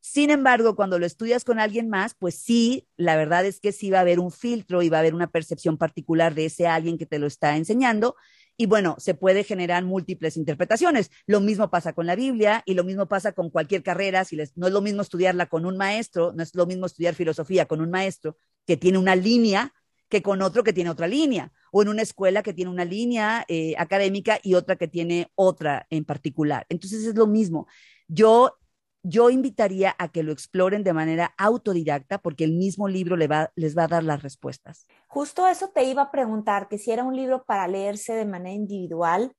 Sin 0.00 0.30
embargo, 0.30 0.76
cuando 0.76 0.98
lo 0.98 1.06
estudias 1.06 1.44
con 1.44 1.58
alguien 1.58 1.88
más, 1.88 2.14
pues 2.14 2.36
sí, 2.36 2.86
la 2.96 3.16
verdad 3.16 3.44
es 3.44 3.60
que 3.60 3.72
sí 3.72 3.90
va 3.90 3.98
a 3.98 4.02
haber 4.02 4.20
un 4.20 4.30
filtro 4.30 4.82
y 4.82 4.88
va 4.88 4.98
a 4.98 5.00
haber 5.00 5.14
una 5.14 5.26
percepción 5.26 5.76
particular 5.76 6.34
de 6.34 6.46
ese 6.46 6.66
alguien 6.68 6.96
que 6.96 7.06
te 7.06 7.18
lo 7.18 7.26
está 7.26 7.56
enseñando. 7.56 8.14
Y 8.60 8.66
bueno, 8.66 8.96
se 8.98 9.14
puede 9.14 9.44
generar 9.44 9.84
múltiples 9.84 10.36
interpretaciones. 10.36 11.10
Lo 11.26 11.40
mismo 11.40 11.70
pasa 11.70 11.92
con 11.92 12.06
la 12.06 12.16
Biblia 12.16 12.64
y 12.66 12.74
lo 12.74 12.82
mismo 12.82 13.06
pasa 13.06 13.32
con 13.32 13.50
cualquier 13.50 13.84
carrera. 13.84 14.24
Si 14.24 14.34
les, 14.34 14.56
no 14.56 14.66
es 14.66 14.72
lo 14.72 14.82
mismo 14.82 15.00
estudiarla 15.00 15.46
con 15.46 15.64
un 15.64 15.76
maestro, 15.76 16.32
no 16.32 16.42
es 16.42 16.54
lo 16.56 16.66
mismo 16.66 16.86
estudiar 16.86 17.14
filosofía 17.14 17.66
con 17.66 17.80
un 17.80 17.90
maestro 17.90 18.36
que 18.66 18.76
tiene 18.76 18.98
una 18.98 19.14
línea 19.14 19.72
que 20.08 20.22
con 20.22 20.42
otro 20.42 20.64
que 20.64 20.72
tiene 20.72 20.90
otra 20.90 21.06
línea, 21.06 21.52
o 21.70 21.82
en 21.82 21.88
una 21.88 22.02
escuela 22.02 22.42
que 22.42 22.54
tiene 22.54 22.70
una 22.70 22.84
línea 22.84 23.44
eh, 23.46 23.74
académica 23.78 24.40
y 24.42 24.54
otra 24.54 24.76
que 24.76 24.88
tiene 24.88 25.30
otra 25.34 25.86
en 25.90 26.04
particular. 26.04 26.66
Entonces 26.68 27.04
es 27.04 27.14
lo 27.14 27.26
mismo. 27.26 27.66
Yo 28.08 28.58
yo 29.02 29.30
invitaría 29.30 29.94
a 29.98 30.08
que 30.08 30.22
lo 30.22 30.32
exploren 30.32 30.84
de 30.84 30.92
manera 30.92 31.34
autodidacta 31.38 32.18
porque 32.18 32.44
el 32.44 32.52
mismo 32.52 32.88
libro 32.88 33.16
les 33.16 33.30
va, 33.30 33.52
les 33.54 33.76
va 33.76 33.84
a 33.84 33.88
dar 33.88 34.04
las 34.04 34.22
respuestas. 34.22 34.86
Justo 35.08 35.46
eso 35.46 35.68
te 35.68 35.84
iba 35.84 36.02
a 36.02 36.10
preguntar, 36.10 36.68
que 36.68 36.78
si 36.78 36.90
era 36.90 37.04
un 37.04 37.16
libro 37.16 37.44
para 37.44 37.68
leerse 37.68 38.14
de 38.14 38.24
manera 38.24 38.54
individual 38.54 39.32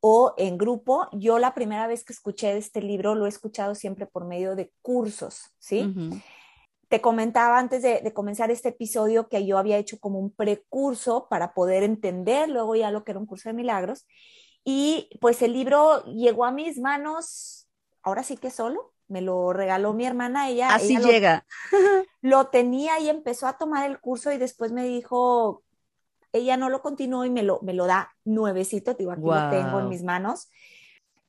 o 0.00 0.34
en 0.38 0.58
grupo. 0.58 1.08
Yo 1.12 1.38
la 1.38 1.54
primera 1.54 1.86
vez 1.86 2.04
que 2.04 2.12
escuché 2.12 2.56
este 2.56 2.82
libro 2.82 3.14
lo 3.14 3.26
he 3.26 3.28
escuchado 3.28 3.74
siempre 3.74 4.06
por 4.06 4.26
medio 4.26 4.56
de 4.56 4.72
cursos, 4.82 5.54
¿sí? 5.58 5.94
Te 6.88 7.00
comentaba 7.00 7.58
antes 7.58 7.82
de, 7.82 8.00
de, 8.00 8.12
comenzar 8.12 8.50
este 8.50 8.70
episodio 8.70 9.28
que 9.28 9.46
yo 9.46 9.58
había 9.58 9.78
hecho 9.78 9.98
como 10.00 10.18
un 10.18 10.32
precurso 10.32 11.28
para 11.28 11.54
poder 11.54 11.84
entender 11.84 12.48
luego 12.48 12.74
ya 12.74 12.90
lo 12.90 13.04
que 13.04 13.12
era 13.12 13.20
un 13.20 13.26
curso 13.26 13.48
de 13.48 13.52
milagros. 13.52 14.06
Y 14.64 15.08
pues 15.20 15.40
el 15.42 15.52
libro 15.52 16.04
llegó 16.06 16.44
a 16.44 16.50
mis 16.50 16.78
manos, 16.78 17.68
ahora 18.02 18.24
sí 18.24 18.36
que 18.36 18.50
solo, 18.50 18.92
me 19.10 19.20
lo 19.20 19.52
regaló 19.52 19.92
mi 19.92 20.06
hermana, 20.06 20.48
ella. 20.48 20.72
Así 20.74 20.96
llega. 20.96 21.44
Lo, 22.22 22.46
tenía 22.46 23.00
y 23.00 23.08
empezó 23.08 23.46
a 23.48 23.58
tomar 23.58 23.90
el 23.90 23.98
curso 23.98 24.30
y 24.30 24.38
después 24.38 24.72
me 24.72 24.84
dijo, 24.84 25.64
ella 26.32 26.56
no 26.56 26.70
lo 26.70 26.80
continuó 26.80 27.24
y 27.24 27.30
me 27.30 27.42
lo, 27.42 27.60
me 27.62 27.74
lo 27.74 27.86
da 27.86 28.14
nuevecito, 28.24 28.94
digo, 28.94 29.10
aquí 29.10 29.22
lo 29.22 29.50
tengo 29.50 29.80
en 29.80 29.88
mis 29.88 30.04
manos. 30.04 30.48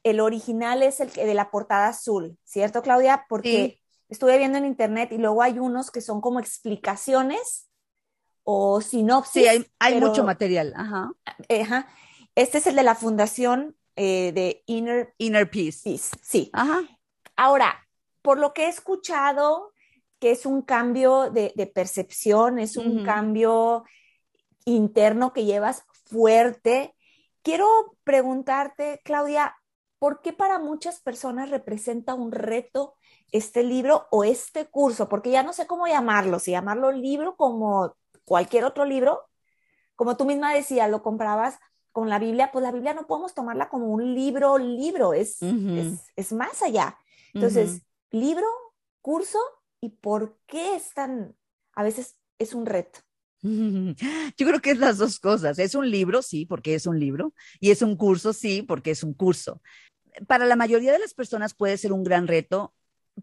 El 0.03 0.19
original 0.19 0.83
es 0.83 0.99
el 0.99 1.11
de 1.11 1.33
la 1.33 1.49
portada 1.49 1.87
azul, 1.87 2.37
¿cierto, 2.43 2.81
Claudia? 2.81 3.25
Porque 3.27 3.79
estuve 4.09 4.37
viendo 4.37 4.57
en 4.57 4.65
internet 4.65 5.11
y 5.11 5.17
luego 5.17 5.41
hay 5.41 5.57
unos 5.57 5.89
que 5.89 6.01
son 6.01 6.21
como 6.21 6.39
explicaciones 6.39 7.69
o 8.43 8.81
sinopsis. 8.81 9.43
Sí, 9.43 9.47
hay, 9.47 9.65
hay 9.79 9.99
mucho 9.99 10.23
material. 10.23 10.73
Ajá. 10.75 11.11
Ajá. 11.49 11.87
Este 12.35 12.59
es 12.59 12.67
el 12.67 12.75
de 12.75 12.83
la 12.83 12.95
fundación 12.95 13.75
eh, 13.95 14.31
de 14.33 14.63
Inner, 14.67 15.13
Inner 15.17 15.49
Peace. 15.49 15.81
Peace. 15.83 16.15
Sí. 16.21 16.49
Ajá. 16.53 16.81
Ahora, 17.41 17.88
por 18.21 18.38
lo 18.38 18.54
que 18.54 18.65
he 18.65 18.69
escuchado, 18.69 19.73
que 20.19 20.30
es 20.30 20.45
un 20.45 20.62
cambio 20.62 21.32
de, 21.32 21.71
percepción, 21.73 22.60
es 22.60 22.77
un 22.77 23.04
cambio 23.04 23.84
interno 24.63 25.34
que 25.34 25.45
llevas 25.45 25.84
fuerte, 26.06 26.95
quiero 27.41 27.97
preguntarte, 28.04 29.01
Claudia, 29.04 29.56
¿por 29.97 30.21
qué 30.21 30.34
para 30.34 30.60
muchas 30.60 30.99
personas 30.99 31.49
representa 31.49 32.13
un 32.13 32.32
reto 32.32 32.93
este 33.32 33.63
libro 33.63 34.06
o 34.12 34.23
este 34.23 34.67
curso? 34.67 35.10
Porque 35.10 35.32
ya 35.32 35.41
no 35.41 35.51
sé 35.51 35.65
cómo 35.65 35.88
llamarlo, 35.88 36.38
si 36.38 36.51
llamarlo 36.51 36.91
libro 36.91 37.36
como 37.38 37.95
cualquier 38.23 38.65
otro 38.65 38.86
libro, 38.86 39.19
como 39.95 40.15
tú 40.15 40.25
misma 40.25 40.54
decías, 40.54 40.91
lo 40.91 41.01
comprabas 41.01 41.58
con 41.91 42.08
la 42.08 42.19
Biblia, 42.19 42.51
pues 42.51 42.62
la 42.62 42.71
Biblia 42.71 42.93
no 42.93 43.08
podemos 43.08 43.34
tomarla 43.34 43.67
como 43.67 43.88
un 43.88 44.13
libro, 44.13 44.60
libro, 44.60 45.15
es, 45.15 45.39
es 46.15 46.34
más 46.34 46.62
allá. 46.62 46.99
Entonces, 47.33 47.81
libro, 48.11 48.45
curso 49.01 49.39
y 49.79 49.89
por 49.89 50.39
qué 50.47 50.75
es 50.75 50.93
tan, 50.93 51.35
a 51.73 51.83
veces 51.83 52.17
es 52.37 52.53
un 52.53 52.65
reto. 52.65 52.99
Yo 53.41 54.47
creo 54.47 54.61
que 54.61 54.71
es 54.71 54.77
las 54.77 54.97
dos 54.97 55.19
cosas. 55.19 55.57
Es 55.59 55.75
un 55.75 55.89
libro, 55.89 56.21
sí, 56.21 56.45
porque 56.45 56.75
es 56.75 56.85
un 56.85 56.99
libro, 56.99 57.33
y 57.59 57.71
es 57.71 57.81
un 57.81 57.95
curso, 57.95 58.33
sí, 58.33 58.61
porque 58.61 58.91
es 58.91 59.03
un 59.03 59.13
curso. 59.13 59.61
Para 60.27 60.45
la 60.45 60.55
mayoría 60.55 60.91
de 60.91 60.99
las 60.99 61.13
personas 61.13 61.53
puede 61.53 61.77
ser 61.77 61.93
un 61.93 62.03
gran 62.03 62.27
reto. 62.27 62.73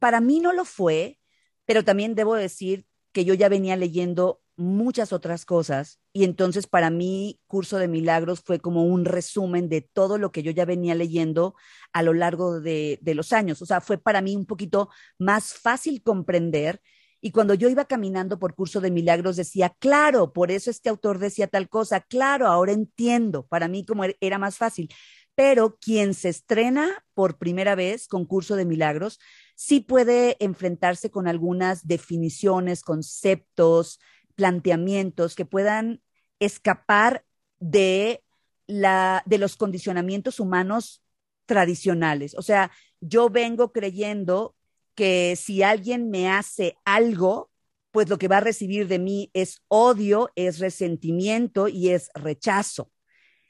Para 0.01 0.21
mí 0.21 0.41
no 0.41 0.53
lo 0.53 0.65
fue, 0.65 1.19
pero 1.67 1.85
también 1.85 2.15
debo 2.15 2.35
decir 2.35 2.87
que 3.13 3.25
yo 3.25 3.35
ya 3.35 3.49
venía 3.49 3.77
leyendo 3.77 4.41
muchas 4.59 5.13
otras 5.13 5.47
cosas 5.47 6.01
y 6.13 6.25
entonces 6.25 6.67
para 6.67 6.91
mí 6.91 7.41
Curso 7.47 7.79
de 7.79 7.89
Milagros 7.89 8.43
fue 8.45 8.59
como 8.59 8.85
un 8.85 9.05
resumen 9.05 9.69
de 9.69 9.81
todo 9.81 10.19
lo 10.19 10.33
que 10.33 10.43
yo 10.43 10.51
ya 10.51 10.65
venía 10.65 10.95
leyendo 10.95 11.55
a 11.93 12.03
lo 12.03 12.13
largo 12.13 12.61
de, 12.61 12.99
de 13.01 13.15
los 13.15 13.33
años. 13.33 13.63
O 13.63 13.67
sea, 13.67 13.81
fue 13.81 13.99
para 13.99 14.21
mí 14.21 14.35
un 14.37 14.47
poquito 14.47 14.91
más 15.19 15.55
fácil 15.55 16.03
comprender 16.03 16.83
y 17.21 17.33
cuando 17.33 17.55
yo 17.55 17.69
iba 17.69 17.85
caminando 17.85 18.39
por 18.39 18.55
curso 18.55 18.81
de 18.81 18.91
milagros 18.91 19.37
decía, 19.37 19.75
claro, 19.79 20.33
por 20.33 20.51
eso 20.51 20.71
este 20.71 20.89
autor 20.89 21.19
decía 21.19 21.49
tal 21.49 21.69
cosa, 21.69 22.01
claro, 22.01 22.47
ahora 22.47 22.73
entiendo, 22.73 23.47
para 23.47 23.69
mí 23.69 23.85
como 23.85 24.05
er, 24.05 24.17
era 24.21 24.39
más 24.39 24.57
fácil. 24.57 24.89
Pero 25.35 25.79
quien 25.81 26.15
se 26.15 26.29
estrena 26.29 27.05
por 27.15 27.39
primera 27.39 27.75
vez 27.75 28.09
con 28.09 28.25
curso 28.25 28.57
de 28.57 28.65
milagros, 28.65 29.19
sí 29.57 29.81
puede 29.81 30.37
enfrentarse 30.41 31.11
con 31.11 31.27
algunas 31.29 31.87
definiciones, 31.87 32.83
conceptos, 32.83 33.99
planteamientos 34.39 35.35
que 35.35 35.45
puedan 35.45 36.01
escapar 36.39 37.25
de, 37.59 38.23
la, 38.69 39.25
de 39.27 39.39
los 39.39 39.57
condicionamientos 39.57 40.39
humanos 40.39 41.03
tradicionales. 41.45 42.37
O 42.37 42.43
sea, 42.43 42.71
yo 43.01 43.31
vengo 43.31 43.73
creyendo 43.73 44.55
que 44.95 45.35
si 45.35 45.65
alguien 45.65 46.09
me 46.09 46.31
hace 46.31 46.77
algo, 46.85 47.51
pues 47.91 48.09
lo 48.09 48.17
que 48.17 48.29
va 48.29 48.37
a 48.37 48.41
recibir 48.41 48.87
de 48.87 49.01
mí 49.01 49.29
es 49.33 49.61
odio, 49.67 50.31
es 50.37 50.61
resentimiento 50.61 51.67
y 51.67 51.89
es 51.89 52.09
rechazo. 52.15 52.93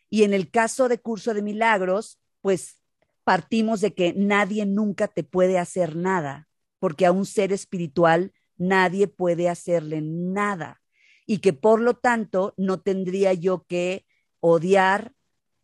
Y 0.08 0.22
en 0.22 0.32
el 0.32 0.50
caso 0.50 0.88
de 0.88 1.02
Curso 1.02 1.34
de 1.34 1.42
Milagros, 1.42 2.18
pues 2.40 2.80
partimos 3.24 3.82
de 3.82 3.92
que 3.92 4.14
nadie 4.14 4.64
nunca 4.64 5.06
te 5.06 5.22
puede 5.22 5.58
hacer 5.58 5.96
nada, 5.96 6.48
porque 6.78 7.04
a 7.04 7.12
un 7.12 7.26
ser 7.26 7.52
espiritual 7.52 8.32
nadie 8.58 9.08
puede 9.08 9.48
hacerle 9.48 10.00
nada 10.02 10.82
y 11.26 11.38
que 11.38 11.52
por 11.52 11.80
lo 11.80 11.94
tanto 11.94 12.54
no 12.56 12.80
tendría 12.80 13.32
yo 13.34 13.64
que 13.66 14.06
odiar, 14.40 15.14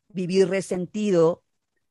vivir 0.09 0.49
resentido, 0.49 1.45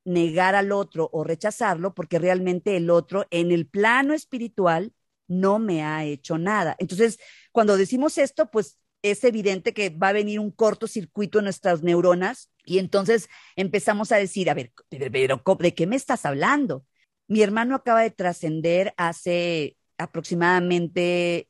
negar 0.05 0.55
al 0.55 0.71
otro 0.71 1.09
o 1.13 1.23
rechazarlo, 1.23 1.93
porque 1.93 2.19
realmente 2.19 2.75
el 2.77 2.89
otro 2.89 3.25
en 3.31 3.51
el 3.51 3.67
plano 3.67 4.13
espiritual 4.13 4.93
no 5.27 5.59
me 5.59 5.83
ha 5.83 6.03
hecho 6.03 6.37
nada. 6.37 6.75
Entonces, 6.79 7.19
cuando 7.51 7.77
decimos 7.77 8.17
esto, 8.17 8.51
pues 8.51 8.77
es 9.01 9.23
evidente 9.23 9.73
que 9.73 9.89
va 9.89 10.09
a 10.09 10.13
venir 10.13 10.39
un 10.39 10.51
cortocircuito 10.51 11.39
en 11.39 11.45
nuestras 11.45 11.83
neuronas 11.83 12.49
Y 12.65 12.79
entonces 12.79 13.27
empezamos 13.55 14.11
a 14.11 14.17
decir, 14.17 14.49
a 14.49 14.53
ver, 14.53 14.71
pero 14.89 15.41
¿de 15.59 15.73
qué 15.73 15.85
me 15.87 15.97
estás 15.97 16.25
hablando? 16.25 16.85
Mi 17.27 17.41
hermano 17.41 17.75
acaba 17.75 18.01
de 18.01 18.11
trascender 18.11 18.93
hace 18.97 19.77
aproximadamente, 20.03 21.49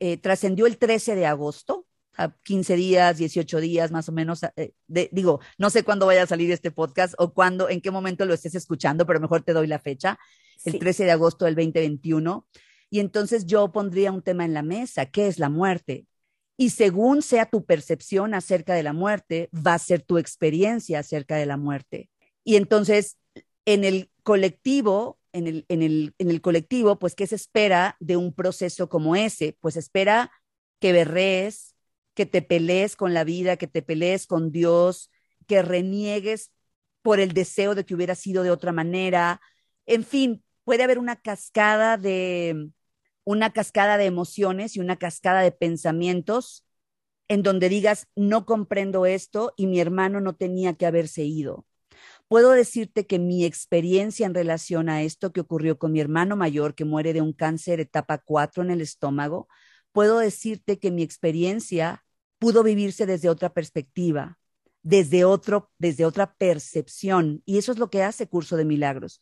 eh, 0.00 0.16
trascendió 0.18 0.66
el 0.66 0.78
13 0.78 1.14
de 1.14 1.26
agosto, 1.26 1.86
a 2.16 2.30
15 2.42 2.76
días, 2.76 3.16
18 3.16 3.60
días 3.60 3.90
más 3.90 4.08
o 4.08 4.12
menos. 4.12 4.40
Eh, 4.56 4.72
digo, 4.86 5.40
no 5.58 5.70
sé 5.70 5.82
cuándo 5.82 6.06
vaya 6.06 6.24
a 6.24 6.26
salir 6.26 6.50
este 6.50 6.70
podcast 6.70 7.14
o 7.18 7.32
cuándo, 7.32 7.68
en 7.68 7.80
qué 7.80 7.90
momento 7.90 8.24
lo 8.26 8.34
estés 8.34 8.54
escuchando, 8.54 9.06
pero 9.06 9.20
mejor 9.20 9.42
te 9.42 9.52
doy 9.52 9.66
la 9.66 9.78
fecha, 9.78 10.18
el 10.64 10.78
13 10.78 11.04
de 11.04 11.12
agosto 11.12 11.44
del 11.46 11.54
2021. 11.54 12.46
Y 12.90 13.00
entonces 13.00 13.46
yo 13.46 13.72
pondría 13.72 14.12
un 14.12 14.22
tema 14.22 14.44
en 14.44 14.52
la 14.52 14.62
mesa, 14.62 15.06
¿qué 15.06 15.26
es 15.26 15.38
la 15.38 15.48
muerte? 15.48 16.06
Y 16.58 16.70
según 16.70 17.22
sea 17.22 17.46
tu 17.46 17.64
percepción 17.64 18.34
acerca 18.34 18.74
de 18.74 18.82
la 18.82 18.92
muerte, 18.92 19.48
va 19.54 19.74
a 19.74 19.78
ser 19.78 20.02
tu 20.02 20.18
experiencia 20.18 20.98
acerca 20.98 21.36
de 21.36 21.46
la 21.46 21.56
muerte. 21.56 22.10
Y 22.44 22.56
entonces, 22.56 23.16
en 23.64 23.84
el 23.84 24.10
colectivo, 24.22 25.18
en 25.32 25.46
el, 25.46 25.64
en 25.68 25.82
el, 25.82 26.14
en 26.18 26.30
el 26.30 26.40
colectivo, 26.40 26.98
pues, 26.98 27.14
¿qué 27.14 27.26
se 27.26 27.36
espera 27.36 27.96
de 28.00 28.16
un 28.16 28.34
proceso 28.34 28.88
como 28.88 29.16
ese? 29.16 29.56
Pues 29.60 29.76
espera 29.76 30.32
que 30.80 30.92
berrees, 30.92 31.76
que 32.14 32.26
te 32.26 32.42
pelees 32.42 32.96
con 32.96 33.14
la 33.14 33.24
vida, 33.24 33.56
que 33.56 33.66
te 33.66 33.82
pelees 33.82 34.26
con 34.26 34.52
Dios, 34.52 35.10
que 35.46 35.62
reniegues 35.62 36.52
por 37.02 37.20
el 37.20 37.32
deseo 37.32 37.74
de 37.74 37.84
que 37.84 37.94
hubiera 37.94 38.14
sido 38.14 38.42
de 38.42 38.50
otra 38.50 38.72
manera. 38.72 39.40
En 39.86 40.04
fin, 40.04 40.44
puede 40.64 40.82
haber 40.84 40.98
una 40.98 41.16
cascada 41.16 41.96
de 41.96 42.70
una 43.24 43.52
cascada 43.52 43.98
de 43.98 44.06
emociones 44.06 44.76
y 44.76 44.80
una 44.80 44.96
cascada 44.96 45.42
de 45.42 45.52
pensamientos 45.52 46.64
en 47.28 47.42
donde 47.42 47.68
digas, 47.68 48.08
no 48.16 48.46
comprendo 48.46 49.06
esto 49.06 49.54
y 49.56 49.66
mi 49.66 49.80
hermano 49.80 50.20
no 50.20 50.34
tenía 50.34 50.74
que 50.74 50.86
haberse 50.86 51.24
ido. 51.24 51.66
Puedo 52.32 52.52
decirte 52.52 53.06
que 53.06 53.18
mi 53.18 53.44
experiencia 53.44 54.24
en 54.24 54.32
relación 54.32 54.88
a 54.88 55.02
esto 55.02 55.34
que 55.34 55.42
ocurrió 55.42 55.78
con 55.78 55.92
mi 55.92 56.00
hermano 56.00 56.34
mayor, 56.34 56.74
que 56.74 56.86
muere 56.86 57.12
de 57.12 57.20
un 57.20 57.34
cáncer 57.34 57.78
etapa 57.78 58.22
4 58.24 58.62
en 58.62 58.70
el 58.70 58.80
estómago, 58.80 59.48
puedo 59.92 60.18
decirte 60.18 60.78
que 60.78 60.90
mi 60.90 61.02
experiencia 61.02 62.06
pudo 62.38 62.62
vivirse 62.62 63.04
desde 63.04 63.28
otra 63.28 63.50
perspectiva, 63.52 64.38
desde, 64.82 65.26
otro, 65.26 65.70
desde 65.76 66.06
otra 66.06 66.32
percepción. 66.32 67.42
Y 67.44 67.58
eso 67.58 67.70
es 67.70 67.78
lo 67.78 67.90
que 67.90 68.02
hace 68.02 68.26
Curso 68.30 68.56
de 68.56 68.64
Milagros. 68.64 69.20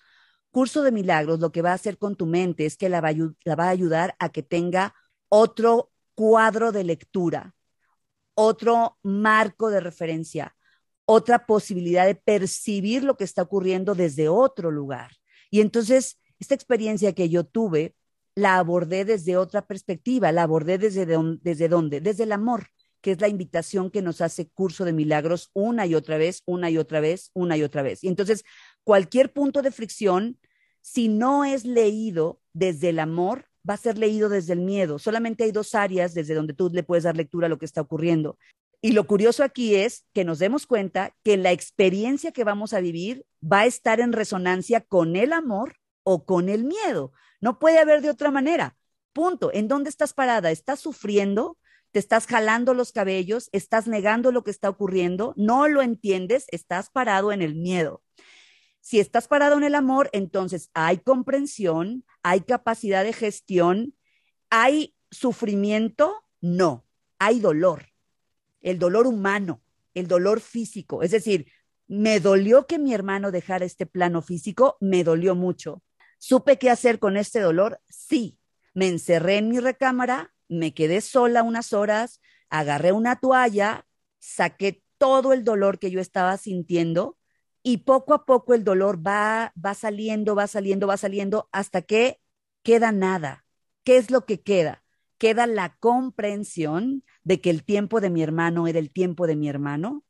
Curso 0.52 0.84
de 0.84 0.92
Milagros 0.92 1.40
lo 1.40 1.50
que 1.50 1.62
va 1.62 1.72
a 1.72 1.74
hacer 1.74 1.98
con 1.98 2.14
tu 2.14 2.26
mente 2.26 2.64
es 2.64 2.76
que 2.76 2.88
la 2.88 3.00
la 3.00 3.56
va 3.56 3.64
a 3.64 3.70
ayudar 3.70 4.14
a 4.20 4.28
que 4.28 4.44
tenga 4.44 4.94
otro 5.28 5.90
cuadro 6.14 6.70
de 6.70 6.84
lectura, 6.84 7.56
otro 8.34 8.98
marco 9.02 9.68
de 9.68 9.80
referencia, 9.80 10.54
otra 11.12 11.44
posibilidad 11.44 12.06
de 12.06 12.14
percibir 12.14 13.02
lo 13.02 13.16
que 13.16 13.24
está 13.24 13.42
ocurriendo 13.42 13.96
desde 13.96 14.28
otro 14.28 14.70
lugar. 14.70 15.10
Y 15.50 15.60
entonces, 15.60 16.20
esta 16.38 16.54
experiencia 16.54 17.14
que 17.14 17.28
yo 17.28 17.42
tuve 17.42 17.96
la 18.36 18.58
abordé 18.58 19.04
desde 19.04 19.36
otra 19.36 19.66
perspectiva, 19.66 20.30
la 20.30 20.44
abordé 20.44 20.78
desde, 20.78 21.06
desde 21.42 21.68
dónde, 21.68 22.00
desde 22.00 22.22
el 22.22 22.30
amor, 22.30 22.68
que 23.00 23.10
es 23.10 23.20
la 23.20 23.26
invitación 23.26 23.90
que 23.90 24.02
nos 24.02 24.20
hace 24.20 24.50
Curso 24.50 24.84
de 24.84 24.92
Milagros 24.92 25.50
una 25.52 25.84
y 25.84 25.96
otra 25.96 26.16
vez, 26.16 26.42
una 26.46 26.70
y 26.70 26.78
otra 26.78 27.00
vez, 27.00 27.32
una 27.34 27.56
y 27.56 27.64
otra 27.64 27.82
vez. 27.82 28.04
Y 28.04 28.08
entonces, 28.08 28.44
cualquier 28.84 29.32
punto 29.32 29.62
de 29.62 29.72
fricción, 29.72 30.38
si 30.80 31.08
no 31.08 31.44
es 31.44 31.64
leído 31.64 32.40
desde 32.52 32.90
el 32.90 33.00
amor, 33.00 33.46
va 33.68 33.74
a 33.74 33.78
ser 33.78 33.98
leído 33.98 34.28
desde 34.28 34.52
el 34.52 34.60
miedo. 34.60 35.00
Solamente 35.00 35.42
hay 35.42 35.50
dos 35.50 35.74
áreas 35.74 36.14
desde 36.14 36.34
donde 36.34 36.54
tú 36.54 36.70
le 36.72 36.84
puedes 36.84 37.02
dar 37.02 37.16
lectura 37.16 37.46
a 37.46 37.50
lo 37.50 37.58
que 37.58 37.66
está 37.66 37.80
ocurriendo. 37.80 38.38
Y 38.82 38.92
lo 38.92 39.06
curioso 39.06 39.44
aquí 39.44 39.74
es 39.74 40.06
que 40.14 40.24
nos 40.24 40.38
demos 40.38 40.66
cuenta 40.66 41.14
que 41.22 41.36
la 41.36 41.52
experiencia 41.52 42.32
que 42.32 42.44
vamos 42.44 42.72
a 42.72 42.80
vivir 42.80 43.26
va 43.40 43.60
a 43.60 43.66
estar 43.66 44.00
en 44.00 44.12
resonancia 44.12 44.80
con 44.80 45.16
el 45.16 45.32
amor 45.32 45.76
o 46.02 46.24
con 46.24 46.48
el 46.48 46.64
miedo. 46.64 47.12
No 47.40 47.58
puede 47.58 47.78
haber 47.78 48.00
de 48.00 48.10
otra 48.10 48.30
manera. 48.30 48.76
Punto. 49.12 49.50
¿En 49.52 49.68
dónde 49.68 49.90
estás 49.90 50.14
parada? 50.14 50.50
¿Estás 50.50 50.80
sufriendo? 50.80 51.58
¿Te 51.90 51.98
estás 51.98 52.26
jalando 52.26 52.72
los 52.72 52.92
cabellos? 52.92 53.50
¿Estás 53.52 53.86
negando 53.86 54.32
lo 54.32 54.44
que 54.44 54.50
está 54.50 54.70
ocurriendo? 54.70 55.34
¿No 55.36 55.68
lo 55.68 55.82
entiendes? 55.82 56.46
Estás 56.48 56.88
parado 56.88 57.32
en 57.32 57.42
el 57.42 57.56
miedo. 57.56 58.02
Si 58.80 58.98
estás 58.98 59.28
parado 59.28 59.58
en 59.58 59.64
el 59.64 59.74
amor, 59.74 60.08
entonces 60.12 60.70
hay 60.72 60.98
comprensión, 60.98 62.04
hay 62.22 62.40
capacidad 62.40 63.04
de 63.04 63.12
gestión, 63.12 63.94
hay 64.48 64.94
sufrimiento, 65.10 66.24
no, 66.40 66.86
hay 67.18 67.40
dolor, 67.40 67.89
el 68.60 68.78
dolor 68.78 69.06
humano, 69.06 69.62
el 69.94 70.06
dolor 70.06 70.40
físico. 70.40 71.02
Es 71.02 71.10
decir, 71.10 71.50
me 71.88 72.20
dolió 72.20 72.66
que 72.66 72.78
mi 72.78 72.94
hermano 72.94 73.30
dejara 73.30 73.64
este 73.64 73.86
plano 73.86 74.22
físico, 74.22 74.76
me 74.80 75.04
dolió 75.04 75.34
mucho. 75.34 75.82
¿Supe 76.18 76.58
qué 76.58 76.70
hacer 76.70 76.98
con 76.98 77.16
este 77.16 77.40
dolor? 77.40 77.80
Sí. 77.88 78.38
Me 78.74 78.86
encerré 78.88 79.38
en 79.38 79.48
mi 79.48 79.58
recámara, 79.58 80.32
me 80.48 80.74
quedé 80.74 81.00
sola 81.00 81.42
unas 81.42 81.72
horas, 81.72 82.20
agarré 82.48 82.92
una 82.92 83.16
toalla, 83.16 83.86
saqué 84.18 84.82
todo 84.98 85.32
el 85.32 85.44
dolor 85.44 85.78
que 85.78 85.90
yo 85.90 86.00
estaba 86.00 86.36
sintiendo 86.36 87.16
y 87.62 87.78
poco 87.78 88.14
a 88.14 88.24
poco 88.24 88.54
el 88.54 88.64
dolor 88.64 89.04
va, 89.04 89.52
va 89.62 89.74
saliendo, 89.74 90.34
va 90.34 90.46
saliendo, 90.46 90.86
va 90.86 90.96
saliendo 90.96 91.48
hasta 91.52 91.82
que 91.82 92.20
queda 92.62 92.92
nada. 92.92 93.44
¿Qué 93.84 93.96
es 93.96 94.10
lo 94.10 94.26
que 94.26 94.42
queda? 94.42 94.84
Queda 95.20 95.46
la 95.46 95.76
comprensión 95.80 97.04
de 97.24 97.42
que 97.42 97.50
el 97.50 97.62
tiempo 97.62 98.00
de 98.00 98.08
mi 98.08 98.22
hermano 98.22 98.66
era 98.66 98.78
el 98.78 98.90
tiempo 98.90 99.26
de 99.26 99.36
mi 99.36 99.50
hermano 99.50 100.02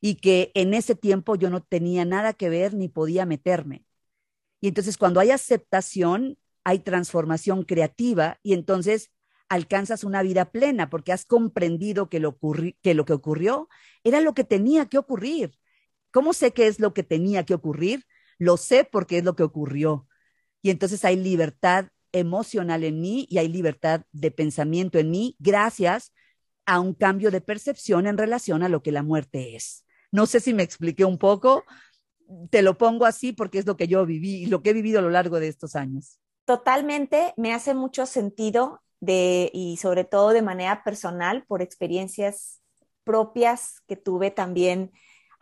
y 0.00 0.14
que 0.14 0.52
en 0.54 0.72
ese 0.72 0.94
tiempo 0.94 1.34
yo 1.34 1.50
no 1.50 1.64
tenía 1.64 2.04
nada 2.04 2.32
que 2.32 2.48
ver 2.48 2.72
ni 2.72 2.88
podía 2.88 3.26
meterme. 3.26 3.84
Y 4.60 4.68
entonces 4.68 4.98
cuando 4.98 5.18
hay 5.18 5.32
aceptación, 5.32 6.38
hay 6.62 6.78
transformación 6.78 7.64
creativa 7.64 8.38
y 8.44 8.52
entonces 8.54 9.10
alcanzas 9.48 10.04
una 10.04 10.22
vida 10.22 10.52
plena 10.52 10.90
porque 10.90 11.10
has 11.12 11.24
comprendido 11.24 12.08
que 12.08 12.20
lo, 12.20 12.38
que 12.82 12.94
lo 12.94 13.04
que 13.04 13.14
ocurrió 13.14 13.68
era 14.04 14.20
lo 14.20 14.32
que 14.32 14.44
tenía 14.44 14.86
que 14.86 14.98
ocurrir. 14.98 15.58
¿Cómo 16.12 16.34
sé 16.34 16.52
qué 16.52 16.68
es 16.68 16.78
lo 16.78 16.94
que 16.94 17.02
tenía 17.02 17.44
que 17.44 17.54
ocurrir? 17.54 18.06
Lo 18.38 18.56
sé 18.56 18.84
porque 18.84 19.18
es 19.18 19.24
lo 19.24 19.34
que 19.34 19.42
ocurrió. 19.42 20.06
Y 20.62 20.70
entonces 20.70 21.04
hay 21.04 21.16
libertad 21.16 21.88
emocional 22.12 22.84
en 22.84 23.00
mí 23.00 23.26
y 23.28 23.38
hay 23.38 23.48
libertad 23.48 24.02
de 24.12 24.30
pensamiento 24.30 24.98
en 24.98 25.10
mí 25.10 25.36
gracias 25.38 26.12
a 26.66 26.80
un 26.80 26.94
cambio 26.94 27.30
de 27.30 27.40
percepción 27.40 28.06
en 28.06 28.18
relación 28.18 28.62
a 28.62 28.68
lo 28.68 28.82
que 28.82 28.92
la 28.92 29.02
muerte 29.02 29.56
es. 29.56 29.84
No 30.10 30.26
sé 30.26 30.40
si 30.40 30.54
me 30.54 30.62
expliqué 30.62 31.04
un 31.04 31.18
poco, 31.18 31.64
te 32.50 32.62
lo 32.62 32.78
pongo 32.78 33.06
así 33.06 33.32
porque 33.32 33.58
es 33.58 33.66
lo 33.66 33.76
que 33.76 33.88
yo 33.88 34.04
viví 34.06 34.42
y 34.42 34.46
lo 34.46 34.62
que 34.62 34.70
he 34.70 34.74
vivido 34.74 34.98
a 34.98 35.02
lo 35.02 35.10
largo 35.10 35.40
de 35.40 35.48
estos 35.48 35.74
años. 35.74 36.18
Totalmente, 36.44 37.34
me 37.36 37.54
hace 37.54 37.74
mucho 37.74 38.06
sentido 38.06 38.82
de, 39.00 39.50
y 39.52 39.76
sobre 39.78 40.04
todo 40.04 40.30
de 40.30 40.42
manera 40.42 40.84
personal 40.84 41.44
por 41.46 41.62
experiencias 41.62 42.62
propias 43.04 43.80
que 43.86 43.96
tuve 43.96 44.30
también 44.30 44.92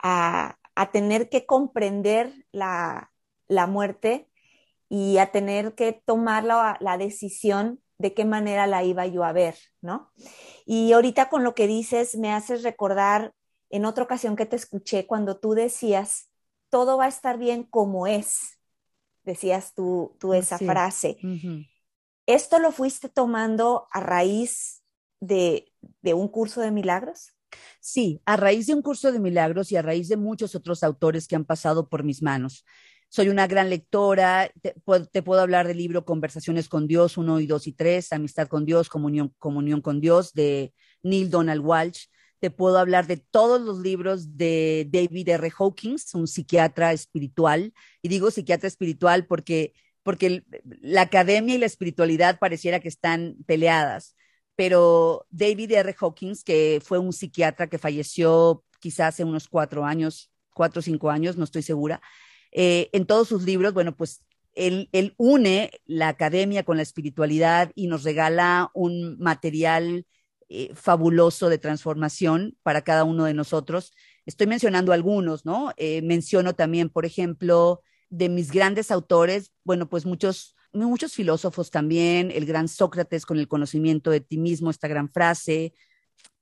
a, 0.01 0.57
tener 0.91 1.29
que 1.29 1.45
comprender 1.45 2.33
la, 2.51 3.11
muerte 3.67 4.30
y 4.93 5.19
a 5.19 5.31
tener 5.31 5.73
que 5.73 5.93
tomar 6.05 6.43
la, 6.43 6.75
la, 6.81 6.97
decisión 6.97 7.79
de 7.97 8.13
qué 8.13 8.25
manera 8.25 8.67
la 8.67 8.83
iba 8.83 9.07
yo 9.07 9.23
a 9.23 9.31
ver, 9.31 9.55
¿no? 9.79 10.11
Y 10.65 10.91
ahorita 10.91 11.29
con 11.29 11.45
lo 11.45 11.55
que 11.55 11.65
dices 11.65 12.17
me 12.17 12.33
haces 12.33 12.61
recordar 12.61 13.33
en 13.69 13.85
otra 13.85 14.03
ocasión 14.03 14.35
que 14.35 14.45
te 14.45 14.57
escuché 14.57 15.07
cuando 15.07 15.39
tú 15.39 15.53
decías 15.53 16.29
todo 16.69 16.97
va 16.97 17.05
a 17.05 17.07
estar 17.07 17.37
bien 17.37 17.63
como 17.63 18.05
es, 18.05 18.59
decías 19.23 19.73
tú, 19.73 20.17
tú 20.19 20.33
esa 20.33 20.57
frase. 20.57 21.17
¿Esto 22.25 22.59
lo 22.59 22.73
fuiste 22.73 23.07
tomando 23.07 23.87
a 23.91 24.01
raíz 24.01 24.83
de, 25.21 25.71
de 26.01 26.13
un 26.13 26.27
curso 26.27 26.59
de 26.59 26.71
milagros? 26.71 27.31
Sí, 27.79 28.21
a 28.25 28.35
raíz 28.35 28.67
de 28.67 28.73
un 28.73 28.81
curso 28.81 29.13
de 29.13 29.19
milagros 29.19 29.71
y 29.71 29.77
a 29.77 29.81
raíz 29.81 30.09
de 30.09 30.17
muchos 30.17 30.53
otros 30.53 30.83
autores 30.83 31.29
que 31.29 31.37
han 31.37 31.45
pasado 31.45 31.87
por 31.87 32.03
mis 32.03 32.21
manos. 32.21 32.65
Soy 33.13 33.27
una 33.27 33.45
gran 33.45 33.69
lectora, 33.69 34.49
te, 34.61 35.21
puedo 35.21 35.41
hablar 35.41 35.67
del 35.67 35.77
libro 35.77 36.05
Conversaciones 36.05 36.69
con 36.69 36.87
Dios 36.87 37.17
1 37.17 37.41
y 37.41 37.45
2 37.45 37.67
y 37.67 37.73
3, 37.73 38.13
Amistad 38.13 38.47
con 38.47 38.63
Dios, 38.65 38.87
Comunión, 38.87 39.33
Comunión 39.37 39.81
con 39.81 39.99
Dios 39.99 40.33
de 40.33 40.73
Neil 41.03 41.29
Donald 41.29 41.61
Walsh 41.61 42.05
te 42.41 42.49
puedo 42.49 42.79
hablar 42.79 43.05
de 43.05 43.17
todos 43.17 43.61
los 43.61 43.77
libros 43.79 44.35
de 44.35 44.87
David 44.91 45.29
R. 45.29 45.51
Hawkins, 45.59 46.15
un 46.15 46.27
psiquiatra 46.27 46.91
espiritual. 46.91 47.71
Y 48.01 48.09
digo 48.09 48.31
psiquiatra 48.31 48.67
espiritual 48.67 49.27
porque, 49.27 49.73
porque 50.01 50.43
la 50.81 51.01
academia 51.01 51.53
y 51.53 51.59
la 51.59 51.67
espiritualidad 51.67 52.39
pareciera 52.39 52.79
que 52.79 52.87
están 52.87 53.35
peleadas. 53.45 54.15
Pero 54.55 55.27
David 55.29 55.71
R. 55.71 55.95
Hawkins, 55.99 56.43
que 56.43 56.81
fue 56.83 56.97
un 56.97 57.13
psiquiatra 57.13 57.67
que 57.67 57.77
falleció 57.77 58.63
quizás 58.79 59.09
hace 59.09 59.23
unos 59.23 59.47
cuatro 59.47 59.85
años, 59.85 60.31
cuatro 60.51 60.79
o 60.79 60.81
cinco 60.81 61.11
años, 61.11 61.37
no 61.37 61.43
estoy 61.43 61.61
segura, 61.61 62.01
eh, 62.51 62.89
en 62.93 63.05
todos 63.05 63.27
sus 63.27 63.43
libros, 63.43 63.73
bueno, 63.73 63.95
pues 63.95 64.23
él, 64.53 64.89
él, 64.91 65.13
une 65.17 65.71
la 65.85 66.09
academia 66.09 66.63
con 66.63 66.77
la 66.77 66.83
espiritualidad 66.83 67.71
y 67.75 67.87
nos 67.87 68.03
regala 68.03 68.69
un 68.73 69.17
material 69.19 70.05
eh, 70.53 70.71
fabuloso 70.75 71.47
de 71.47 71.57
transformación 71.57 72.57
para 72.61 72.81
cada 72.81 73.05
uno 73.05 73.23
de 73.23 73.33
nosotros. 73.33 73.93
Estoy 74.25 74.47
mencionando 74.47 74.91
algunos, 74.91 75.45
¿no? 75.45 75.71
Eh, 75.77 76.01
menciono 76.01 76.55
también, 76.55 76.89
por 76.89 77.05
ejemplo, 77.05 77.81
de 78.09 78.27
mis 78.27 78.51
grandes 78.51 78.91
autores, 78.91 79.53
bueno, 79.63 79.87
pues 79.87 80.05
muchos, 80.05 80.57
muchos 80.73 81.13
filósofos 81.13 81.71
también, 81.71 82.31
el 82.31 82.45
gran 82.45 82.67
Sócrates 82.67 83.25
con 83.25 83.39
el 83.39 83.47
conocimiento 83.47 84.11
de 84.11 84.19
ti 84.19 84.37
mismo, 84.37 84.69
esta 84.69 84.89
gran 84.89 85.09
frase, 85.09 85.73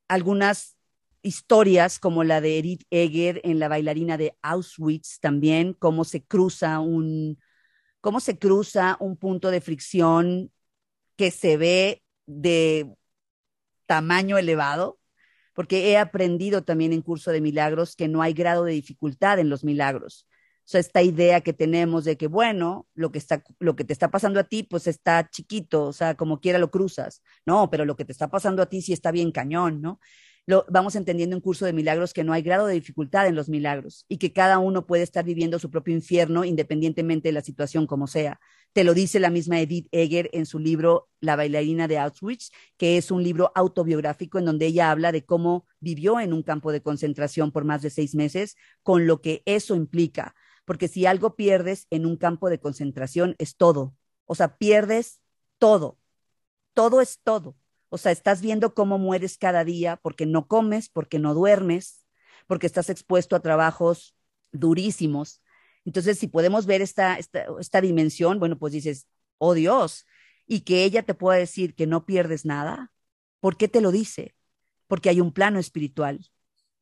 algunas 0.07 0.78
historias 1.21 1.99
como 1.99 2.23
la 2.23 2.41
de 2.41 2.59
Edith 2.59 2.83
Egger 2.89 3.41
en 3.43 3.59
La 3.59 3.67
bailarina 3.67 4.17
de 4.17 4.35
Auschwitz 4.41 5.19
también, 5.19 5.73
cómo 5.73 6.05
se 6.05 6.23
cruza 6.23 6.79
un, 6.79 7.39
cómo 8.01 8.19
se 8.19 8.37
cruza 8.37 8.97
un 8.99 9.17
punto 9.17 9.51
de 9.51 9.61
fricción 9.61 10.51
que 11.15 11.31
se 11.31 11.57
ve 11.57 12.03
de 12.25 12.93
tamaño 13.85 14.37
elevado, 14.37 14.99
porque 15.53 15.89
he 15.89 15.97
aprendido 15.97 16.63
también 16.63 16.93
en 16.93 17.01
curso 17.01 17.31
de 17.31 17.41
milagros 17.41 17.95
que 17.95 18.07
no 18.07 18.21
hay 18.21 18.33
grado 18.33 18.63
de 18.63 18.73
dificultad 18.73 19.39
en 19.39 19.49
los 19.49 19.63
milagros. 19.63 20.27
O 20.69 20.71
sea, 20.71 20.79
esta 20.81 21.01
idea 21.01 21.41
que 21.41 21.51
tenemos 21.51 22.05
de 22.05 22.15
que, 22.15 22.27
bueno, 22.27 22.87
lo 22.93 23.11
que, 23.11 23.17
está, 23.17 23.43
lo 23.57 23.75
que 23.75 23.83
te 23.83 23.91
está 23.91 24.11
pasando 24.11 24.39
a 24.39 24.43
ti, 24.43 24.61
pues 24.61 24.85
está 24.85 25.27
chiquito, 25.27 25.87
o 25.87 25.93
sea, 25.93 26.15
como 26.15 26.39
quiera 26.39 26.59
lo 26.59 26.69
cruzas. 26.69 27.23
No, 27.43 27.71
pero 27.71 27.85
lo 27.85 27.95
que 27.95 28.05
te 28.05 28.11
está 28.11 28.29
pasando 28.29 28.61
a 28.61 28.67
ti 28.67 28.83
sí 28.83 28.93
está 28.93 29.11
bien 29.11 29.31
cañón, 29.31 29.81
¿no? 29.81 29.99
Vamos 30.67 30.95
entendiendo 30.95 31.35
en 31.35 31.41
curso 31.41 31.65
de 31.65 31.73
milagros 31.73 32.13
que 32.13 32.23
no 32.23 32.33
hay 32.33 32.41
grado 32.41 32.65
de 32.65 32.73
dificultad 32.73 33.27
en 33.27 33.35
los 33.35 33.49
milagros 33.49 34.05
y 34.07 34.17
que 34.17 34.33
cada 34.33 34.59
uno 34.59 34.87
puede 34.87 35.03
estar 35.03 35.23
viviendo 35.23 35.59
su 35.59 35.69
propio 35.69 35.93
infierno 35.93 36.43
independientemente 36.43 37.29
de 37.29 37.33
la 37.33 37.41
situación 37.41 37.85
como 37.87 38.07
sea. 38.07 38.39
Te 38.73 38.83
lo 38.83 38.93
dice 38.93 39.19
la 39.19 39.29
misma 39.29 39.59
Edith 39.59 39.87
Egger 39.91 40.29
en 40.33 40.45
su 40.45 40.59
libro 40.59 41.09
La 41.19 41.35
bailarina 41.35 41.87
de 41.87 41.99
Auschwitz, 41.99 42.51
que 42.77 42.97
es 42.97 43.11
un 43.11 43.23
libro 43.23 43.51
autobiográfico 43.55 44.39
en 44.39 44.45
donde 44.45 44.65
ella 44.65 44.91
habla 44.91 45.11
de 45.11 45.25
cómo 45.25 45.67
vivió 45.79 46.19
en 46.19 46.33
un 46.33 46.43
campo 46.43 46.71
de 46.71 46.81
concentración 46.81 47.51
por 47.51 47.63
más 47.63 47.81
de 47.81 47.89
seis 47.89 48.15
meses, 48.15 48.55
con 48.83 49.07
lo 49.07 49.21
que 49.21 49.43
eso 49.45 49.75
implica 49.75 50.35
porque 50.69 50.87
si 50.87 51.07
algo 51.07 51.35
pierdes 51.35 51.87
en 51.89 52.05
un 52.05 52.15
campo 52.15 52.47
de 52.47 52.59
concentración 52.59 53.35
es 53.39 53.55
todo. 53.55 53.95
O 54.25 54.35
sea, 54.35 54.55
pierdes 54.57 55.19
todo. 55.57 55.97
Todo 56.75 57.01
es 57.01 57.21
todo. 57.23 57.55
O 57.89 57.97
sea, 57.97 58.11
estás 58.11 58.41
viendo 58.41 58.73
cómo 58.73 58.97
mueres 58.97 59.37
cada 59.37 59.63
día 59.63 59.97
porque 59.97 60.25
no 60.25 60.47
comes, 60.47 60.89
porque 60.89 61.19
no 61.19 61.33
duermes, 61.33 62.05
porque 62.47 62.67
estás 62.67 62.89
expuesto 62.89 63.35
a 63.35 63.41
trabajos 63.41 64.15
durísimos. 64.51 65.41
Entonces, 65.85 66.19
si 66.19 66.27
podemos 66.27 66.65
ver 66.65 66.81
esta, 66.81 67.17
esta, 67.17 67.45
esta 67.59 67.81
dimensión, 67.81 68.39
bueno, 68.39 68.57
pues 68.57 68.73
dices, 68.73 69.07
oh 69.37 69.53
Dios, 69.53 70.05
y 70.45 70.61
que 70.61 70.83
ella 70.83 71.03
te 71.03 71.13
pueda 71.13 71.37
decir 71.37 71.75
que 71.75 71.87
no 71.87 72.05
pierdes 72.05 72.45
nada, 72.45 72.91
¿por 73.39 73.57
qué 73.57 73.67
te 73.67 73.81
lo 73.81 73.91
dice? 73.91 74.35
Porque 74.87 75.09
hay 75.09 75.21
un 75.21 75.31
plano 75.31 75.59
espiritual, 75.59 76.29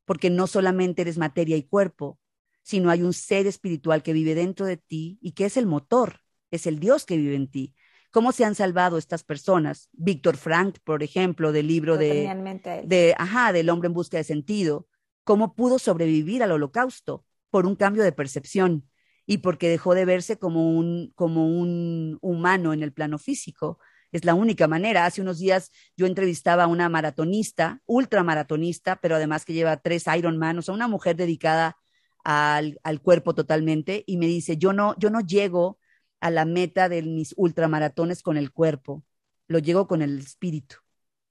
porque 0.05 0.29
no 0.29 0.47
solamente 0.47 1.01
eres 1.03 1.17
materia 1.17 1.57
y 1.57 1.63
cuerpo, 1.63 2.19
sino 2.63 2.89
hay 2.89 3.01
un 3.01 3.13
ser 3.13 3.47
espiritual 3.47 4.03
que 4.03 4.13
vive 4.13 4.35
dentro 4.35 4.65
de 4.65 4.77
ti 4.77 5.17
y 5.21 5.33
que 5.33 5.45
es 5.45 5.57
el 5.57 5.65
motor, 5.67 6.21
es 6.51 6.67
el 6.67 6.79
Dios 6.79 7.05
que 7.05 7.17
vive 7.17 7.35
en 7.35 7.49
ti. 7.49 7.75
¿Cómo 8.17 8.31
se 8.31 8.45
han 8.45 8.55
salvado 8.55 8.97
estas 8.97 9.23
personas? 9.23 9.89
Víctor 9.91 10.37
Frank, 10.37 10.79
por 10.83 11.03
ejemplo, 11.03 11.51
del 11.51 11.67
libro 11.67 11.99
de, 11.99 12.83
de, 12.83 13.13
ajá, 13.15 13.53
del 13.53 13.69
hombre 13.69 13.85
en 13.85 13.93
busca 13.93 14.17
de 14.17 14.23
sentido. 14.23 14.87
¿Cómo 15.23 15.53
pudo 15.53 15.77
sobrevivir 15.77 16.41
al 16.41 16.51
holocausto? 16.51 17.25
Por 17.51 17.67
un 17.67 17.75
cambio 17.75 18.01
de 18.01 18.11
percepción 18.11 18.89
y 19.27 19.37
porque 19.37 19.69
dejó 19.69 19.93
de 19.93 20.05
verse 20.05 20.39
como 20.39 20.75
un, 20.75 21.13
como 21.13 21.45
un 21.45 22.17
humano 22.21 22.73
en 22.73 22.81
el 22.81 22.91
plano 22.91 23.19
físico. 23.19 23.77
Es 24.11 24.25
la 24.25 24.33
única 24.33 24.67
manera. 24.67 25.05
Hace 25.05 25.21
unos 25.21 25.37
días 25.37 25.71
yo 25.95 26.07
entrevistaba 26.07 26.63
a 26.63 26.67
una 26.67 26.89
maratonista, 26.89 27.83
ultramaratonista, 27.85 28.95
pero 28.95 29.17
además 29.17 29.45
que 29.45 29.53
lleva 29.53 29.77
tres 29.77 30.05
Ironman, 30.07 30.57
o 30.57 30.63
sea, 30.63 30.73
una 30.73 30.87
mujer 30.87 31.17
dedicada 31.17 31.77
al, 32.23 32.79
cuerpo 33.03 33.35
totalmente 33.35 34.03
y 34.07 34.17
me 34.17 34.25
dice, 34.25 34.57
yo 34.57 34.73
no, 34.73 34.95
yo 34.97 35.11
no 35.11 35.19
llego 35.19 35.77
a 36.19 36.31
la 36.31 36.45
meta 36.45 36.89
de 36.89 37.01
mis 37.03 37.33
ultramaratones 37.37 38.21
con 38.23 38.37
el 38.37 38.51
cuerpo, 38.51 39.03
lo 39.47 39.59
llego 39.59 39.87
con 39.87 40.01
el 40.01 40.19
espíritu. 40.19 40.77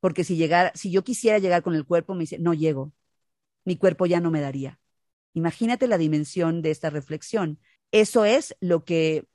Porque 0.00 0.24
si, 0.24 0.36
llegar, 0.36 0.72
si 0.74 0.90
yo 0.90 1.04
quisiera 1.04 1.38
llegar 1.38 1.62
con 1.62 1.74
el 1.74 1.84
cuerpo, 1.84 2.14
me 2.14 2.20
dice, 2.20 2.38
no 2.38 2.54
llego, 2.54 2.92
mi 3.64 3.76
cuerpo 3.76 4.06
ya 4.06 4.20
no 4.20 4.30
me 4.30 4.40
daría. 4.40 4.78
Imagínate 5.34 5.88
la 5.88 5.98
dimensión 5.98 6.62
de 6.62 6.70
esta 6.70 6.90
reflexión. 6.90 7.58
Eso 7.90 8.24
es 8.24 8.56
lo 8.60 8.84
que, 8.84 9.26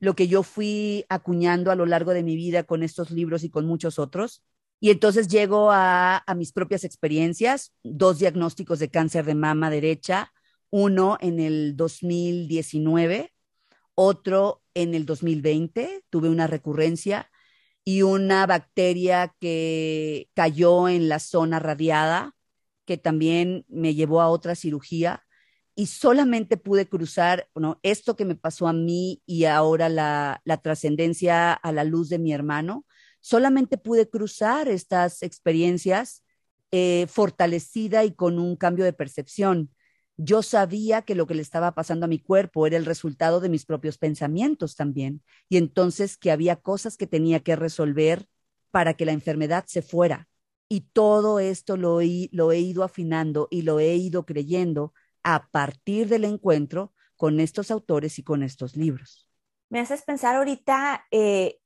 lo 0.00 0.14
que 0.14 0.28
yo 0.28 0.42
fui 0.42 1.04
acuñando 1.08 1.70
a 1.70 1.76
lo 1.76 1.86
largo 1.86 2.12
de 2.14 2.22
mi 2.22 2.36
vida 2.36 2.64
con 2.64 2.82
estos 2.82 3.10
libros 3.10 3.44
y 3.44 3.50
con 3.50 3.66
muchos 3.66 3.98
otros. 3.98 4.42
Y 4.80 4.90
entonces 4.90 5.28
llego 5.28 5.70
a, 5.70 6.22
a 6.26 6.34
mis 6.34 6.52
propias 6.52 6.84
experiencias, 6.84 7.72
dos 7.82 8.18
diagnósticos 8.18 8.78
de 8.78 8.90
cáncer 8.90 9.24
de 9.24 9.34
mama 9.34 9.70
derecha, 9.70 10.32
uno 10.70 11.18
en 11.20 11.40
el 11.40 11.76
2019, 11.76 13.33
otro 13.94 14.62
en 14.74 14.94
el 14.94 15.06
2020, 15.06 16.04
tuve 16.10 16.28
una 16.28 16.46
recurrencia 16.46 17.30
y 17.84 18.02
una 18.02 18.46
bacteria 18.46 19.34
que 19.40 20.28
cayó 20.34 20.88
en 20.88 21.08
la 21.08 21.18
zona 21.18 21.58
radiada, 21.58 22.34
que 22.86 22.96
también 22.98 23.64
me 23.68 23.94
llevó 23.94 24.20
a 24.20 24.28
otra 24.28 24.54
cirugía 24.54 25.24
y 25.74 25.86
solamente 25.86 26.56
pude 26.56 26.88
cruzar, 26.88 27.48
bueno, 27.54 27.80
esto 27.82 28.16
que 28.16 28.24
me 28.24 28.36
pasó 28.36 28.68
a 28.68 28.72
mí 28.72 29.22
y 29.26 29.44
ahora 29.44 29.88
la, 29.88 30.40
la 30.44 30.58
trascendencia 30.58 31.52
a 31.52 31.72
la 31.72 31.84
luz 31.84 32.08
de 32.08 32.18
mi 32.18 32.32
hermano, 32.32 32.86
solamente 33.20 33.78
pude 33.78 34.08
cruzar 34.08 34.68
estas 34.68 35.22
experiencias 35.22 36.24
eh, 36.70 37.06
fortalecida 37.08 38.04
y 38.04 38.12
con 38.14 38.38
un 38.38 38.56
cambio 38.56 38.84
de 38.84 38.92
percepción 38.92 39.73
yo 40.16 40.42
sabía 40.42 41.02
que 41.02 41.14
lo 41.14 41.26
que 41.26 41.34
le 41.34 41.42
estaba 41.42 41.72
pasando 41.72 42.06
a 42.06 42.08
mi 42.08 42.18
cuerpo 42.18 42.66
era 42.66 42.76
el 42.76 42.84
resultado 42.84 43.40
de 43.40 43.48
mis 43.48 43.66
propios 43.66 43.98
pensamientos 43.98 44.76
también, 44.76 45.22
y 45.48 45.56
entonces 45.56 46.16
que 46.16 46.30
había 46.30 46.56
cosas 46.56 46.96
que 46.96 47.06
tenía 47.06 47.40
que 47.40 47.56
resolver 47.56 48.28
para 48.70 48.94
que 48.94 49.06
la 49.06 49.12
enfermedad 49.12 49.64
se 49.66 49.82
fuera. 49.82 50.28
Y 50.68 50.82
todo 50.92 51.40
esto 51.40 51.76
lo 51.76 52.00
he, 52.00 52.28
lo 52.32 52.52
he 52.52 52.58
ido 52.58 52.84
afinando 52.84 53.48
y 53.50 53.62
lo 53.62 53.80
he 53.80 53.94
ido 53.96 54.24
creyendo 54.24 54.94
a 55.22 55.48
partir 55.50 56.08
del 56.08 56.24
encuentro 56.24 56.92
con 57.16 57.40
estos 57.40 57.70
autores 57.70 58.18
y 58.18 58.22
con 58.22 58.42
estos 58.42 58.76
libros. 58.76 59.28
Me 59.68 59.80
haces 59.80 60.02
pensar 60.02 60.36
ahorita, 60.36 61.06
eh, 61.10 61.58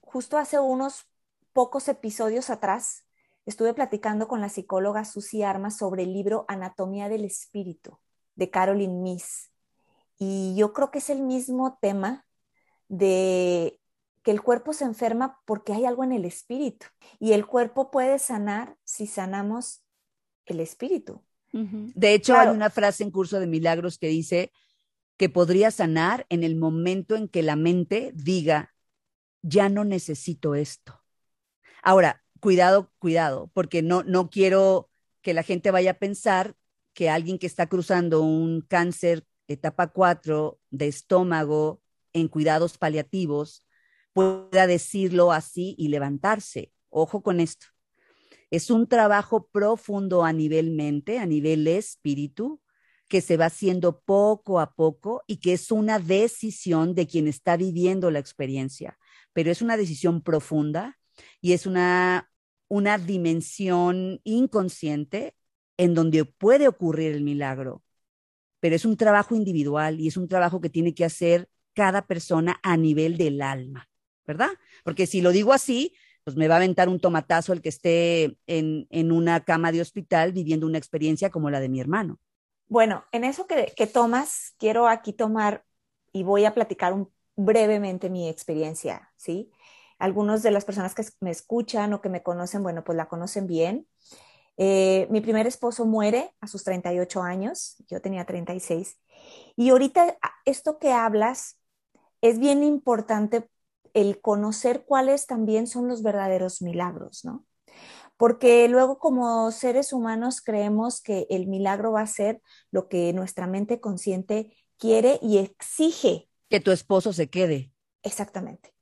justo 0.00 0.38
hace 0.38 0.58
unos 0.58 1.06
pocos 1.52 1.88
episodios 1.88 2.50
atrás, 2.50 3.05
estuve 3.46 3.72
platicando 3.72 4.28
con 4.28 4.40
la 4.40 4.48
psicóloga 4.48 5.04
Susi 5.04 5.42
Armas 5.42 5.78
sobre 5.78 6.02
el 6.02 6.12
libro 6.12 6.44
Anatomía 6.48 7.08
del 7.08 7.24
Espíritu 7.24 7.98
de 8.34 8.50
Caroline 8.50 9.00
Miss. 9.00 9.50
Y 10.18 10.54
yo 10.56 10.72
creo 10.72 10.90
que 10.90 10.98
es 10.98 11.10
el 11.10 11.22
mismo 11.22 11.78
tema 11.80 12.26
de 12.88 13.80
que 14.22 14.32
el 14.32 14.42
cuerpo 14.42 14.72
se 14.72 14.84
enferma 14.84 15.40
porque 15.44 15.72
hay 15.72 15.84
algo 15.84 16.02
en 16.02 16.12
el 16.12 16.24
espíritu 16.24 16.86
y 17.20 17.32
el 17.32 17.46
cuerpo 17.46 17.90
puede 17.90 18.18
sanar 18.18 18.76
si 18.84 19.06
sanamos 19.06 19.82
el 20.44 20.60
espíritu. 20.60 21.22
De 21.52 22.12
hecho, 22.12 22.36
hay 22.36 22.48
una 22.48 22.68
frase 22.68 23.02
en 23.02 23.10
Curso 23.10 23.40
de 23.40 23.46
Milagros 23.46 23.96
que 23.96 24.08
dice 24.08 24.52
que 25.16 25.30
podría 25.30 25.70
sanar 25.70 26.26
en 26.28 26.42
el 26.42 26.56
momento 26.56 27.16
en 27.16 27.28
que 27.28 27.42
la 27.42 27.56
mente 27.56 28.12
diga, 28.14 28.74
ya 29.40 29.70
no 29.70 29.84
necesito 29.84 30.54
esto. 30.54 31.00
Ahora, 31.82 32.22
cuidado, 32.46 32.92
cuidado, 33.00 33.50
porque 33.54 33.82
no, 33.82 34.04
no 34.04 34.30
quiero 34.30 34.88
que 35.20 35.34
la 35.34 35.42
gente 35.42 35.72
vaya 35.72 35.90
a 35.90 35.98
pensar 35.98 36.54
que 36.92 37.10
alguien 37.10 37.40
que 37.40 37.48
está 37.48 37.66
cruzando 37.66 38.22
un 38.22 38.60
cáncer 38.60 39.26
etapa 39.48 39.88
4 39.88 40.56
de 40.70 40.86
estómago 40.86 41.82
en 42.12 42.28
cuidados 42.28 42.78
paliativos 42.78 43.66
pueda 44.12 44.68
decirlo 44.68 45.32
así 45.32 45.74
y 45.76 45.88
levantarse. 45.88 46.72
Ojo 46.88 47.20
con 47.24 47.40
esto. 47.40 47.66
Es 48.52 48.70
un 48.70 48.86
trabajo 48.86 49.48
profundo 49.48 50.24
a 50.24 50.32
nivel 50.32 50.70
mente, 50.70 51.18
a 51.18 51.26
nivel 51.26 51.66
espíritu, 51.66 52.60
que 53.08 53.22
se 53.22 53.36
va 53.36 53.46
haciendo 53.46 54.02
poco 54.02 54.60
a 54.60 54.72
poco 54.72 55.24
y 55.26 55.38
que 55.38 55.54
es 55.54 55.72
una 55.72 55.98
decisión 55.98 56.94
de 56.94 57.08
quien 57.08 57.26
está 57.26 57.56
viviendo 57.56 58.12
la 58.12 58.20
experiencia, 58.20 59.00
pero 59.32 59.50
es 59.50 59.62
una 59.62 59.76
decisión 59.76 60.22
profunda 60.22 60.96
y 61.40 61.52
es 61.52 61.66
una, 61.66 62.30
una 62.68 62.98
dimensión 62.98 64.20
inconsciente 64.24 65.34
en 65.76 65.94
donde 65.94 66.24
puede 66.24 66.68
ocurrir 66.68 67.12
el 67.12 67.22
milagro, 67.22 67.82
pero 68.60 68.76
es 68.76 68.84
un 68.84 68.96
trabajo 68.96 69.34
individual 69.34 70.00
y 70.00 70.08
es 70.08 70.16
un 70.16 70.28
trabajo 70.28 70.60
que 70.60 70.70
tiene 70.70 70.94
que 70.94 71.04
hacer 71.04 71.48
cada 71.74 72.06
persona 72.06 72.58
a 72.62 72.76
nivel 72.76 73.16
del 73.18 73.42
alma, 73.42 73.88
¿verdad? 74.26 74.50
Porque 74.82 75.06
si 75.06 75.20
lo 75.20 75.30
digo 75.30 75.52
así, 75.52 75.94
pues 76.24 76.36
me 76.36 76.48
va 76.48 76.54
a 76.54 76.58
aventar 76.58 76.88
un 76.88 76.98
tomatazo 76.98 77.52
el 77.52 77.60
que 77.60 77.68
esté 77.68 78.36
en, 78.46 78.86
en 78.90 79.12
una 79.12 79.44
cama 79.44 79.70
de 79.70 79.80
hospital 79.80 80.32
viviendo 80.32 80.66
una 80.66 80.78
experiencia 80.78 81.30
como 81.30 81.50
la 81.50 81.60
de 81.60 81.68
mi 81.68 81.80
hermano. 81.80 82.18
Bueno, 82.68 83.04
en 83.12 83.24
eso 83.24 83.46
que, 83.46 83.72
que 83.76 83.86
tomas, 83.86 84.54
quiero 84.58 84.88
aquí 84.88 85.12
tomar 85.12 85.64
y 86.12 86.24
voy 86.24 86.44
a 86.44 86.54
platicar 86.54 86.96
brevemente 87.36 88.10
mi 88.10 88.28
experiencia, 88.28 89.12
¿sí? 89.16 89.52
Algunos 89.98 90.42
de 90.42 90.50
las 90.50 90.64
personas 90.64 90.94
que 90.94 91.04
me 91.20 91.30
escuchan 91.30 91.92
o 91.94 92.00
que 92.00 92.08
me 92.08 92.22
conocen, 92.22 92.62
bueno, 92.62 92.84
pues 92.84 92.96
la 92.96 93.08
conocen 93.08 93.46
bien. 93.46 93.86
Eh, 94.58 95.06
mi 95.10 95.20
primer 95.20 95.46
esposo 95.46 95.84
muere 95.84 96.34
a 96.40 96.46
sus 96.46 96.64
38 96.64 97.22
años, 97.22 97.76
yo 97.88 98.00
tenía 98.00 98.24
36. 98.24 98.98
Y 99.56 99.70
ahorita 99.70 100.18
esto 100.44 100.78
que 100.78 100.92
hablas 100.92 101.58
es 102.20 102.38
bien 102.38 102.62
importante 102.62 103.48
el 103.94 104.20
conocer 104.20 104.84
cuáles 104.84 105.26
también 105.26 105.66
son 105.66 105.88
los 105.88 106.02
verdaderos 106.02 106.60
milagros, 106.62 107.24
¿no? 107.24 107.46
Porque 108.16 108.68
luego 108.68 108.98
como 108.98 109.50
seres 109.50 109.92
humanos 109.92 110.40
creemos 110.40 111.02
que 111.02 111.26
el 111.28 111.46
milagro 111.46 111.92
va 111.92 112.02
a 112.02 112.06
ser 112.06 112.40
lo 112.70 112.88
que 112.88 113.12
nuestra 113.12 113.46
mente 113.46 113.80
consciente 113.80 114.56
quiere 114.78 115.18
y 115.22 115.38
exige. 115.38 116.28
Que 116.48 116.60
tu 116.60 116.70
esposo 116.70 117.12
se 117.12 117.28
quede. 117.28 117.72
Exactamente. 118.02 118.75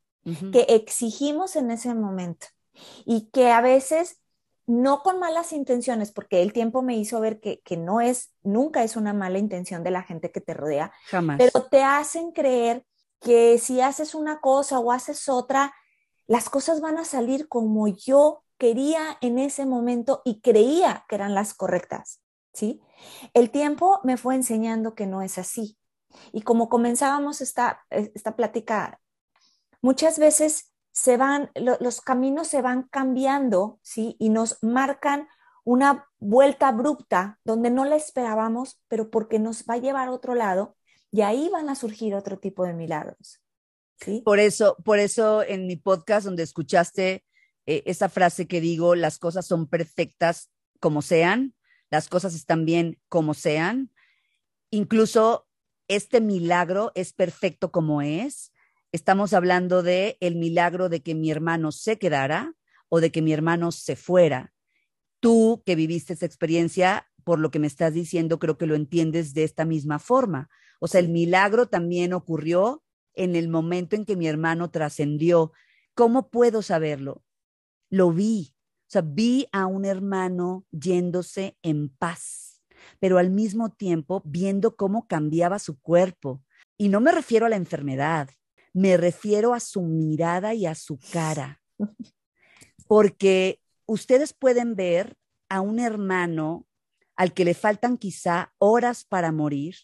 Que 0.52 0.66
exigimos 0.70 1.54
en 1.56 1.70
ese 1.70 1.94
momento 1.94 2.46
y 3.04 3.28
que 3.30 3.50
a 3.50 3.60
veces 3.60 4.20
no 4.66 5.02
con 5.02 5.18
malas 5.18 5.52
intenciones, 5.52 6.12
porque 6.12 6.42
el 6.42 6.52
tiempo 6.52 6.82
me 6.82 6.96
hizo 6.96 7.20
ver 7.20 7.40
que, 7.40 7.60
que, 7.60 7.76
no 7.76 8.00
es, 8.00 8.32
nunca 8.42 8.82
es 8.82 8.96
una 8.96 9.12
mala 9.12 9.38
intención 9.38 9.84
de 9.84 9.90
la 9.90 10.02
gente 10.02 10.32
que 10.32 10.40
te 10.40 10.54
rodea, 10.54 10.92
Jamás. 11.08 11.36
pero 11.38 11.66
te 11.66 11.82
hacen 11.82 12.32
creer 12.32 12.86
que 13.20 13.58
si 13.58 13.80
haces 13.80 14.14
una 14.14 14.40
cosa 14.40 14.78
o 14.78 14.92
haces 14.92 15.28
otra, 15.28 15.74
las 16.26 16.48
cosas 16.48 16.80
van 16.80 16.98
a 16.98 17.04
salir 17.04 17.48
como 17.48 17.88
yo 17.88 18.42
quería 18.58 19.18
en 19.20 19.38
ese 19.38 19.66
momento 19.66 20.22
y 20.24 20.40
creía 20.40 21.04
que 21.08 21.16
eran 21.16 21.34
las 21.34 21.54
correctas, 21.54 22.20
¿sí? 22.52 22.80
El 23.34 23.50
tiempo 23.50 24.00
me 24.04 24.16
fue 24.16 24.34
enseñando 24.34 24.94
que 24.94 25.06
no 25.06 25.22
es 25.22 25.38
así. 25.38 25.76
Y 26.32 26.42
como 26.42 26.68
comenzábamos 26.68 27.40
esta, 27.40 27.84
esta 27.90 28.36
plática, 28.36 29.00
muchas 29.84 30.18
veces 30.18 30.72
se 30.92 31.18
van, 31.18 31.50
lo, 31.54 31.76
los 31.78 32.00
caminos 32.00 32.48
se 32.48 32.62
van 32.62 32.84
cambiando, 32.84 33.78
¿sí? 33.82 34.16
Y 34.18 34.30
nos 34.30 34.56
marcan 34.62 35.28
una 35.62 36.08
vuelta 36.18 36.68
abrupta 36.68 37.38
donde 37.44 37.70
no 37.70 37.84
la 37.84 37.96
esperábamos, 37.96 38.80
pero 38.88 39.10
porque 39.10 39.38
nos 39.38 39.64
va 39.64 39.74
a 39.74 39.78
llevar 39.78 40.08
a 40.08 40.12
otro 40.12 40.34
lado 40.34 40.74
y 41.10 41.20
ahí 41.20 41.50
van 41.52 41.68
a 41.68 41.74
surgir 41.74 42.14
otro 42.14 42.38
tipo 42.38 42.64
de 42.64 42.72
milagros. 42.72 43.42
¿sí? 44.00 44.22
Por 44.24 44.38
eso, 44.38 44.76
por 44.84 44.98
eso 44.98 45.42
en 45.42 45.66
mi 45.66 45.76
podcast 45.76 46.24
donde 46.24 46.42
escuchaste 46.42 47.22
eh, 47.66 47.82
esa 47.84 48.08
frase 48.08 48.48
que 48.48 48.62
digo, 48.62 48.94
las 48.94 49.18
cosas 49.18 49.46
son 49.46 49.66
perfectas 49.66 50.50
como 50.80 51.02
sean, 51.02 51.54
las 51.90 52.08
cosas 52.08 52.34
están 52.34 52.64
bien 52.64 52.98
como 53.10 53.34
sean, 53.34 53.90
incluso 54.70 55.46
este 55.88 56.22
milagro 56.22 56.90
es 56.94 57.12
perfecto 57.12 57.70
como 57.70 58.00
es, 58.00 58.53
estamos 58.94 59.32
hablando 59.32 59.82
de 59.82 60.16
el 60.20 60.36
milagro 60.36 60.88
de 60.88 61.02
que 61.02 61.16
mi 61.16 61.28
hermano 61.28 61.72
se 61.72 61.98
quedara 61.98 62.54
o 62.88 63.00
de 63.00 63.10
que 63.10 63.22
mi 63.22 63.32
hermano 63.32 63.72
se 63.72 63.96
fuera. 63.96 64.54
Tú 65.18 65.64
que 65.66 65.74
viviste 65.74 66.12
esa 66.12 66.26
experiencia, 66.26 67.08
por 67.24 67.40
lo 67.40 67.50
que 67.50 67.58
me 67.58 67.66
estás 67.66 67.92
diciendo, 67.92 68.38
creo 68.38 68.56
que 68.56 68.66
lo 68.66 68.76
entiendes 68.76 69.34
de 69.34 69.42
esta 69.42 69.64
misma 69.64 69.98
forma. 69.98 70.48
O 70.78 70.86
sea, 70.86 71.00
el 71.00 71.08
milagro 71.08 71.66
también 71.66 72.12
ocurrió 72.12 72.84
en 73.14 73.34
el 73.34 73.48
momento 73.48 73.96
en 73.96 74.04
que 74.04 74.14
mi 74.14 74.28
hermano 74.28 74.70
trascendió. 74.70 75.50
¿Cómo 75.96 76.30
puedo 76.30 76.62
saberlo? 76.62 77.24
Lo 77.90 78.12
vi. 78.12 78.54
O 78.82 78.90
sea, 78.90 79.02
vi 79.02 79.48
a 79.50 79.66
un 79.66 79.86
hermano 79.86 80.66
yéndose 80.70 81.58
en 81.62 81.88
paz, 81.88 82.62
pero 83.00 83.18
al 83.18 83.30
mismo 83.30 83.72
tiempo 83.72 84.22
viendo 84.24 84.76
cómo 84.76 85.08
cambiaba 85.08 85.58
su 85.58 85.80
cuerpo. 85.80 86.44
Y 86.78 86.90
no 86.90 87.00
me 87.00 87.10
refiero 87.10 87.46
a 87.46 87.48
la 87.48 87.56
enfermedad, 87.56 88.30
me 88.74 88.96
refiero 88.96 89.54
a 89.54 89.60
su 89.60 89.82
mirada 89.82 90.52
y 90.52 90.66
a 90.66 90.74
su 90.74 90.98
cara. 91.12 91.62
Porque 92.86 93.60
ustedes 93.86 94.34
pueden 94.34 94.74
ver 94.74 95.16
a 95.48 95.60
un 95.60 95.78
hermano 95.78 96.66
al 97.16 97.32
que 97.32 97.44
le 97.44 97.54
faltan 97.54 97.96
quizá 97.96 98.52
horas 98.58 99.04
para 99.04 99.30
morir, 99.30 99.76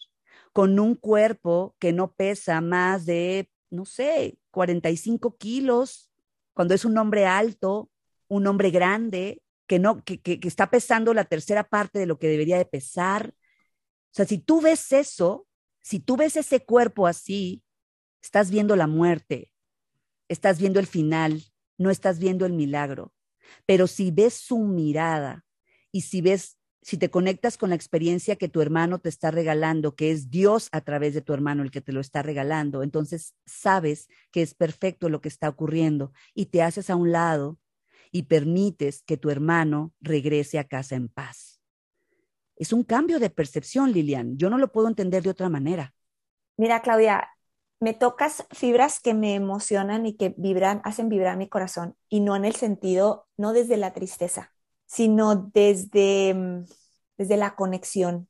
con 0.52 0.80
un 0.80 0.96
cuerpo 0.96 1.76
que 1.78 1.92
no 1.92 2.12
pesa 2.12 2.60
más 2.60 3.06
de, 3.06 3.48
no 3.70 3.84
sé, 3.84 4.38
45 4.50 5.36
kilos, 5.36 6.10
cuando 6.52 6.74
es 6.74 6.84
un 6.84 6.98
hombre 6.98 7.26
alto, 7.26 7.88
un 8.26 8.48
hombre 8.48 8.70
grande, 8.70 9.42
que, 9.68 9.78
no, 9.78 10.02
que, 10.02 10.20
que, 10.20 10.40
que 10.40 10.48
está 10.48 10.68
pesando 10.68 11.14
la 11.14 11.24
tercera 11.24 11.62
parte 11.62 12.00
de 12.00 12.06
lo 12.06 12.18
que 12.18 12.26
debería 12.26 12.58
de 12.58 12.64
pesar. 12.64 13.32
O 13.36 14.14
sea, 14.14 14.26
si 14.26 14.38
tú 14.38 14.60
ves 14.60 14.90
eso, 14.90 15.46
si 15.80 16.00
tú 16.00 16.16
ves 16.16 16.36
ese 16.36 16.64
cuerpo 16.64 17.06
así, 17.06 17.62
Estás 18.22 18.50
viendo 18.50 18.76
la 18.76 18.86
muerte, 18.86 19.52
estás 20.28 20.58
viendo 20.58 20.78
el 20.78 20.86
final, 20.86 21.42
no 21.78 21.90
estás 21.90 22.18
viendo 22.18 22.46
el 22.46 22.52
milagro. 22.52 23.12
Pero 23.66 23.86
si 23.86 24.10
ves 24.10 24.34
su 24.34 24.58
mirada 24.58 25.44
y 25.90 26.02
si 26.02 26.20
ves, 26.20 26.58
si 26.82 26.98
te 26.98 27.10
conectas 27.10 27.56
con 27.56 27.70
la 27.70 27.76
experiencia 27.76 28.36
que 28.36 28.48
tu 28.48 28.60
hermano 28.60 29.00
te 29.00 29.08
está 29.08 29.30
regalando, 29.30 29.96
que 29.96 30.10
es 30.10 30.30
Dios 30.30 30.68
a 30.72 30.82
través 30.82 31.14
de 31.14 31.22
tu 31.22 31.32
hermano 31.32 31.62
el 31.62 31.70
que 31.70 31.80
te 31.80 31.92
lo 31.92 32.00
está 32.00 32.22
regalando, 32.22 32.82
entonces 32.82 33.34
sabes 33.46 34.08
que 34.30 34.42
es 34.42 34.54
perfecto 34.54 35.08
lo 35.08 35.20
que 35.20 35.28
está 35.28 35.48
ocurriendo 35.48 36.12
y 36.34 36.46
te 36.46 36.62
haces 36.62 36.90
a 36.90 36.96
un 36.96 37.12
lado 37.12 37.58
y 38.12 38.24
permites 38.24 39.02
que 39.02 39.16
tu 39.16 39.30
hermano 39.30 39.94
regrese 40.00 40.58
a 40.58 40.64
casa 40.64 40.96
en 40.96 41.08
paz. 41.08 41.60
Es 42.56 42.72
un 42.72 42.84
cambio 42.84 43.18
de 43.18 43.30
percepción, 43.30 43.90
Lilian. 43.92 44.36
Yo 44.36 44.50
no 44.50 44.58
lo 44.58 44.70
puedo 44.70 44.86
entender 44.86 45.22
de 45.22 45.30
otra 45.30 45.48
manera. 45.48 45.94
Mira, 46.58 46.82
Claudia, 46.82 47.26
me 47.80 47.94
tocas 47.94 48.46
fibras 48.50 49.00
que 49.00 49.14
me 49.14 49.34
emocionan 49.34 50.06
y 50.06 50.16
que 50.16 50.34
vibran, 50.36 50.82
hacen 50.84 51.08
vibrar 51.08 51.36
mi 51.38 51.48
corazón 51.48 51.96
y 52.08 52.20
no 52.20 52.36
en 52.36 52.44
el 52.44 52.54
sentido, 52.54 53.26
no 53.38 53.52
desde 53.52 53.78
la 53.78 53.92
tristeza, 53.94 54.52
sino 54.86 55.36
desde, 55.36 56.34
mm, 56.34 56.64
desde 57.18 57.36
la 57.38 57.56
conexión. 57.56 58.28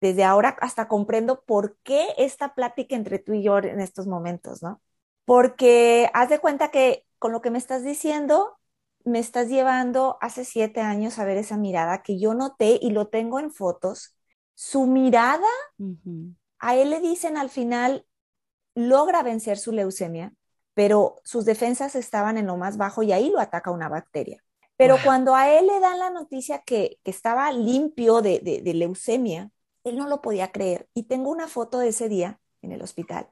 Desde 0.00 0.24
ahora 0.24 0.56
hasta 0.60 0.88
comprendo 0.88 1.42
por 1.44 1.78
qué 1.82 2.08
esta 2.18 2.54
plática 2.54 2.94
entre 2.94 3.18
tú 3.18 3.32
y 3.34 3.42
yo 3.42 3.58
en 3.58 3.80
estos 3.80 4.06
momentos, 4.06 4.62
¿no? 4.62 4.80
Porque 5.24 6.10
haz 6.14 6.28
de 6.30 6.38
cuenta 6.38 6.70
que 6.70 7.04
con 7.18 7.32
lo 7.32 7.42
que 7.42 7.50
me 7.50 7.58
estás 7.58 7.84
diciendo, 7.84 8.58
me 9.04 9.18
estás 9.18 9.48
llevando 9.48 10.18
hace 10.20 10.44
siete 10.44 10.80
años 10.80 11.18
a 11.18 11.24
ver 11.24 11.38
esa 11.38 11.56
mirada 11.56 12.02
que 12.02 12.18
yo 12.20 12.34
noté 12.34 12.78
y 12.80 12.90
lo 12.90 13.08
tengo 13.08 13.40
en 13.40 13.50
fotos. 13.50 14.14
Su 14.54 14.86
mirada, 14.86 15.46
uh 15.78 15.94
-huh. 16.04 16.34
a 16.58 16.76
él 16.76 16.90
le 16.90 17.00
dicen 17.00 17.36
al 17.36 17.50
final, 17.50 18.06
logra 18.78 19.24
vencer 19.24 19.58
su 19.58 19.72
leucemia, 19.72 20.32
pero 20.72 21.16
sus 21.24 21.44
defensas 21.44 21.96
estaban 21.96 22.38
en 22.38 22.46
lo 22.46 22.56
más 22.56 22.76
bajo 22.76 23.02
y 23.02 23.10
ahí 23.12 23.30
lo 23.30 23.40
ataca 23.40 23.72
una 23.72 23.88
bacteria. 23.88 24.44
Pero 24.76 24.94
wow. 24.94 25.04
cuando 25.04 25.34
a 25.34 25.52
él 25.52 25.66
le 25.66 25.80
dan 25.80 25.98
la 25.98 26.10
noticia 26.10 26.60
que, 26.60 27.00
que 27.02 27.10
estaba 27.10 27.50
limpio 27.50 28.22
de, 28.22 28.38
de, 28.38 28.62
de, 28.62 28.74
leucemia, 28.74 29.50
él 29.82 29.96
no 29.96 30.06
lo 30.06 30.22
podía 30.22 30.52
creer. 30.52 30.88
Y 30.94 31.04
tengo 31.04 31.30
una 31.30 31.48
foto 31.48 31.80
de 31.80 31.88
ese 31.88 32.08
día 32.08 32.38
en 32.62 32.70
el 32.70 32.80
hospital. 32.80 33.28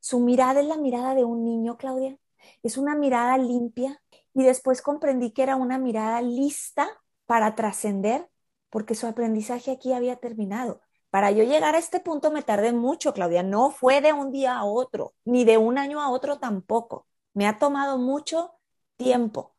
Su 0.00 0.20
mirada 0.20 0.60
es 0.60 0.66
la 0.66 0.76
mirada 0.76 1.14
de 1.14 1.24
un 1.24 1.44
niño, 1.44 1.78
Claudia. 1.78 2.18
Es 2.62 2.76
una 2.76 2.94
mirada 2.94 3.38
limpia. 3.38 4.02
Y 4.34 4.42
después 4.42 4.82
comprendí 4.82 5.30
que 5.30 5.44
era 5.44 5.56
una 5.56 5.78
mirada 5.78 6.20
lista 6.20 6.86
para 7.24 7.54
trascender, 7.54 8.28
porque 8.68 8.94
su 8.94 9.06
aprendizaje 9.06 9.70
aquí 9.70 9.94
había 9.94 10.16
terminado. 10.16 10.82
Para 11.14 11.30
yo 11.30 11.44
llegar 11.44 11.76
a 11.76 11.78
este 11.78 12.00
punto 12.00 12.32
me 12.32 12.42
tardé 12.42 12.72
mucho, 12.72 13.14
Claudia. 13.14 13.44
No 13.44 13.70
fue 13.70 14.00
de 14.00 14.12
un 14.12 14.32
día 14.32 14.56
a 14.58 14.64
otro, 14.64 15.14
ni 15.24 15.44
de 15.44 15.58
un 15.58 15.78
año 15.78 16.02
a 16.02 16.10
otro 16.10 16.40
tampoco. 16.40 17.06
Me 17.34 17.46
ha 17.46 17.60
tomado 17.60 17.98
mucho 17.98 18.54
tiempo. 18.96 19.54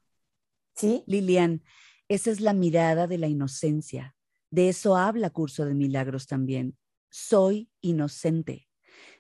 ¿Sí? 0.76 1.06
Lilian, 1.08 1.64
esa 2.10 2.30
es 2.30 2.42
la 2.42 2.52
mirada 2.52 3.08
de 3.08 3.18
la 3.18 3.28
inocencia. 3.28 4.18
De 4.50 4.68
eso 4.68 4.98
habla 4.98 5.30
Curso 5.30 5.64
de 5.64 5.76
Milagros 5.76 6.28
también. 6.28 6.78
Soy 7.10 7.72
inocente. 7.80 8.68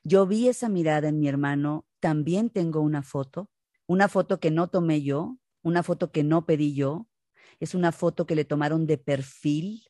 Yo 0.04 0.28
vi 0.28 0.50
esa 0.50 0.68
mirada 0.68 1.08
en 1.08 1.22
mi 1.22 1.30
hermano. 1.30 1.86
También 2.02 2.50
tengo 2.50 2.82
una 2.82 3.02
foto, 3.02 3.50
una 3.88 4.10
foto 4.10 4.42
que 4.42 4.52
no 4.52 4.68
tomé 4.68 5.02
yo, 5.04 5.38
una 5.62 5.84
foto 5.84 6.12
que 6.12 6.26
no 6.26 6.46
pedí 6.46 6.76
yo. 6.76 7.08
Es 7.62 7.76
una 7.76 7.94
foto 7.94 8.26
que 8.26 8.36
le 8.36 8.44
tomaron 8.44 8.88
de 8.88 8.98
perfil 8.98 9.88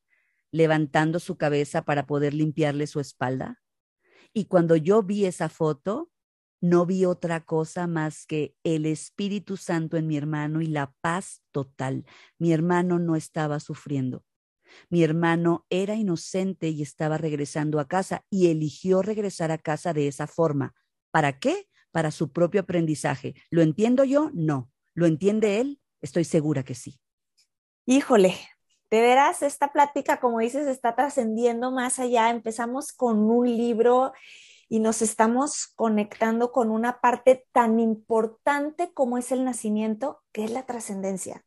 levantando 0.55 1.19
su 1.19 1.37
cabeza 1.37 1.83
para 1.83 2.05
poder 2.05 2.33
limpiarle 2.33 2.87
su 2.87 3.01
espalda. 3.01 3.61
Y 4.33 4.45
cuando 4.45 4.77
yo 4.77 5.03
vi 5.03 5.25
esa 5.25 5.49
foto, 5.49 6.11
no 6.61 6.85
vi 6.85 7.03
otra 7.03 7.43
cosa 7.43 7.87
más 7.87 8.25
que 8.25 8.55
el 8.63 8.85
Espíritu 8.85 9.57
Santo 9.57 9.97
en 9.97 10.07
mi 10.07 10.15
hermano 10.15 10.61
y 10.61 10.67
la 10.67 10.93
paz 11.01 11.43
total. 11.51 12.05
Mi 12.39 12.53
hermano 12.53 12.99
no 12.99 13.17
estaba 13.17 13.59
sufriendo. 13.59 14.23
Mi 14.89 15.03
hermano 15.03 15.65
era 15.69 15.95
inocente 15.95 16.69
y 16.69 16.81
estaba 16.81 17.17
regresando 17.17 17.81
a 17.81 17.89
casa 17.89 18.25
y 18.29 18.47
eligió 18.47 19.01
regresar 19.01 19.51
a 19.51 19.57
casa 19.57 19.93
de 19.93 20.07
esa 20.07 20.25
forma. 20.25 20.73
¿Para 21.11 21.37
qué? 21.37 21.67
Para 21.91 22.11
su 22.11 22.31
propio 22.31 22.61
aprendizaje. 22.61 23.35
¿Lo 23.49 23.61
entiendo 23.61 24.05
yo? 24.05 24.31
No. 24.33 24.71
¿Lo 24.93 25.05
entiende 25.05 25.59
él? 25.59 25.81
Estoy 26.01 26.23
segura 26.23 26.63
que 26.63 26.75
sí. 26.75 26.97
Híjole, 27.85 28.35
de 28.89 29.01
veras, 29.01 29.41
esta 29.41 29.71
plática, 29.71 30.19
como 30.19 30.39
dices, 30.39 30.67
está 30.67 30.95
trascendiendo 30.95 31.71
más 31.71 31.99
allá. 31.99 32.29
Empezamos 32.29 32.93
con 32.93 33.29
un 33.29 33.45
libro 33.45 34.13
y 34.67 34.79
nos 34.79 35.01
estamos 35.01 35.67
conectando 35.75 36.51
con 36.51 36.69
una 36.69 37.01
parte 37.01 37.47
tan 37.51 37.79
importante 37.79 38.91
como 38.93 39.17
es 39.17 39.31
el 39.31 39.43
nacimiento, 39.43 40.21
que 40.31 40.43
es 40.43 40.51
la 40.51 40.65
trascendencia. 40.65 41.45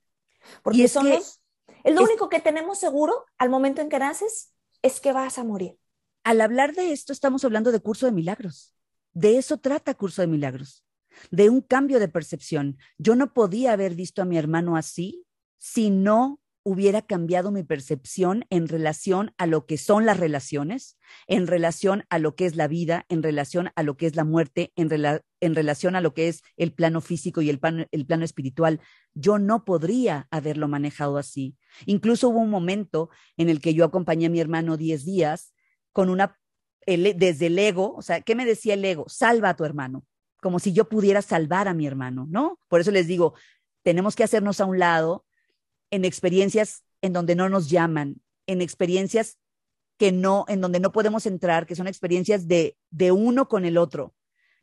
Porque 0.63 0.79
y 0.79 0.83
es 0.85 0.95
que, 0.95 1.93
lo 1.93 2.03
único 2.03 2.29
que 2.29 2.41
tenemos 2.41 2.79
seguro 2.79 3.25
al 3.39 3.51
momento 3.51 3.81
en 3.81 3.89
que 3.89 3.99
naces 3.99 4.53
es 4.83 5.01
que 5.01 5.13
vas 5.13 5.39
a 5.39 5.45
morir. 5.45 5.79
Al 6.25 6.41
hablar 6.41 6.75
de 6.75 6.93
esto, 6.93 7.13
estamos 7.13 7.45
hablando 7.45 7.73
de 7.73 7.81
curso 7.81 8.07
de 8.07 8.13
milagros. 8.13 8.75
De 9.13 9.39
eso 9.39 9.59
trata 9.59 9.95
curso 9.95 10.23
de 10.23 10.29
milagros, 10.29 10.85
de 11.31 11.51
un 11.51 11.61
cambio 11.61 11.99
de 11.99 12.09
percepción. 12.09 12.79
Yo 12.99 13.17
no 13.17 13.33
podía 13.33 13.73
haber 13.73 13.95
visto 13.95 14.23
a 14.23 14.27
mi 14.27 14.37
hermano 14.37 14.77
así 14.77 15.25
si 15.57 15.91
no 15.91 16.41
hubiera 16.69 17.01
cambiado 17.01 17.51
mi 17.51 17.63
percepción 17.63 18.45
en 18.51 18.69
relación 18.69 19.33
a 19.39 19.47
lo 19.47 19.65
que 19.65 19.79
son 19.79 20.05
las 20.05 20.21
relaciones, 20.21 20.99
en 21.27 21.47
relación 21.47 22.05
a 22.11 22.19
lo 22.19 22.35
que 22.35 22.45
es 22.45 22.57
la 22.57 22.69
vida, 22.69 23.07
en 23.09 23.23
relación 23.23 23.71
a 23.75 23.83
lo 23.83 23.97
que 23.97 24.05
es 24.05 24.17
la 24.17 24.25
muerte, 24.25 24.71
en, 24.77 24.91
relación 25.55 25.97
a 25.97 26.03
lo 26.03 26.13
que 26.13 26.29
es 26.29 26.43
el 26.59 26.75
plano 26.75 27.01
físico 27.01 27.41
y 27.41 27.49
el, 27.49 27.59
plano 27.59 27.87
espiritual. 28.23 28.83
Yo 29.15 29.39
no 29.39 29.65
podría 29.65 30.29
haberlo 30.31 30.69
manejado 30.69 31.17
así. 31.17 31.57
Incluso 31.87 32.29
hubo 32.29 32.41
un 32.41 32.51
momento 32.51 33.09
en 33.39 33.49
el 33.49 33.63
que 33.63 33.73
yo 33.73 33.87
acompañé 33.87 34.27
a 34.27 34.31
mi 34.31 34.41
hermano 34.41 34.77
10 34.77 35.07
días 35.07 35.55
con 35.93 36.11
una, 36.11 36.39
desde 36.87 37.47
el 37.47 37.59
ego, 37.59 37.95
o 37.95 38.03
sea, 38.03 38.21
¿qué 38.21 38.35
me 38.35 38.45
decía 38.45 38.75
el 38.75 38.85
ego? 38.85 39.07
Salva 39.09 39.49
a 39.49 39.57
tu 39.57 39.65
hermano, 39.65 40.05
como 40.43 40.59
si 40.59 40.75
yo 40.75 40.87
pudiera 40.87 41.23
salvar 41.23 41.67
a 41.67 41.73
mi 41.73 41.87
hermano, 41.87 42.27
¿no? 42.29 42.61
Por 42.69 42.83
eso 42.83 42.91
les 42.91 43.07
digo, 43.07 43.33
tenemos 43.83 44.15
que 44.15 44.25
hacernos 44.25 44.61
a 44.61 44.67
un 44.67 44.79
lado 44.79 45.25
en 45.91 46.05
experiencias 46.05 46.85
en 47.03 47.13
donde 47.13 47.35
no 47.35 47.49
nos 47.49 47.71
llaman, 47.71 48.21
en 48.47 48.61
experiencias 48.61 49.39
que 49.99 50.13
no, 50.13 50.45
en 50.49 50.61
donde 50.61 50.81
no 50.81 50.93
podemos 50.93 51.27
entrar, 51.27 51.67
que 51.67 51.75
son 51.75 51.89
experiencias 51.89 52.47
de, 52.49 52.77
de 52.91 53.13
uno 53.13 53.49
con 53.49 53.65
el 53.65 53.77
otro. 53.77 54.15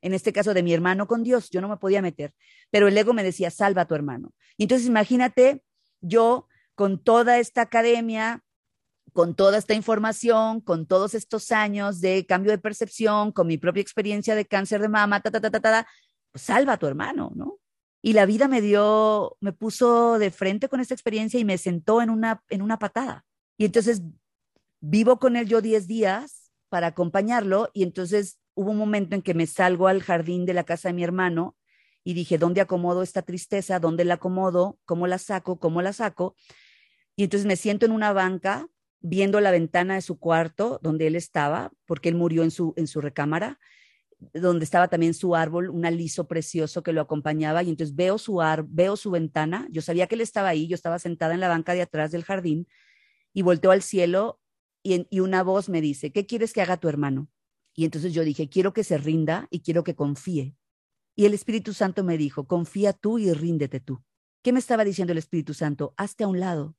En 0.02 0.14
este 0.14 0.32
caso 0.32 0.54
de 0.54 0.64
mi 0.64 0.74
hermano 0.74 1.08
con 1.08 1.24
Dios, 1.24 1.50
yo 1.50 1.62
no 1.62 1.68
me 1.68 1.78
podía 1.78 2.02
meter, 2.02 2.34
pero 2.70 2.88
el 2.88 2.98
ego 2.98 3.14
me 3.14 3.24
decía, 3.24 3.50
salva 3.52 3.82
a 3.82 3.88
tu 3.88 3.96
hermano. 3.96 4.34
Y 4.58 4.64
entonces 4.64 4.88
imagínate 4.88 5.64
yo 6.02 6.48
con 6.76 7.04
toda 7.04 7.40
esta 7.40 7.62
academia, 7.62 8.44
con 9.14 9.36
toda 9.36 9.58
esta 9.58 9.74
información, 9.74 10.62
con 10.62 10.86
todos 10.86 11.16
estos 11.16 11.52
años 11.52 12.02
de 12.02 12.26
cambio 12.26 12.52
de 12.52 12.58
percepción, 12.58 13.32
con 13.32 13.48
mi 13.48 13.58
propia 13.58 13.82
experiencia 13.82 14.36
de 14.36 14.46
cáncer 14.46 14.82
de 14.82 14.90
mama, 14.90 15.22
ta, 15.22 15.32
ta, 15.32 15.42
ta, 15.42 15.50
ta, 15.50 15.60
ta, 15.60 15.88
pues 16.32 16.44
salva 16.44 16.74
a 16.74 16.78
tu 16.78 16.86
hermano, 16.86 17.32
¿no? 17.36 17.60
Y 18.06 18.14
la 18.14 18.28
vida 18.28 18.48
me 18.48 18.62
dio, 18.62 19.36
me 19.40 19.52
puso 19.52 20.20
de 20.20 20.30
frente 20.30 20.70
con 20.70 20.80
esta 20.80 20.94
experiencia 20.94 21.40
y 21.40 21.44
me 21.44 21.58
sentó 21.58 22.04
en 22.04 22.12
una, 22.12 22.44
en 22.50 22.62
una 22.62 22.78
patada. 22.78 23.26
Y 23.58 23.66
entonces 23.66 24.04
vivo 24.80 25.18
con 25.18 25.36
él 25.36 25.48
yo 25.48 25.60
10 25.60 25.88
días 25.88 26.52
para 26.70 26.86
acompañarlo 26.86 27.72
y 27.74 27.82
entonces 27.82 28.38
hubo 28.54 28.70
un 28.70 28.78
momento 28.78 29.16
en 29.16 29.24
que 29.24 29.34
me 29.34 29.48
salgo 29.48 29.88
al 29.88 30.04
jardín 30.04 30.46
de 30.46 30.54
la 30.54 30.66
casa 30.66 30.90
de 30.90 30.94
mi 30.94 31.04
hermano 31.04 31.58
y 32.04 32.14
dije, 32.14 32.38
¿dónde 32.38 32.62
acomodo 32.62 33.02
esta 33.02 33.24
tristeza? 33.24 33.80
¿Dónde 33.80 34.06
la 34.06 34.14
acomodo? 34.14 34.78
¿Cómo 34.86 35.08
la 35.08 35.18
saco? 35.18 35.60
¿Cómo 35.60 35.82
la 35.82 35.92
saco? 35.92 36.36
Y 37.16 37.24
entonces 37.24 37.48
me 37.48 37.56
siento 37.56 37.88
en 37.88 37.92
una 37.92 38.14
banca 38.14 38.68
viendo 39.00 39.40
la 39.40 39.50
ventana 39.50 39.96
de 39.96 40.02
su 40.02 40.20
cuarto 40.20 40.80
donde 40.84 41.08
él 41.08 41.16
estaba, 41.16 41.72
porque 41.88 42.10
él 42.10 42.16
murió 42.16 42.44
en 42.44 42.52
su, 42.52 42.76
en 42.78 42.86
su 42.86 43.02
recámara, 43.02 43.58
donde 44.34 44.66
estaba 44.66 44.88
también 44.88 45.14
su 45.14 45.36
árbol, 45.36 45.70
un 45.70 45.86
aliso 45.86 46.28
precioso 46.28 46.84
que 46.84 46.94
lo 46.94 47.02
acompañaba, 47.02 47.64
y 47.64 47.70
entonces 47.70 47.96
veo 47.96 48.18
su, 48.18 48.42
ar 48.42 48.66
veo 48.68 48.98
su 48.98 49.12
ventana, 49.12 49.68
yo 49.72 49.82
sabía 49.82 50.08
que 50.08 50.16
él 50.16 50.22
estaba 50.22 50.50
ahí, 50.50 50.68
yo 50.68 50.76
estaba 50.76 51.00
sentada 51.00 51.34
en 51.34 51.40
la 51.40 51.50
banca 51.50 51.74
de 51.74 51.82
atrás 51.82 52.12
del 52.12 52.24
jardín, 52.24 52.68
y 53.34 53.42
volteo 53.42 53.72
al 53.72 53.82
cielo 53.82 54.40
y, 54.84 55.08
y 55.10 55.20
una 55.20 55.44
voz 55.44 55.70
me 55.70 55.82
dice, 55.82 56.12
¿qué 56.12 56.26
quieres 56.26 56.54
que 56.54 56.62
haga 56.62 56.78
tu 56.78 56.88
hermano? 56.88 57.30
Y 57.76 57.84
entonces 57.86 58.14
yo 58.14 58.24
dije, 58.24 58.48
quiero 58.48 58.72
que 58.74 58.84
se 58.84 58.98
rinda 58.98 59.48
y 59.52 59.60
quiero 59.60 59.84
que 59.84 59.96
confíe. 59.96 60.56
Y 61.16 61.26
el 61.26 61.34
Espíritu 61.34 61.74
Santo 61.74 62.04
me 62.04 62.18
dijo, 62.18 62.48
confía 62.48 62.94
tú 62.94 63.20
y 63.20 63.32
ríndete 63.34 63.80
tú. 63.80 64.04
¿Qué 64.42 64.54
me 64.54 64.60
estaba 64.60 64.84
diciendo 64.84 65.12
el 65.12 65.18
Espíritu 65.18 65.54
Santo? 65.54 65.94
Hazte 65.98 66.24
a 66.24 66.28
un 66.28 66.40
lado, 66.40 66.76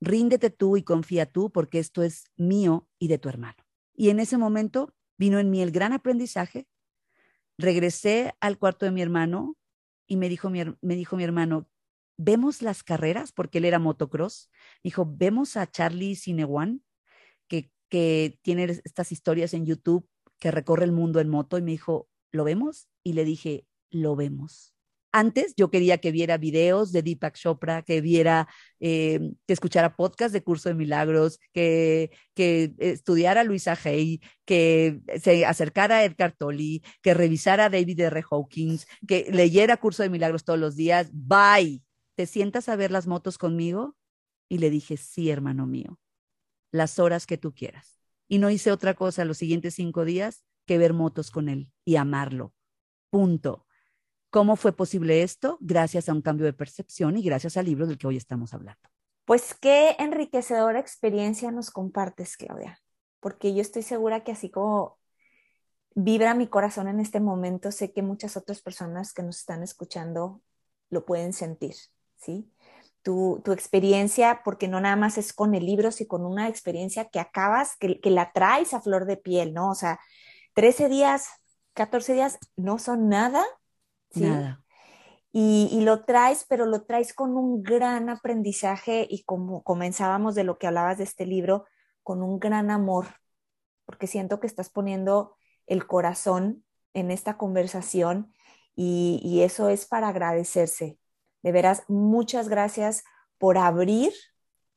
ríndete 0.00 0.50
tú 0.50 0.76
y 0.76 0.82
confía 0.82 1.26
tú 1.26 1.50
porque 1.50 1.78
esto 1.78 2.02
es 2.02 2.24
mío 2.36 2.88
y 2.98 3.08
de 3.08 3.18
tu 3.18 3.28
hermano. 3.28 3.56
Y 3.94 4.10
en 4.10 4.20
ese 4.20 4.38
momento 4.38 4.94
vino 5.18 5.38
en 5.38 5.50
mí 5.50 5.60
el 5.60 5.72
gran 5.72 5.92
aprendizaje 5.92 6.68
regresé 7.58 8.34
al 8.40 8.58
cuarto 8.58 8.86
de 8.86 8.92
mi 8.92 9.02
hermano 9.02 9.56
y 10.06 10.16
me 10.16 10.28
dijo 10.28 10.48
mi, 10.48 10.62
me 10.80 10.94
dijo 10.94 11.16
mi 11.16 11.24
hermano, 11.24 11.68
¿vemos 12.16 12.62
las 12.62 12.82
carreras? 12.82 13.32
Porque 13.32 13.58
él 13.58 13.64
era 13.64 13.78
motocross. 13.78 14.50
dijo, 14.82 15.06
¿vemos 15.08 15.56
a 15.56 15.70
Charlie 15.70 16.16
Cinewan, 16.16 16.82
que, 17.48 17.70
que 17.88 18.38
tiene 18.42 18.64
estas 18.84 19.12
historias 19.12 19.54
en 19.54 19.66
YouTube, 19.66 20.08
que 20.38 20.50
recorre 20.50 20.84
el 20.84 20.92
mundo 20.92 21.20
en 21.20 21.28
moto? 21.28 21.58
Y 21.58 21.62
me 21.62 21.72
dijo, 21.72 22.08
¿lo 22.30 22.44
vemos? 22.44 22.88
Y 23.02 23.12
le 23.14 23.24
dije, 23.24 23.66
lo 23.90 24.16
vemos. 24.16 24.74
Antes 25.18 25.54
yo 25.56 25.68
quería 25.68 25.98
que 25.98 26.12
viera 26.12 26.38
videos 26.38 26.92
de 26.92 27.02
Deepak 27.02 27.34
Chopra, 27.34 27.82
que 27.82 28.00
viera, 28.00 28.46
eh, 28.78 29.18
que 29.48 29.52
escuchara 29.52 29.96
podcast 29.96 30.32
de 30.32 30.44
Curso 30.44 30.68
de 30.68 30.76
Milagros, 30.76 31.40
que, 31.52 32.12
que 32.34 32.72
estudiara 32.78 33.42
Luisa 33.42 33.76
Hay, 33.82 34.20
que 34.44 35.00
se 35.20 35.44
acercara 35.44 35.96
a 35.96 36.04
Edgar 36.04 36.36
Tolle, 36.38 36.82
que 37.02 37.14
revisara 37.14 37.64
a 37.64 37.68
David 37.68 37.98
R. 37.98 38.22
Hawkins, 38.30 38.86
que 39.08 39.26
leyera 39.32 39.78
Curso 39.78 40.04
de 40.04 40.08
Milagros 40.08 40.44
todos 40.44 40.60
los 40.60 40.76
días. 40.76 41.10
Bye. 41.12 41.82
¿Te 42.14 42.26
sientas 42.26 42.68
a 42.68 42.76
ver 42.76 42.92
las 42.92 43.08
motos 43.08 43.38
conmigo? 43.38 43.96
Y 44.48 44.58
le 44.58 44.70
dije, 44.70 44.96
sí, 44.96 45.30
hermano 45.30 45.66
mío, 45.66 45.98
las 46.70 47.00
horas 47.00 47.26
que 47.26 47.38
tú 47.38 47.52
quieras. 47.52 48.00
Y 48.28 48.38
no 48.38 48.50
hice 48.50 48.70
otra 48.70 48.94
cosa 48.94 49.24
los 49.24 49.38
siguientes 49.38 49.74
cinco 49.74 50.04
días 50.04 50.44
que 50.64 50.78
ver 50.78 50.92
motos 50.92 51.32
con 51.32 51.48
él 51.48 51.72
y 51.84 51.96
amarlo. 51.96 52.54
Punto. 53.10 53.64
¿Cómo 54.30 54.56
fue 54.56 54.72
posible 54.72 55.22
esto? 55.22 55.56
Gracias 55.60 56.08
a 56.08 56.12
un 56.12 56.20
cambio 56.20 56.44
de 56.44 56.52
percepción 56.52 57.16
y 57.16 57.22
gracias 57.22 57.56
al 57.56 57.64
libro 57.64 57.86
del 57.86 57.96
que 57.96 58.06
hoy 58.06 58.18
estamos 58.18 58.52
hablando. 58.52 58.80
Pues 59.24 59.54
qué 59.54 59.96
enriquecedora 59.98 60.80
experiencia 60.80 61.50
nos 61.50 61.70
compartes, 61.70 62.36
Claudia, 62.36 62.78
porque 63.20 63.54
yo 63.54 63.62
estoy 63.62 63.82
segura 63.82 64.24
que 64.24 64.32
así 64.32 64.50
como 64.50 64.98
vibra 65.94 66.34
mi 66.34 66.46
corazón 66.46 66.88
en 66.88 67.00
este 67.00 67.20
momento, 67.20 67.72
sé 67.72 67.92
que 67.92 68.02
muchas 68.02 68.36
otras 68.36 68.60
personas 68.60 69.14
que 69.14 69.22
nos 69.22 69.38
están 69.38 69.62
escuchando 69.62 70.42
lo 70.90 71.06
pueden 71.06 71.32
sentir, 71.32 71.74
¿sí? 72.16 72.52
Tu, 73.02 73.40
tu, 73.44 73.52
experiencia, 73.52 74.42
porque 74.44 74.68
no 74.68 74.80
nada 74.80 74.96
más 74.96 75.16
es 75.16 75.32
con 75.32 75.54
el 75.54 75.64
libro, 75.64 75.90
sino 75.90 76.08
con 76.08 76.26
una 76.26 76.48
experiencia 76.48 77.06
que 77.06 77.20
acabas, 77.20 77.76
que, 77.78 78.00
que, 78.00 78.10
la 78.10 78.32
traes 78.32 78.74
a 78.74 78.80
flor 78.82 79.06
de 79.06 79.16
piel, 79.16 79.54
¿no? 79.54 79.70
O 79.70 79.74
sea, 79.74 79.98
13 80.54 80.88
días, 80.88 81.28
14 81.74 82.12
días 82.12 82.38
no 82.56 82.78
son 82.78 83.08
nada 83.08 83.44
Nada. 84.14 84.62
Y, 85.30 85.68
y, 85.70 85.82
lo 85.82 86.04
traes, 86.04 86.46
pero 86.48 86.64
lo 86.66 86.84
traes 86.84 87.12
con 87.12 87.36
un 87.36 87.62
gran 87.62 88.08
aprendizaje 88.08 89.06
y 89.08 89.24
como 89.24 89.62
comenzábamos 89.62 90.34
de 90.34 90.44
lo 90.44 90.58
que 90.58 90.66
hablabas 90.66 90.98
de 90.98 91.04
este 91.04 91.26
libro, 91.26 91.66
con 92.02 92.22
un 92.22 92.38
gran 92.38 92.70
amor, 92.70 93.06
porque 93.84 94.06
siento 94.06 94.40
que 94.40 94.46
estás 94.46 94.70
poniendo 94.70 95.36
el 95.66 95.86
corazón 95.86 96.64
en 96.94 97.10
esta 97.10 97.36
conversación 97.36 98.32
y, 98.74 99.20
y 99.22 99.42
eso 99.42 99.68
es 99.68 99.86
para 99.86 100.08
agradecerse. 100.08 100.98
De 101.42 101.52
veras, 101.52 101.84
muchas 101.88 102.48
gracias 102.48 103.04
por 103.36 103.58
abrir 103.58 104.12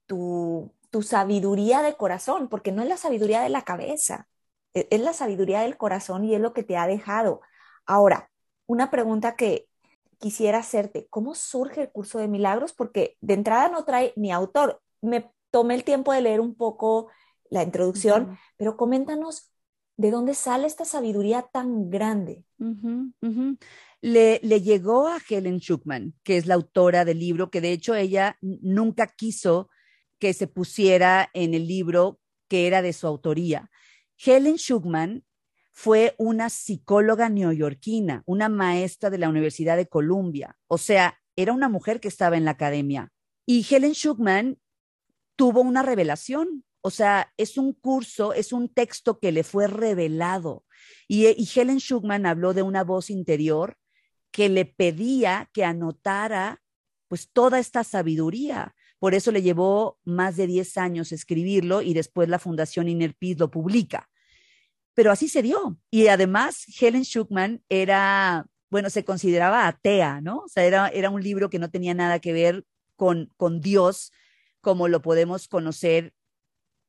tu, 0.06 0.74
tu 0.92 1.02
sabiduría 1.02 1.82
de 1.82 1.96
corazón, 1.96 2.50
porque 2.50 2.72
no 2.72 2.84
es 2.84 2.90
la 2.90 2.98
sabiduría 2.98 3.42
de 3.42 3.50
la 3.50 3.64
cabeza, 3.64 4.28
e, 4.74 4.88
es 4.92 5.02
la 5.02 5.14
sabiduría 5.14 5.62
del 5.62 5.78
corazón 5.78 6.26
y 6.26 6.36
es 6.36 6.42
lo 6.42 6.54
que 6.54 6.64
te 6.64 6.78
ha 6.78 6.88
dejado. 6.88 7.42
Ahora, 7.86 8.31
una 8.72 8.90
pregunta 8.90 9.36
que 9.36 9.68
quisiera 10.18 10.60
hacerte, 10.60 11.06
¿cómo 11.10 11.36
surge 11.36 11.82
el 11.82 11.92
curso 11.92 12.20
de 12.20 12.30
milagros? 12.30 12.72
Porque 12.72 13.18
de 13.20 13.34
entrada 13.34 13.68
no 13.68 13.84
trae 13.84 14.14
ni 14.16 14.32
autor. 14.32 14.82
Me 15.02 15.30
tomé 15.50 15.76
el 15.76 15.84
tiempo 15.84 16.14
de 16.14 16.22
leer 16.22 16.40
un 16.40 16.56
poco 16.56 17.10
la 17.50 17.64
introducción, 17.64 18.38
pero 18.56 18.78
coméntanos 18.78 19.52
de 19.98 20.10
dónde 20.10 20.36
sale 20.36 20.68
esta 20.68 20.86
sabiduría 20.86 21.50
tan 21.52 21.90
grande. 21.90 22.46
Le, 24.00 24.40
le, 24.42 24.62
llegó 24.62 25.10
a 25.10 25.20
Helen 25.30 25.60
Schuckman, 25.60 26.14
que 26.24 26.38
es 26.38 26.46
la 26.46 26.54
autora 26.54 27.04
del 27.04 27.20
libro, 27.20 27.52
que 27.52 27.60
de 27.60 27.74
hecho 27.74 27.94
ella 27.94 28.38
nunca 28.40 29.08
quiso 29.08 29.70
que 30.18 30.34
se 30.34 30.48
pusiera 30.48 31.30
en 31.34 31.54
el 31.54 31.68
libro 31.68 32.20
que 32.48 32.68
era 32.68 32.82
de 32.82 32.94
su 32.94 33.06
autoría. 33.06 33.70
Helen 34.18 34.56
Schuckman 34.56 35.26
fue 35.72 36.16
una 36.18 36.50
psicóloga 36.50 37.30
neoyorquina, 37.30 38.24
una 38.26 38.50
maestra 38.50 39.10
de 39.10 39.18
la 39.18 39.30
Universidad 39.30 39.78
de 39.78 39.88
Columbia. 39.88 40.58
O 40.68 40.78
sea, 40.78 41.20
era 41.36 41.54
una 41.54 41.70
mujer 41.70 42.00
que 42.00 42.08
estaba 42.08 42.38
en 42.38 42.46
la 42.46 42.52
academia. 42.52 43.12
Y 43.46 43.66
Helen 43.70 43.94
Schuckman 43.94 44.60
tuvo 45.36 45.62
una 45.62 45.82
revelación. 45.82 46.66
O 46.82 46.90
sea, 46.90 47.32
es 47.38 47.58
un 47.58 47.74
curso, 47.74 48.34
es 48.34 48.54
un 48.54 48.70
texto 48.70 49.20
que 49.20 49.32
le 49.32 49.44
fue 49.44 49.68
revelado. 49.68 50.66
Y, 51.08 51.28
y 51.28 51.50
Helen 51.56 51.80
Schuckman 51.80 52.26
habló 52.26 52.54
de 52.54 52.64
una 52.64 52.84
voz 52.84 53.10
interior 53.10 53.78
que 54.32 54.50
le 54.50 54.66
pedía 54.66 55.50
que 55.54 55.64
anotara 55.64 56.62
pues 57.08 57.30
toda 57.32 57.60
esta 57.60 57.84
sabiduría. 57.84 58.76
Por 59.00 59.14
eso 59.16 59.32
le 59.32 59.42
llevó 59.42 60.00
más 60.04 60.38
de 60.38 60.48
10 60.48 60.78
años 60.78 61.12
escribirlo 61.12 61.82
y 61.82 61.94
después 61.94 62.30
la 62.30 62.40
Fundación 62.40 62.88
Inner 62.88 63.16
Peace 63.16 63.40
lo 63.40 63.50
publica 63.52 64.11
pero 64.94 65.12
así 65.12 65.28
se 65.28 65.42
dio. 65.42 65.78
Y 65.90 66.08
además, 66.08 66.66
Helen 66.80 67.04
Schuckman 67.04 67.64
era, 67.70 68.48
bueno, 68.70 68.90
se 68.90 69.06
consideraba 69.06 69.68
atea, 69.68 70.22
¿no? 70.22 70.40
O 70.40 70.48
sea, 70.48 70.66
era, 70.66 70.88
era 70.90 71.10
un 71.10 71.24
libro 71.24 71.50
que 71.50 71.60
no 71.60 71.70
tenía 71.70 71.94
nada 71.94 72.20
que 72.20 72.34
ver 72.34 72.66
con, 72.96 73.32
con 73.38 73.62
Dios, 73.62 74.12
como 74.62 74.88
lo 74.88 75.02
podemos 75.02 75.48
conocer 75.48 76.14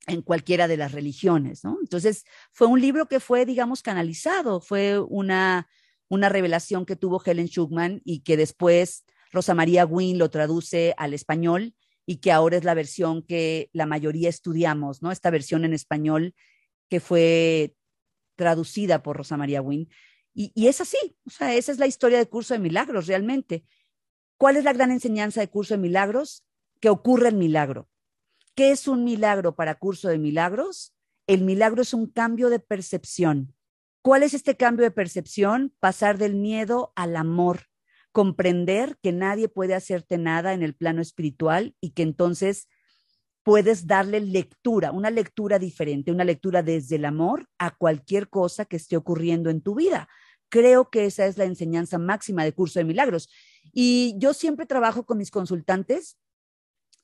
en 0.07 0.23
cualquiera 0.23 0.69
de 0.69 0.77
las 0.77 0.93
religiones, 0.93 1.65
¿no? 1.65 1.79
Entonces, 1.81 2.25
fue 2.51 2.67
un 2.67 2.81
libro 2.81 3.07
que 3.07 3.21
fue, 3.21 3.47
digamos, 3.47 3.83
canalizado, 3.83 4.61
fue 4.61 4.99
una, 4.99 5.69
una 6.09 6.29
revelación 6.29 6.85
que 6.85 6.97
tuvo 6.97 7.23
Helen 7.25 7.47
Schuckman 7.47 8.03
y 8.05 8.21
que 8.21 8.37
después 8.37 9.05
Rosa 9.31 9.55
María 9.55 9.87
Wynne 9.87 10.19
lo 10.19 10.29
traduce 10.29 10.95
al 10.99 11.15
español 11.15 11.75
y 12.05 12.17
que 12.17 12.33
ahora 12.33 12.57
es 12.57 12.65
la 12.65 12.75
versión 12.75 13.23
que 13.23 13.71
la 13.73 13.87
mayoría 13.87 14.29
estudiamos, 14.29 15.03
¿no? 15.03 15.13
Esta 15.13 15.31
versión 15.31 15.65
en 15.65 15.73
español 15.73 16.35
que 16.89 17.01
fue 17.01 17.75
traducida 18.37 19.03
por 19.03 19.17
Rosa 19.17 19.37
María 19.37 19.63
Wynne. 19.63 19.89
Y, 20.35 20.53
y, 20.55 20.69
es 20.69 20.81
así, 20.81 21.17
o 21.27 21.31
sea, 21.31 21.55
esa 21.55 21.73
es 21.73 21.79
la 21.79 21.87
historia 21.87 22.19
de 22.19 22.29
Curso 22.29 22.55
de 22.55 22.61
Milagros 22.61 23.07
realmente. 23.07 23.65
¿Cuál 24.39 24.57
es 24.57 24.65
la 24.65 24.73
gran 24.73 24.91
enseñanza 24.91 25.41
de 25.41 25.49
Curso 25.49 25.75
de 25.75 25.79
Milagros? 25.79 26.45
Que 26.81 26.89
ocurre 26.89 27.29
el 27.29 27.37
milagro. 27.37 27.89
¿Qué 28.55 28.71
es 28.71 28.89
un 28.89 29.05
milagro 29.05 29.55
para 29.55 29.77
Curso 29.77 30.09
de 30.09 30.19
Milagros? 30.19 30.95
El 31.27 31.43
milagro 31.43 31.83
es 31.83 31.95
un 31.95 32.07
cambio 32.07 32.51
de 32.51 32.59
percepción. 32.59 33.55
¿Cuál 34.03 34.25
es 34.25 34.35
este 34.35 34.57
cambio 34.57 34.85
de 34.85 34.91
percepción? 34.91 35.73
Pasar 35.79 36.19
del 36.19 36.35
miedo 36.35 36.93
al 36.97 37.17
amor, 37.17 37.69
comprender 38.11 38.99
que 39.01 39.13
nadie 39.13 39.49
puede 39.49 39.75
hacerte 39.75 40.19
nada 40.19 40.55
en 40.55 40.63
el 40.63 40.75
plano 40.75 41.01
espiritual 41.01 41.77
y 41.81 41.91
que 41.91 42.03
entonces 42.03 42.69
puedes 43.43 43.87
darle 43.87 44.21
lectura, 44.21 44.93
una 44.93 45.11
lectura 45.11 45.59
diferente, 45.59 46.13
una 46.13 46.25
lectura 46.25 46.63
desde 46.63 46.97
el 46.97 47.05
amor 47.05 47.49
a 47.59 47.73
cualquier 47.73 48.29
cosa 48.29 48.65
que 48.65 48.77
esté 48.77 48.97
ocurriendo 48.97 49.51
en 49.51 49.63
tu 49.63 49.75
vida. 49.75 50.09
Creo 50.49 50.91
que 50.91 51.07
esa 51.07 51.27
es 51.27 51.39
la 51.39 51.45
enseñanza 51.45 51.99
máxima 51.99 52.45
de 52.45 52.53
Curso 52.53 52.79
de 52.79 52.85
Milagros. 52.85 53.29
Y 53.73 54.15
yo 54.19 54.35
siempre 54.35 54.67
trabajo 54.67 55.05
con 55.05 55.19
mis 55.19 55.31
consultantes. 55.31 56.19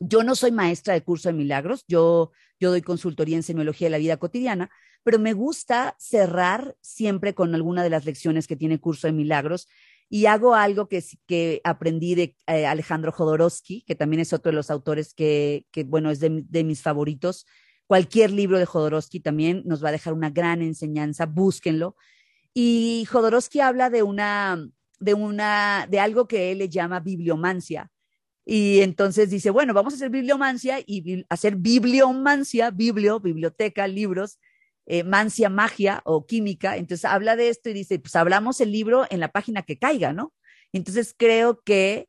Yo 0.01 0.23
no 0.23 0.37
soy 0.37 0.53
maestra 0.53 0.95
de 0.95 1.03
Curso 1.03 1.29
de 1.29 1.33
Milagros, 1.33 1.85
yo, 1.89 2.31
yo 2.61 2.71
doy 2.71 2.83
consultoría 2.83 3.37
en 3.37 3.43
semiología 3.43 3.87
de 3.87 3.91
la 3.91 3.99
vida 3.99 4.17
cotidiana, 4.17 4.71
pero 5.03 5.19
me 5.19 5.33
gusta 5.33 5.97
cerrar 5.99 6.77
siempre 6.81 7.35
con 7.35 7.53
alguna 7.53 7.83
de 7.83 7.91
las 7.91 8.05
lecciones 8.05 8.47
que 8.47 8.55
tiene 8.55 8.79
Curso 8.79 9.09
de 9.09 9.13
Milagros 9.13 9.67
y 10.11 10.27
hago 10.27 10.55
algo 10.55 10.89
que, 10.89 11.05
que 11.27 11.61
aprendí 11.65 12.15
de 12.15 12.37
eh, 12.47 12.67
Alejandro 12.67 13.13
Jodorowsky, 13.13 13.83
que 13.83 13.95
también 13.95 14.21
es 14.21 14.33
otro 14.33 14.51
de 14.51 14.57
los 14.57 14.71
autores 14.71 15.13
que, 15.13 15.67
que 15.71 15.85
bueno, 15.85 16.11
es 16.11 16.21
de, 16.21 16.45
de, 16.49 16.65
mis 16.65 16.81
favoritos. 16.81 17.47
Cualquier 17.87 18.31
libro 18.31 18.59
de 18.59 18.65
Jodorowsky 18.65 19.21
también 19.21 19.63
nos 19.67 19.85
va 19.85 19.91
a 19.91 19.93
dejar 19.93 20.15
una 20.15 20.31
gran 20.31 20.63
enseñanza, 20.63 21.27
búsquenlo. 21.27 21.97
Y 22.55 23.07
Jodorowsky 23.11 23.61
habla 23.61 23.91
de 23.91 24.03
una, 24.03 24.67
de 24.99 25.15
una, 25.15 25.87
de 25.89 26.01
algo 26.01 26.27
que 26.27 26.53
él 26.53 26.59
le 26.59 26.69
llama 26.69 27.01
bibliomancia. 27.01 27.91
Y 28.47 28.81
entonces 28.81 29.29
dice, 29.29 29.51
bueno, 29.51 29.75
vamos 29.75 29.93
a 29.93 29.97
hacer 29.97 30.09
bibliomancia 30.09 30.79
y 30.87 31.27
hacer 31.29 31.57
bibliomancia, 31.57 32.71
biblio, 32.71 33.21
biblioteca, 33.21 33.87
libros, 33.87 34.39
eh, 34.91 35.05
mancia, 35.05 35.51
magia 35.51 36.01
o 36.07 36.25
química. 36.25 36.79
Entonces 36.79 37.05
habla 37.05 37.37
de 37.37 37.51
esto 37.51 37.69
y 37.69 37.75
dice, 37.75 37.99
pues 37.99 38.17
hablamos 38.17 38.59
el 38.63 38.73
libro 38.73 39.05
en 39.11 39.21
la 39.21 39.31
página 39.31 39.63
que 39.63 39.79
caiga, 39.79 40.15
¿no? 40.15 40.33
Entonces 40.73 41.15
creo 41.15 41.61
que, 41.63 42.09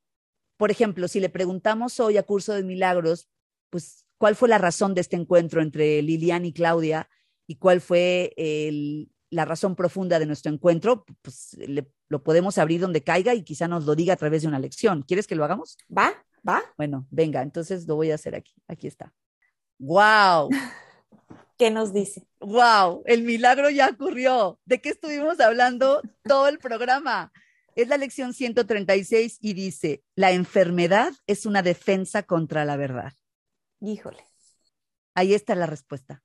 por 0.56 0.72
ejemplo, 0.72 1.10
si 1.10 1.20
le 1.20 1.28
preguntamos 1.28 2.00
hoy 2.00 2.16
a 2.16 2.24
Curso 2.24 2.54
de 2.54 2.64
Milagros, 2.64 3.28
pues, 3.70 4.06
¿cuál 4.18 4.38
fue 4.38 4.48
la 4.48 4.60
razón 4.60 4.96
de 4.96 5.02
este 5.02 5.18
encuentro 5.18 5.62
entre 5.62 6.02
Lilian 6.02 6.46
y 6.46 6.54
Claudia? 6.54 7.10
¿Y 7.48 7.56
cuál 7.56 7.82
fue 7.82 8.34
el, 8.38 9.12
la 9.30 9.44
razón 9.44 9.76
profunda 9.76 10.18
de 10.18 10.26
nuestro 10.26 10.50
encuentro? 10.50 11.04
Pues 11.22 11.58
le, 11.58 11.86
lo 12.08 12.24
podemos 12.24 12.58
abrir 12.58 12.80
donde 12.80 13.04
caiga 13.04 13.34
y 13.34 13.44
quizá 13.44 13.68
nos 13.68 13.84
lo 13.84 13.94
diga 13.94 14.14
a 14.14 14.18
través 14.18 14.44
de 14.44 14.48
una 14.48 14.60
lección. 14.60 15.04
¿Quieres 15.04 15.28
que 15.28 15.36
lo 15.36 15.44
hagamos? 15.44 15.78
Va, 15.96 16.14
va. 16.48 16.64
Bueno, 16.78 17.06
venga, 17.12 17.42
entonces 17.42 17.86
lo 17.88 17.98
voy 17.98 18.12
a 18.12 18.16
hacer 18.16 18.36
aquí. 18.36 18.54
Aquí 18.70 18.88
está. 18.88 19.14
¡Wow! 19.80 20.50
¿Qué 21.60 21.72
nos 21.72 21.92
dice? 21.92 22.26
¡Wow! 22.40 23.04
El 23.06 23.24
milagro 23.24 23.70
ya 23.70 23.90
ocurrió. 23.90 24.62
¿De 24.64 24.80
qué 24.80 24.88
estuvimos 24.88 25.42
hablando 25.42 26.02
todo 26.24 26.48
el 26.48 26.58
programa? 26.58 27.34
Es 27.76 27.90
la 27.90 27.98
lección 27.98 28.34
136 28.34 29.40
y 29.42 29.54
dice, 29.54 30.02
la 30.16 30.32
enfermedad 30.32 31.12
es 31.28 31.46
una 31.46 31.62
defensa 31.62 32.24
contra 32.24 32.64
la 32.64 32.78
verdad. 32.78 33.12
Híjole. 33.82 34.24
Ahí 35.16 35.34
está 35.34 35.54
la 35.54 35.66
respuesta. 35.66 36.24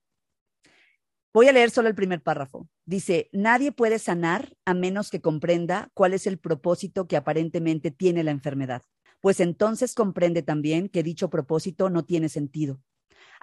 Voy 1.33 1.49
a 1.49 1.53
leer 1.53 1.73
solo 1.73 1.89
el 1.89 1.97
primer 1.97 2.23
párrafo. 2.23 2.69
Dice, 2.85 3.29
nadie 3.33 3.73
puede 3.73 3.99
sanar 3.99 4.57
a 4.65 4.73
menos 4.73 5.11
que 5.11 5.21
comprenda 5.21 5.91
cuál 5.95 6.15
es 6.15 6.29
el 6.29 6.39
propósito 6.39 7.09
que 7.09 7.17
aparentemente 7.17 7.91
tiene 7.91 8.23
la 8.23 8.31
enfermedad, 8.31 8.83
pues 9.21 9.41
entonces 9.41 9.97
comprende 9.97 10.43
también 10.43 10.89
que 10.89 11.03
dicho 11.03 11.29
propósito 11.29 11.91
no 11.91 12.05
tiene 12.05 12.29
sentido 12.29 12.81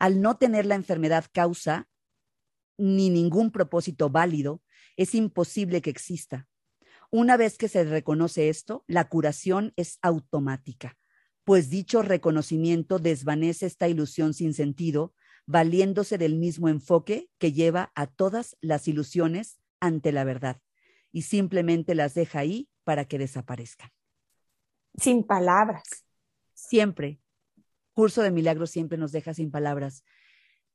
al 0.02 0.20
no 0.20 0.36
tener 0.36 0.66
la 0.66 0.74
enfermedad 0.74 1.26
causa 1.32 1.88
ni 2.76 3.12
ningún 3.12 3.52
propósito 3.52 4.10
válido, 4.10 4.64
es 4.98 5.14
imposible 5.14 5.84
que 5.84 5.92
exista. 5.92 6.48
Una 7.12 7.38
vez 7.38 7.56
que 7.56 7.68
se 7.68 7.84
reconoce 7.84 8.50
esto, 8.50 8.84
la 8.88 9.10
curación 9.10 9.74
es 9.76 10.00
automática, 10.02 10.98
pues 11.44 11.70
dicho 11.70 12.02
reconocimiento 12.02 12.98
desvanece 12.98 13.68
esta 13.68 13.88
ilusión 13.88 14.34
sin 14.34 14.56
sentido, 14.56 15.14
valiéndose 15.46 16.18
del 16.18 16.36
mismo 16.36 16.68
enfoque 16.68 17.30
que 17.38 17.52
lleva 17.54 17.92
a 17.94 18.08
todas 18.08 18.58
las 18.60 18.88
ilusiones 18.88 19.60
ante 19.80 20.12
la 20.12 20.24
verdad, 20.24 20.60
y 21.12 21.22
simplemente 21.22 21.94
las 21.94 22.16
deja 22.16 22.40
ahí 22.40 22.68
para 22.84 23.06
que 23.06 23.20
desaparezcan. 23.20 23.92
Sin 24.98 25.24
palabras. 25.24 25.84
Siempre, 26.56 27.22
Curso 27.94 28.22
de 28.22 28.32
Milagros 28.32 28.72
siempre 28.72 28.98
nos 28.98 29.12
deja 29.12 29.34
sin 29.34 29.52
palabras. 29.52 30.04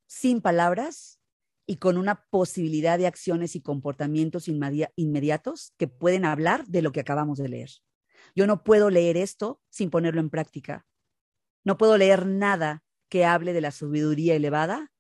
Sin 0.07 0.41
palabras 0.41 1.21
y 1.67 1.77
con 1.77 1.97
una 1.97 2.27
posibilidad 2.31 2.99
de 2.99 3.07
acciones 3.07 3.57
y 3.57 3.61
comportamientos 3.61 4.49
inmediatos 4.49 5.73
que 5.77 5.89
pueden 5.89 6.25
hablar 6.25 6.65
de 6.67 6.83
lo 6.83 6.93
que 6.93 7.01
acabamos 7.01 7.39
de 7.39 7.49
leer. 7.49 7.71
Yo 8.35 8.47
no 8.47 8.63
puedo 8.63 8.91
leer 8.91 9.17
esto 9.17 9.61
sin 9.69 9.91
ponerlo 9.91 10.21
en 10.21 10.31
práctica. 10.31 10.87
No 11.65 11.77
puedo 11.77 11.99
leer 11.99 12.27
nada 12.27 12.85
que 13.09 13.25
hable 13.25 13.53
de 13.53 13.61
la 13.61 13.73
sabiduría 13.73 14.35
elevada. 14.35 14.93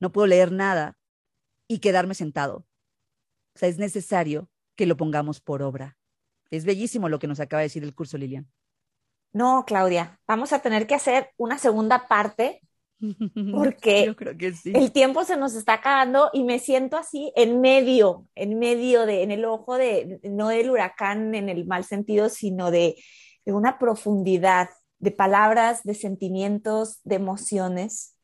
No 0.00 0.12
puedo 0.12 0.26
leer 0.26 0.52
nada 0.52 0.98
y 1.68 1.78
quedarme 1.78 2.14
sentado. 2.14 2.66
O 3.54 3.58
sea, 3.58 3.68
es 3.68 3.78
necesario 3.78 4.50
que 4.76 4.86
lo 4.86 4.96
pongamos 4.96 5.40
por 5.40 5.62
obra. 5.62 5.96
Es 6.50 6.64
bellísimo 6.64 7.08
lo 7.08 7.18
que 7.18 7.26
nos 7.26 7.40
acaba 7.40 7.60
de 7.60 7.66
decir 7.66 7.84
el 7.84 7.94
curso, 7.94 8.18
Lilian. 8.18 8.50
No, 9.32 9.64
Claudia, 9.66 10.20
vamos 10.26 10.52
a 10.52 10.58
tener 10.58 10.86
que 10.86 10.94
hacer 10.94 11.30
una 11.36 11.58
segunda 11.58 12.06
parte 12.06 12.60
porque 13.52 14.14
el 14.64 14.92
tiempo 14.92 15.24
se 15.24 15.36
nos 15.36 15.54
está 15.54 15.74
acabando 15.74 16.30
y 16.32 16.44
me 16.44 16.58
siento 16.58 16.96
así 16.96 17.32
en 17.34 17.60
medio, 17.60 18.26
en 18.34 18.58
medio 18.58 19.06
de, 19.06 19.22
en 19.22 19.30
el 19.30 19.44
ojo 19.44 19.76
de, 19.76 20.20
no 20.22 20.48
del 20.48 20.70
huracán 20.70 21.34
en 21.34 21.48
el 21.48 21.66
mal 21.66 21.84
sentido, 21.84 22.28
sino 22.28 22.70
de, 22.70 22.96
de 23.44 23.52
una 23.52 23.78
profundidad 23.78 24.68
de 24.98 25.10
palabras, 25.10 25.82
de 25.82 25.94
sentimientos, 25.94 27.00
de 27.02 27.16
emociones. 27.16 28.16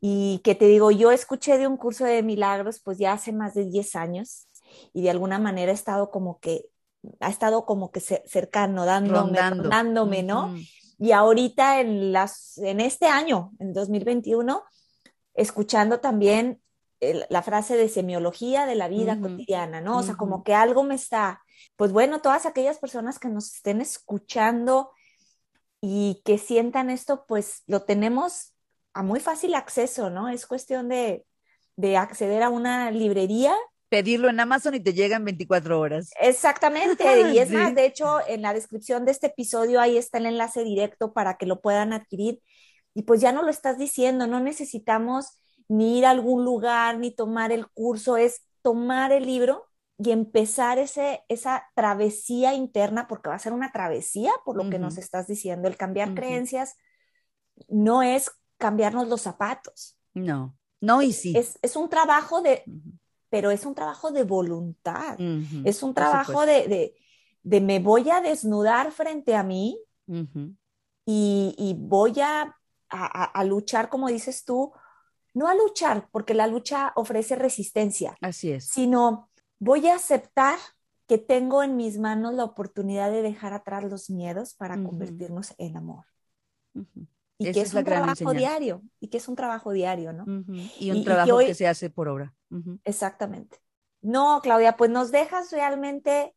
Y 0.00 0.40
que 0.44 0.54
te 0.54 0.66
digo, 0.66 0.90
yo 0.90 1.12
escuché 1.12 1.58
de 1.58 1.66
un 1.66 1.76
curso 1.76 2.04
de 2.04 2.22
milagros 2.22 2.80
pues 2.84 2.98
ya 2.98 3.12
hace 3.12 3.32
más 3.32 3.54
de 3.54 3.64
10 3.64 3.96
años 3.96 4.48
y 4.92 5.02
de 5.02 5.10
alguna 5.10 5.38
manera 5.38 5.72
he 5.72 5.74
estado 5.74 6.10
como 6.10 6.38
que 6.40 6.66
ha 7.20 7.28
estado 7.28 7.64
como 7.64 7.90
que 7.90 8.00
cercano, 8.00 8.84
dándome, 8.84 9.38
dándome, 9.68 10.22
¿no? 10.22 10.54
Y 10.98 11.12
ahorita 11.12 11.80
en, 11.80 12.12
las, 12.12 12.58
en 12.58 12.80
este 12.80 13.06
año, 13.06 13.52
en 13.60 13.72
2021, 13.72 14.64
escuchando 15.34 16.00
también 16.00 16.60
la 17.00 17.42
frase 17.42 17.76
de 17.76 17.88
semiología 17.88 18.66
de 18.66 18.74
la 18.74 18.88
vida 18.88 19.20
cotidiana, 19.20 19.80
¿no? 19.80 19.98
O 19.98 20.02
sea, 20.02 20.16
como 20.16 20.42
que 20.42 20.54
algo 20.54 20.82
me 20.82 20.96
está, 20.96 21.40
pues 21.76 21.92
bueno, 21.92 22.20
todas 22.20 22.44
aquellas 22.44 22.78
personas 22.78 23.20
que 23.20 23.28
nos 23.28 23.54
estén 23.54 23.80
escuchando 23.80 24.90
y 25.80 26.20
que 26.24 26.38
sientan 26.38 26.90
esto, 26.90 27.24
pues 27.26 27.62
lo 27.68 27.82
tenemos 27.82 28.54
a 28.94 29.04
muy 29.04 29.20
fácil 29.20 29.54
acceso, 29.54 30.10
¿no? 30.10 30.28
Es 30.28 30.46
cuestión 30.46 30.88
de, 30.88 31.24
de 31.76 31.96
acceder 31.96 32.42
a 32.42 32.48
una 32.48 32.90
librería 32.90 33.54
pedirlo 33.88 34.28
en 34.28 34.40
Amazon 34.40 34.74
y 34.74 34.80
te 34.80 34.92
llega 34.92 35.16
en 35.16 35.24
24 35.24 35.78
horas. 35.78 36.10
Exactamente. 36.20 37.04
Y 37.32 37.38
es 37.38 37.50
más, 37.50 37.74
de 37.74 37.86
hecho, 37.86 38.18
en 38.26 38.42
la 38.42 38.54
descripción 38.54 39.04
de 39.04 39.12
este 39.12 39.28
episodio 39.28 39.80
ahí 39.80 39.96
está 39.96 40.18
el 40.18 40.26
enlace 40.26 40.64
directo 40.64 41.12
para 41.12 41.36
que 41.36 41.46
lo 41.46 41.60
puedan 41.60 41.92
adquirir. 41.92 42.40
Y 42.94 43.02
pues 43.02 43.20
ya 43.20 43.32
no 43.32 43.42
lo 43.42 43.50
estás 43.50 43.78
diciendo, 43.78 44.26
no 44.26 44.40
necesitamos 44.40 45.38
ni 45.68 45.98
ir 45.98 46.06
a 46.06 46.10
algún 46.10 46.44
lugar 46.44 46.98
ni 46.98 47.14
tomar 47.14 47.52
el 47.52 47.68
curso, 47.68 48.16
es 48.16 48.42
tomar 48.62 49.12
el 49.12 49.26
libro 49.26 49.66
y 49.98 50.10
empezar 50.10 50.78
ese, 50.78 51.22
esa 51.28 51.64
travesía 51.74 52.54
interna, 52.54 53.08
porque 53.08 53.28
va 53.28 53.34
a 53.34 53.40
ser 53.40 53.52
una 53.52 53.72
travesía 53.72 54.32
por 54.44 54.56
lo 54.56 54.70
que 54.70 54.78
nos 54.78 54.96
estás 54.96 55.26
diciendo. 55.26 55.68
El 55.68 55.76
cambiar 55.76 56.14
creencias 56.14 56.76
no 57.68 58.02
es 58.02 58.30
cambiarnos 58.58 59.08
los 59.08 59.20
zapatos. 59.20 59.98
No, 60.14 60.56
no 60.80 61.02
y 61.02 61.12
sí. 61.12 61.36
Es, 61.36 61.58
es 61.62 61.76
un 61.76 61.88
trabajo 61.88 62.42
de, 62.42 62.62
pero 63.30 63.50
es 63.50 63.64
un 63.66 63.74
trabajo 63.74 64.10
de 64.10 64.24
voluntad, 64.24 65.18
es 65.64 65.82
un 65.82 65.94
trabajo 65.94 66.46
de, 66.46 66.94
de, 67.42 67.60
me 67.60 67.78
voy 67.78 68.10
a 68.10 68.20
desnudar 68.20 68.92
frente 68.92 69.34
a 69.34 69.42
mí 69.42 69.78
y, 71.06 71.54
y, 71.56 71.74
voy 71.78 72.20
a 72.20 72.54
a, 72.90 73.44
luchar, 73.44 73.88
como 73.88 74.08
dices 74.08 74.44
tú, 74.44 74.72
no 75.34 75.46
a 75.48 75.54
luchar, 75.54 76.08
porque 76.10 76.34
la 76.34 76.46
lucha 76.46 76.92
ofrece 76.96 77.36
resistencia. 77.36 78.16
Así 78.20 78.50
es. 78.50 78.68
Sino 78.68 79.30
voy 79.58 79.86
a 79.88 79.96
aceptar 79.96 80.58
que 81.06 81.18
tengo 81.18 81.62
en 81.62 81.76
mis 81.76 81.98
manos 81.98 82.34
la 82.34 82.44
oportunidad 82.44 83.10
de 83.10 83.22
dejar 83.22 83.52
atrás 83.52 83.84
los 83.84 84.10
miedos 84.10 84.54
para 84.54 84.82
convertirnos 84.82 85.54
en 85.58 85.76
amor. 85.76 86.04
Y 87.40 87.52
que 87.52 87.60
es, 87.60 87.72
un 87.72 87.84
trabajo 87.84 88.34
diario, 88.34 88.82
y 88.98 89.08
que 89.08 89.18
es 89.18 89.28
un 89.28 89.36
trabajo 89.36 89.72
diario, 89.72 90.12
¿no? 90.12 90.24
Y 90.80 90.90
un 90.90 91.04
trabajo 91.04 91.38
que, 91.38 91.54
se 91.54 91.68
hace 91.68 91.88
por 91.88 92.08
obra. 92.08 92.34
Exactamente. 92.84 93.58
No, 94.00 94.40
Claudia, 94.42 94.76
pues 94.76 94.90
nos 94.90 95.12
dejas 95.12 95.52
realmente 95.52 96.34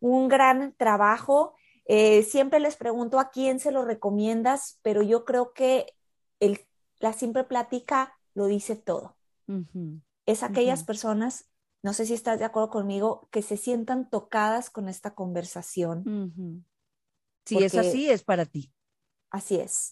un 0.00 0.28
gran 0.28 0.74
trabajo. 0.76 1.54
Eh, 1.84 2.22
siempre 2.22 2.60
les 2.60 2.76
pregunto 2.76 3.18
a 3.18 3.30
quién 3.30 3.60
se 3.60 3.72
lo 3.72 3.84
recomiendas, 3.84 4.78
pero 4.82 5.02
yo 5.02 5.24
creo 5.26 5.52
que 5.52 5.94
el, 6.40 6.60
la 6.98 7.12
simple 7.12 7.44
plática 7.44 8.18
lo 8.34 8.46
dice 8.46 8.76
todo. 8.76 9.16
Es 10.26 10.42
aquellas 10.42 10.84
personas, 10.84 11.48
no 11.82 11.94
sé 11.94 12.04
si 12.04 12.12
estás 12.14 12.38
de 12.38 12.44
acuerdo 12.44 12.70
conmigo, 12.70 13.28
que 13.30 13.40
se 13.42 13.56
sientan 13.56 14.08
tocadas 14.10 14.70
con 14.70 14.88
esta 14.88 15.14
conversación. 15.14 16.64
Si 17.46 17.62
es 17.62 17.74
así, 17.74 18.10
es 18.10 18.22
para 18.22 18.44
ti. 18.44 18.72
Así 19.30 19.56
es. 19.56 19.90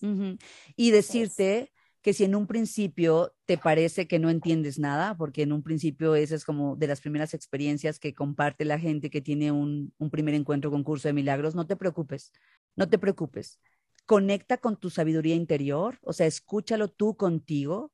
Y 0.76 0.91
decirte 0.91 1.72
que 2.03 2.12
si 2.12 2.24
en 2.24 2.37
un 2.37 2.47
principio 2.47 3.34
te 3.47 3.59
parece 3.59 4.07
que 4.07 4.18
no 4.18 4.30
entiendes 4.30 4.78
nada, 4.78 5.16
porque 5.16 5.43
en 5.43 5.53
un 5.53 5.62
principio 5.62 6.14
esa 6.14 6.37
es 6.37 6.45
como 6.45 6.76
de 6.76 6.87
las 6.87 7.01
primeras 7.01 7.34
experiencias 7.34 7.99
que 7.99 8.14
comparte 8.14 8.64
la 8.64 8.78
gente 8.78 9.11
que 9.11 9.20
tiene 9.20 9.51
un, 9.51 9.93
un 9.99 10.11
primer 10.11 10.34
encuentro 10.34 10.70
con 10.70 10.84
curso 10.84 11.09
de 11.09 11.14
milagros, 11.14 11.55
no 11.57 11.66
te 11.66 11.74
preocupes, 11.76 12.32
no 12.76 12.89
te 12.89 12.99
preocupes. 12.99 13.61
Conecta 14.07 14.57
con 14.59 14.76
tu 14.76 14.89
sabiduría 14.89 15.34
interior, 15.34 15.99
o 16.03 16.12
sea, 16.12 16.26
escúchalo 16.26 16.89
tú 16.89 17.16
contigo, 17.16 17.93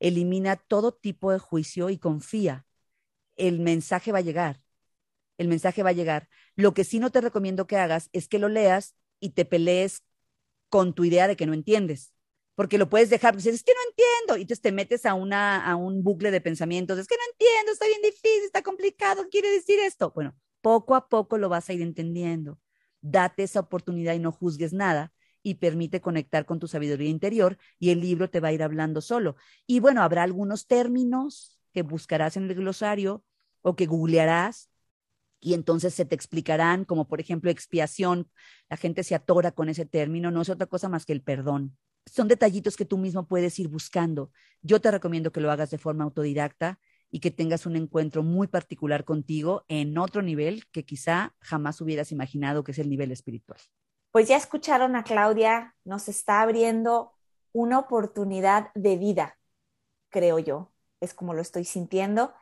elimina 0.00 0.56
todo 0.56 0.92
tipo 0.92 1.32
de 1.32 1.38
juicio 1.38 1.88
y 1.88 1.96
confía. 1.96 2.66
El 3.36 3.60
mensaje 3.60 4.12
va 4.12 4.18
a 4.18 4.22
llegar, 4.22 4.60
el 5.38 5.48
mensaje 5.48 5.82
va 5.82 5.90
a 5.90 5.94
llegar. 5.94 6.28
Lo 6.56 6.74
que 6.74 6.84
sí 6.84 7.00
no 7.00 7.10
te 7.10 7.22
recomiendo 7.22 7.66
que 7.66 7.78
hagas 7.78 8.10
es 8.12 8.28
que 8.28 8.38
lo 8.38 8.50
leas 8.50 8.96
y 9.18 9.30
te 9.30 9.46
pelees 9.46 10.02
con 10.70 10.94
tu 10.94 11.04
idea 11.04 11.28
de 11.28 11.36
que 11.36 11.46
no 11.46 11.54
entiendes 11.54 12.12
porque 12.60 12.76
lo 12.76 12.90
puedes 12.90 13.08
dejar, 13.08 13.34
dices, 13.34 13.54
es 13.54 13.62
que 13.62 13.72
no 13.72 13.80
entiendo, 13.88 14.36
y 14.36 14.42
entonces 14.42 14.60
te 14.60 14.70
metes 14.70 15.06
a, 15.06 15.14
una, 15.14 15.64
a 15.64 15.76
un 15.76 16.02
bucle 16.02 16.30
de 16.30 16.42
pensamientos, 16.42 16.98
es 16.98 17.06
que 17.06 17.16
no 17.16 17.22
entiendo, 17.32 17.72
está 17.72 17.86
bien 17.86 18.02
difícil, 18.02 18.44
está 18.44 18.62
complicado, 18.62 19.24
quiere 19.30 19.50
decir 19.50 19.78
esto. 19.78 20.12
Bueno, 20.14 20.34
poco 20.60 20.94
a 20.94 21.08
poco 21.08 21.38
lo 21.38 21.48
vas 21.48 21.70
a 21.70 21.72
ir 21.72 21.80
entendiendo. 21.80 22.58
Date 23.00 23.44
esa 23.44 23.60
oportunidad 23.60 24.12
y 24.12 24.18
no 24.18 24.30
juzgues 24.30 24.74
nada 24.74 25.10
y 25.42 25.54
permite 25.54 26.02
conectar 26.02 26.44
con 26.44 26.58
tu 26.58 26.68
sabiduría 26.68 27.08
interior 27.08 27.56
y 27.78 27.92
el 27.92 28.00
libro 28.02 28.28
te 28.28 28.40
va 28.40 28.48
a 28.48 28.52
ir 28.52 28.62
hablando 28.62 29.00
solo. 29.00 29.36
Y 29.66 29.80
bueno, 29.80 30.02
habrá 30.02 30.22
algunos 30.22 30.66
términos 30.66 31.58
que 31.72 31.80
buscarás 31.80 32.36
en 32.36 32.44
el 32.44 32.54
glosario 32.54 33.24
o 33.62 33.74
que 33.74 33.86
googlearás 33.86 34.69
y 35.40 35.54
entonces 35.54 35.94
se 35.94 36.04
te 36.04 36.14
explicarán, 36.14 36.84
como 36.84 37.08
por 37.08 37.20
ejemplo 37.20 37.50
expiación, 37.50 38.30
la 38.68 38.76
gente 38.76 39.02
se 39.02 39.14
atora 39.14 39.52
con 39.52 39.68
ese 39.68 39.86
término, 39.86 40.30
no 40.30 40.42
es 40.42 40.48
otra 40.48 40.66
cosa 40.66 40.88
más 40.88 41.06
que 41.06 41.12
el 41.12 41.22
perdón 41.22 41.76
son 42.06 42.28
detallitos 42.28 42.76
que 42.76 42.84
tú 42.84 42.98
mismo 42.98 43.26
puedes 43.26 43.58
ir 43.58 43.68
buscando. 43.68 44.30
Yo 44.62 44.80
te 44.80 44.90
recomiendo 44.90 45.32
que 45.32 45.40
lo 45.40 45.50
hagas 45.50 45.70
de 45.70 45.78
forma 45.78 46.04
autodidacta 46.04 46.78
y 47.10 47.20
que 47.20 47.30
tengas 47.30 47.66
un 47.66 47.76
encuentro 47.76 48.22
muy 48.22 48.46
particular 48.46 49.04
contigo 49.04 49.64
en 49.68 49.96
otro 49.98 50.22
nivel 50.22 50.66
que 50.70 50.84
quizá 50.84 51.34
jamás 51.40 51.80
hubieras 51.80 52.12
imaginado 52.12 52.64
que 52.64 52.72
es 52.72 52.78
el 52.78 52.88
nivel 52.88 53.10
espiritual. 53.12 53.60
Pues 54.12 54.28
ya 54.28 54.36
escucharon 54.36 54.96
a 54.96 55.04
Claudia, 55.04 55.76
nos 55.84 56.08
está 56.08 56.40
abriendo 56.42 57.12
una 57.52 57.78
oportunidad 57.78 58.72
de 58.74 58.96
vida, 58.96 59.38
creo 60.08 60.38
yo, 60.38 60.72
es 61.00 61.14
como 61.14 61.34
lo 61.34 61.42
estoy 61.42 61.64
sintiendo. 61.64 62.32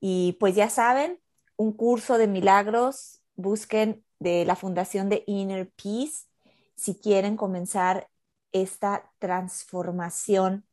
Y 0.00 0.36
pues 0.38 0.54
ya 0.54 0.68
saben, 0.68 1.20
un 1.56 1.72
curso 1.72 2.18
de 2.18 2.26
milagros, 2.26 3.20
busquen 3.34 4.04
de 4.18 4.44
la 4.44 4.56
Fundación 4.56 5.08
de 5.08 5.24
Inner 5.26 5.70
Peace 5.70 6.26
si 6.74 6.94
quieren 6.98 7.36
comenzar 7.36 8.08
esta 8.52 9.10
transformación 9.18 10.66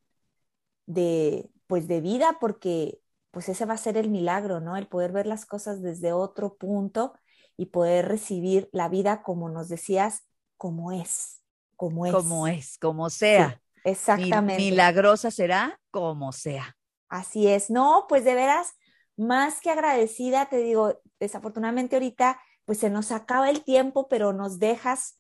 de, 0.86 1.50
pues, 1.68 1.88
de 1.88 2.02
vida, 2.02 2.38
porque 2.40 3.00
pues 3.32 3.50
ese 3.50 3.66
va 3.66 3.74
a 3.74 3.78
ser 3.78 3.98
el 3.98 4.10
milagro, 4.10 4.60
¿no? 4.60 4.78
El 4.78 4.88
poder 4.88 5.12
ver 5.12 5.26
las 5.26 5.48
cosas 5.48 5.82
desde 5.82 6.14
otro 6.14 6.56
punto 6.56 7.14
y 7.58 7.68
poder 7.68 8.08
recibir 8.08 8.70
la 8.72 8.90
vida, 8.90 9.24
como 9.24 9.50
nos 9.50 9.70
decías, 9.70 10.24
como 10.56 10.92
es, 10.92 11.42
como 11.76 12.06
es. 12.06 12.14
Como 12.14 12.48
es, 12.48 12.78
como 12.78 13.10
sea. 13.10 13.60
exactamente. 13.84 14.62
Milagrosa 14.62 15.32
será 15.32 15.80
como 15.90 16.32
sea. 16.32 16.78
Así 17.10 17.48
es. 17.48 17.72
No, 17.72 18.06
pues 18.08 18.24
de 18.24 18.36
veras, 18.36 18.74
más 19.18 19.62
que 19.62 19.70
agradecida, 19.70 20.48
te 20.48 20.58
digo, 20.58 21.00
desafortunadamente 21.20 21.96
ahorita, 21.96 22.42
pues 22.66 22.80
se 22.80 22.90
nos 22.90 23.12
acaba 23.12 23.50
el 23.50 23.64
tiempo, 23.64 24.08
pero 24.08 24.34
nos 24.34 24.60
dejas 24.60 25.20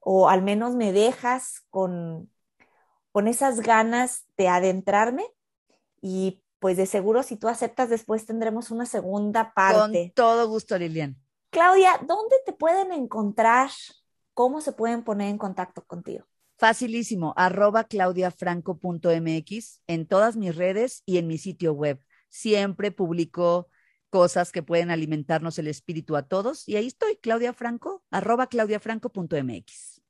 o 0.00 0.28
al 0.28 0.42
menos 0.42 0.74
me 0.74 0.92
dejas 0.92 1.62
con, 1.70 2.30
con 3.12 3.28
esas 3.28 3.60
ganas 3.60 4.24
de 4.36 4.48
adentrarme 4.48 5.24
y 6.00 6.42
pues 6.58 6.76
de 6.76 6.86
seguro 6.86 7.22
si 7.22 7.36
tú 7.36 7.48
aceptas 7.48 7.88
después 7.88 8.26
tendremos 8.26 8.70
una 8.70 8.86
segunda 8.86 9.52
parte. 9.54 10.06
Con 10.06 10.14
todo 10.14 10.48
gusto, 10.48 10.76
Lilian. 10.78 11.16
Claudia, 11.50 12.00
¿dónde 12.06 12.36
te 12.46 12.52
pueden 12.52 12.92
encontrar? 12.92 13.70
¿Cómo 14.34 14.60
se 14.60 14.72
pueden 14.72 15.04
poner 15.04 15.28
en 15.28 15.38
contacto 15.38 15.84
contigo? 15.84 16.24
Facilísimo, 16.56 17.34
arroba 17.36 17.84
claudiafranco.mx 17.84 19.82
en 19.86 20.06
todas 20.06 20.36
mis 20.36 20.56
redes 20.56 21.02
y 21.04 21.18
en 21.18 21.26
mi 21.26 21.38
sitio 21.38 21.72
web. 21.74 22.00
Siempre 22.32 22.90
publico 22.90 23.68
cosas 24.08 24.52
que 24.52 24.62
pueden 24.62 24.90
alimentarnos 24.90 25.58
el 25.58 25.68
espíritu 25.68 26.16
a 26.16 26.22
todos. 26.22 26.66
Y 26.66 26.76
ahí 26.76 26.86
estoy, 26.86 27.16
Claudia 27.16 27.52
Franco, 27.52 28.02
arroba 28.10 28.46
claudiafranco.mx. 28.46 30.02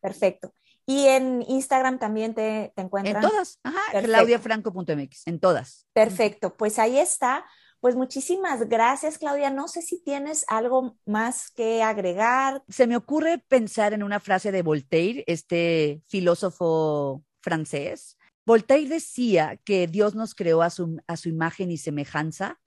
Perfecto. 0.00 0.54
Y 0.84 1.06
en 1.06 1.42
Instagram 1.48 1.98
también 1.98 2.34
te, 2.34 2.72
te 2.76 2.82
encuentran. 2.82 3.24
En 3.24 3.30
todas, 3.30 3.58
ajá, 3.62 4.02
claudiafranco.mx, 4.02 5.26
en 5.26 5.40
todas. 5.40 5.86
Perfecto, 5.94 6.56
pues 6.56 6.78
ahí 6.78 6.98
está. 6.98 7.46
Pues 7.80 7.96
muchísimas 7.96 8.68
gracias, 8.68 9.18
Claudia. 9.18 9.50
No 9.50 9.66
sé 9.66 9.80
si 9.80 10.00
tienes 10.02 10.44
algo 10.48 10.96
más 11.06 11.50
que 11.50 11.82
agregar. 11.82 12.62
Se 12.68 12.86
me 12.86 12.96
ocurre 12.96 13.38
pensar 13.38 13.94
en 13.94 14.02
una 14.02 14.20
frase 14.20 14.52
de 14.52 14.62
Voltaire, 14.62 15.24
este 15.26 16.02
filósofo 16.06 17.24
francés. 17.40 18.18
Voltaire 18.44 18.88
decía 18.88 19.56
que 19.64 19.86
Dios 19.86 20.14
nos 20.14 20.34
creó 20.34 20.62
a 20.62 20.70
su, 20.70 21.00
imagen 21.24 21.70
y 21.70 21.78
semejanza 21.78 22.60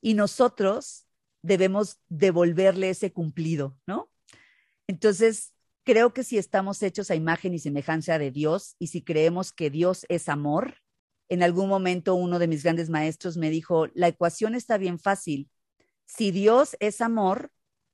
y 0.00 0.14
nosotros 0.14 1.06
debemos 1.42 2.00
devolverle 2.08 2.90
ese 2.90 3.12
cumplido, 3.12 3.78
¿no? 3.86 4.10
Entonces, 4.86 5.52
creo 5.84 6.12
que 6.12 6.24
si 6.24 6.36
estamos 6.36 6.82
hechos 6.82 7.10
a 7.10 7.14
imagen 7.14 7.54
y 7.54 7.58
semejanza 7.58 8.18
de 8.18 8.30
Dios 8.30 8.74
y 8.78 8.88
si 8.88 9.02
creemos 9.02 9.52
que 9.52 9.70
Dios 9.70 10.04
es 10.08 10.28
amor, 10.28 10.78
en 11.28 11.42
algún 11.42 11.68
momento 11.68 12.14
uno 12.14 12.38
de 12.38 12.48
mis 12.48 12.62
grandes 12.62 12.90
maestros 12.90 13.36
me 13.36 13.50
dijo, 13.50 13.86
la 13.94 14.08
ecuación 14.08 14.54
está 14.54 14.78
bien 14.78 14.98
fácil. 14.98 15.48
Si 16.06 16.32
Dios 16.32 16.76
es 16.80 17.00
amor, 17.00 17.50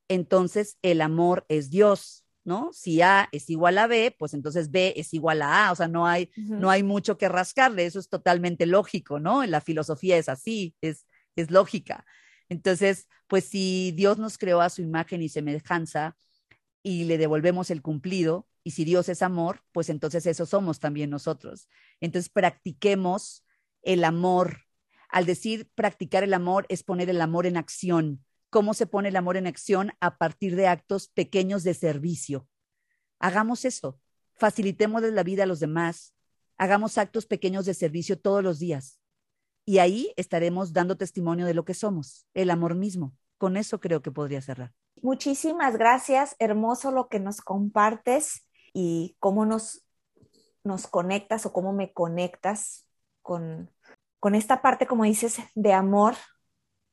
entonces 0.09 0.79
el 0.83 1.01
amor 1.01 1.45
es 1.49 1.71
Dios, 1.71 2.20
¿no? 2.45 2.71
Si 2.73 3.03
A 3.03 3.29
es 3.33 3.51
igual 3.51 3.79
a 3.79 3.87
B, 3.87 4.15
pues 4.19 4.35
entonces 4.35 4.71
B 4.71 4.95
es 4.97 5.15
igual 5.15 5.43
a 5.43 5.69
A, 5.69 5.73
o 5.73 5.77
sea, 5.77 5.89
no 5.89 6.07
hay, 6.07 6.31
no 6.37 6.71
hay 6.71 6.83
mucho 6.83 7.19
que 7.19 7.29
rascarle, 7.29 7.87
eso 7.87 7.99
es 7.99 8.09
totalmente 8.09 8.67
lógico, 8.67 9.21
¿no? 9.21 9.45
La 9.47 9.61
filosofía 9.61 10.17
es 10.17 10.29
así, 10.29 10.75
es 10.81 11.07
es 11.37 11.51
lógica. 11.51 12.05
Entonces, 12.49 13.09
pues 13.27 13.45
si 13.45 13.93
Dios 13.93 14.19
nos 14.19 14.39
creó 14.39 14.61
a 14.61 14.71
su 14.71 14.83
imagen 14.83 15.23
y 15.23 15.29
semejanza 15.29 16.17
y 16.83 17.05
le 17.05 17.19
devolvemos 17.19 17.71
el 17.71 17.83
cumplido, 17.83 18.47
y 18.63 18.73
si 18.73 18.85
Dios 18.85 19.09
es 19.09 19.23
amor, 19.23 19.63
pues 19.73 19.89
entonces 19.89 20.27
eso 20.27 20.45
somos 20.45 20.81
también 20.81 21.09
nosotros. 21.09 21.69
Entonces, 22.01 22.29
practiquemos 22.29 23.45
el 23.83 24.05
amor. 24.05 24.67
Al 25.09 25.25
decir 25.25 25.71
practicar 25.75 26.25
el 26.25 26.35
amor 26.35 26.67
es 26.69 26.83
poner 26.83 27.09
el 27.09 27.21
amor 27.21 27.47
en 27.47 27.57
acción. 27.57 28.25
¿Cómo 28.51 28.75
se 28.75 28.87
pone 28.87 29.09
el 29.09 29.17
amor 29.17 29.37
en 29.37 29.47
acción? 29.47 29.93
A 30.01 30.19
partir 30.19 30.57
de 30.57 30.67
actos 30.67 31.09
pequeños 31.09 31.63
de 31.63 31.75
servicio. 31.75 32.49
Hagamos 33.21 33.65
eso. 33.65 34.01
Facilitemos 34.35 35.03
la 35.03 35.23
vida 35.23 35.45
a 35.45 35.47
los 35.47 35.61
demás. 35.61 36.15
Hagamos 36.57 36.99
actos 36.99 37.27
pequeños 37.27 37.65
de 37.65 37.75
servicio 37.75 38.19
todos 38.21 38.43
los 38.43 38.59
días. 38.59 38.99
Y 39.65 39.79
ahí 39.79 40.13
estaremos 40.17 40.73
dando 40.73 40.97
testimonio 40.97 41.47
de 41.47 41.55
lo 41.55 41.65
que 41.65 41.75
somos, 41.75 42.27
el 42.35 42.51
amor 42.51 42.75
mismo. 42.75 43.15
Con 43.39 43.57
eso 43.57 43.79
creo 43.79 44.03
que 44.03 44.11
podría 44.11 44.43
cerrar. 44.43 44.73
Muchísimas 45.03 45.77
gracias, 45.77 46.35
hermoso 46.39 46.91
lo 46.91 47.09
que 47.09 47.21
nos 47.21 47.41
compartes 47.41 48.47
y 48.75 49.17
cómo 49.21 49.47
nos, 49.47 49.87
nos 50.65 50.87
conectas 50.87 51.47
o 51.47 51.53
cómo 51.53 51.73
me 51.73 51.93
conectas 51.93 52.89
con, 53.23 53.71
con 54.19 54.35
esta 54.35 54.61
parte, 54.61 54.87
como 54.87 55.05
dices, 55.05 55.39
de 55.55 55.73
amor, 55.73 56.17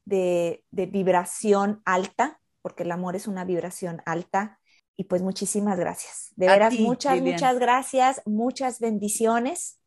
de, 0.08 0.64
de 0.72 0.86
vibración 0.86 1.82
alta, 1.86 2.40
porque 2.62 2.84
el 2.84 2.92
amor 2.92 3.16
es 3.16 3.28
una 3.28 3.44
vibración 3.44 4.02
alta 4.06 4.60
Y 4.96 5.04
pues 5.04 5.22
muchísimas 5.22 5.78
gracias. 5.78 6.32
De 6.36 6.48
veras, 6.48 6.74
muchas, 6.80 7.22
muchas 7.22 7.60
gracias, 7.60 8.22
muchas 8.26 8.80
bendiciones. 8.80 9.80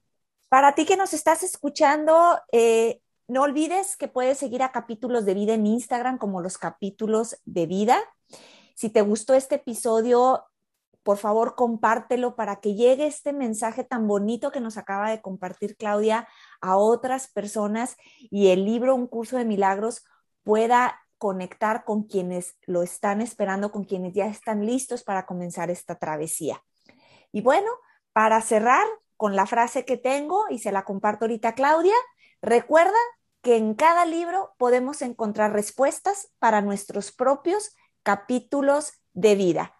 Para 0.48 0.74
ti 0.74 0.84
que 0.84 0.96
nos 0.96 1.14
estás 1.14 1.42
escuchando, 1.42 2.38
eh, 2.52 3.00
no 3.28 3.42
olvides 3.42 3.96
que 3.96 4.08
puedes 4.08 4.38
seguir 4.38 4.62
a 4.62 4.72
Capítulos 4.72 5.24
de 5.24 5.34
Vida 5.34 5.54
en 5.54 5.66
Instagram 5.66 6.18
como 6.18 6.42
los 6.42 6.58
capítulos 6.58 7.36
de 7.44 7.66
vida. 7.66 7.98
Si 8.74 8.90
te 8.90 9.02
gustó 9.02 9.34
este 9.34 9.56
episodio, 9.56 10.44
por 11.02 11.16
favor 11.16 11.54
compártelo 11.54 12.36
para 12.36 12.56
que 12.56 12.74
llegue 12.74 13.06
este 13.06 13.32
mensaje 13.32 13.84
tan 13.84 14.06
bonito 14.06 14.50
que 14.50 14.60
nos 14.60 14.76
acaba 14.76 15.10
de 15.10 15.20
compartir 15.20 15.76
Claudia 15.76 16.28
a 16.60 16.76
otras 16.76 17.28
personas 17.28 17.96
y 18.30 18.48
el 18.48 18.64
libro 18.64 18.94
Un 18.94 19.06
curso 19.06 19.36
de 19.36 19.44
milagros 19.44 20.04
pueda 20.42 21.00
conectar 21.18 21.84
con 21.84 22.04
quienes 22.04 22.56
lo 22.66 22.82
están 22.82 23.20
esperando, 23.20 23.70
con 23.72 23.84
quienes 23.84 24.14
ya 24.14 24.26
están 24.26 24.64
listos 24.64 25.02
para 25.02 25.26
comenzar 25.26 25.70
esta 25.70 25.96
travesía. 25.96 26.62
Y 27.32 27.42
bueno, 27.42 27.70
para 28.12 28.40
cerrar 28.40 28.86
con 29.16 29.36
la 29.36 29.46
frase 29.46 29.84
que 29.84 29.98
tengo 29.98 30.46
y 30.48 30.58
se 30.60 30.72
la 30.72 30.84
comparto 30.84 31.24
ahorita 31.26 31.54
Claudia, 31.54 31.94
recuerda 32.40 32.96
que 33.42 33.56
en 33.56 33.74
cada 33.74 34.06
libro 34.06 34.54
podemos 34.58 35.02
encontrar 35.02 35.52
respuestas 35.52 36.32
para 36.38 36.62
nuestros 36.62 37.12
propios 37.12 37.74
capítulos 38.02 38.92
de 39.12 39.34
vida. 39.34 39.79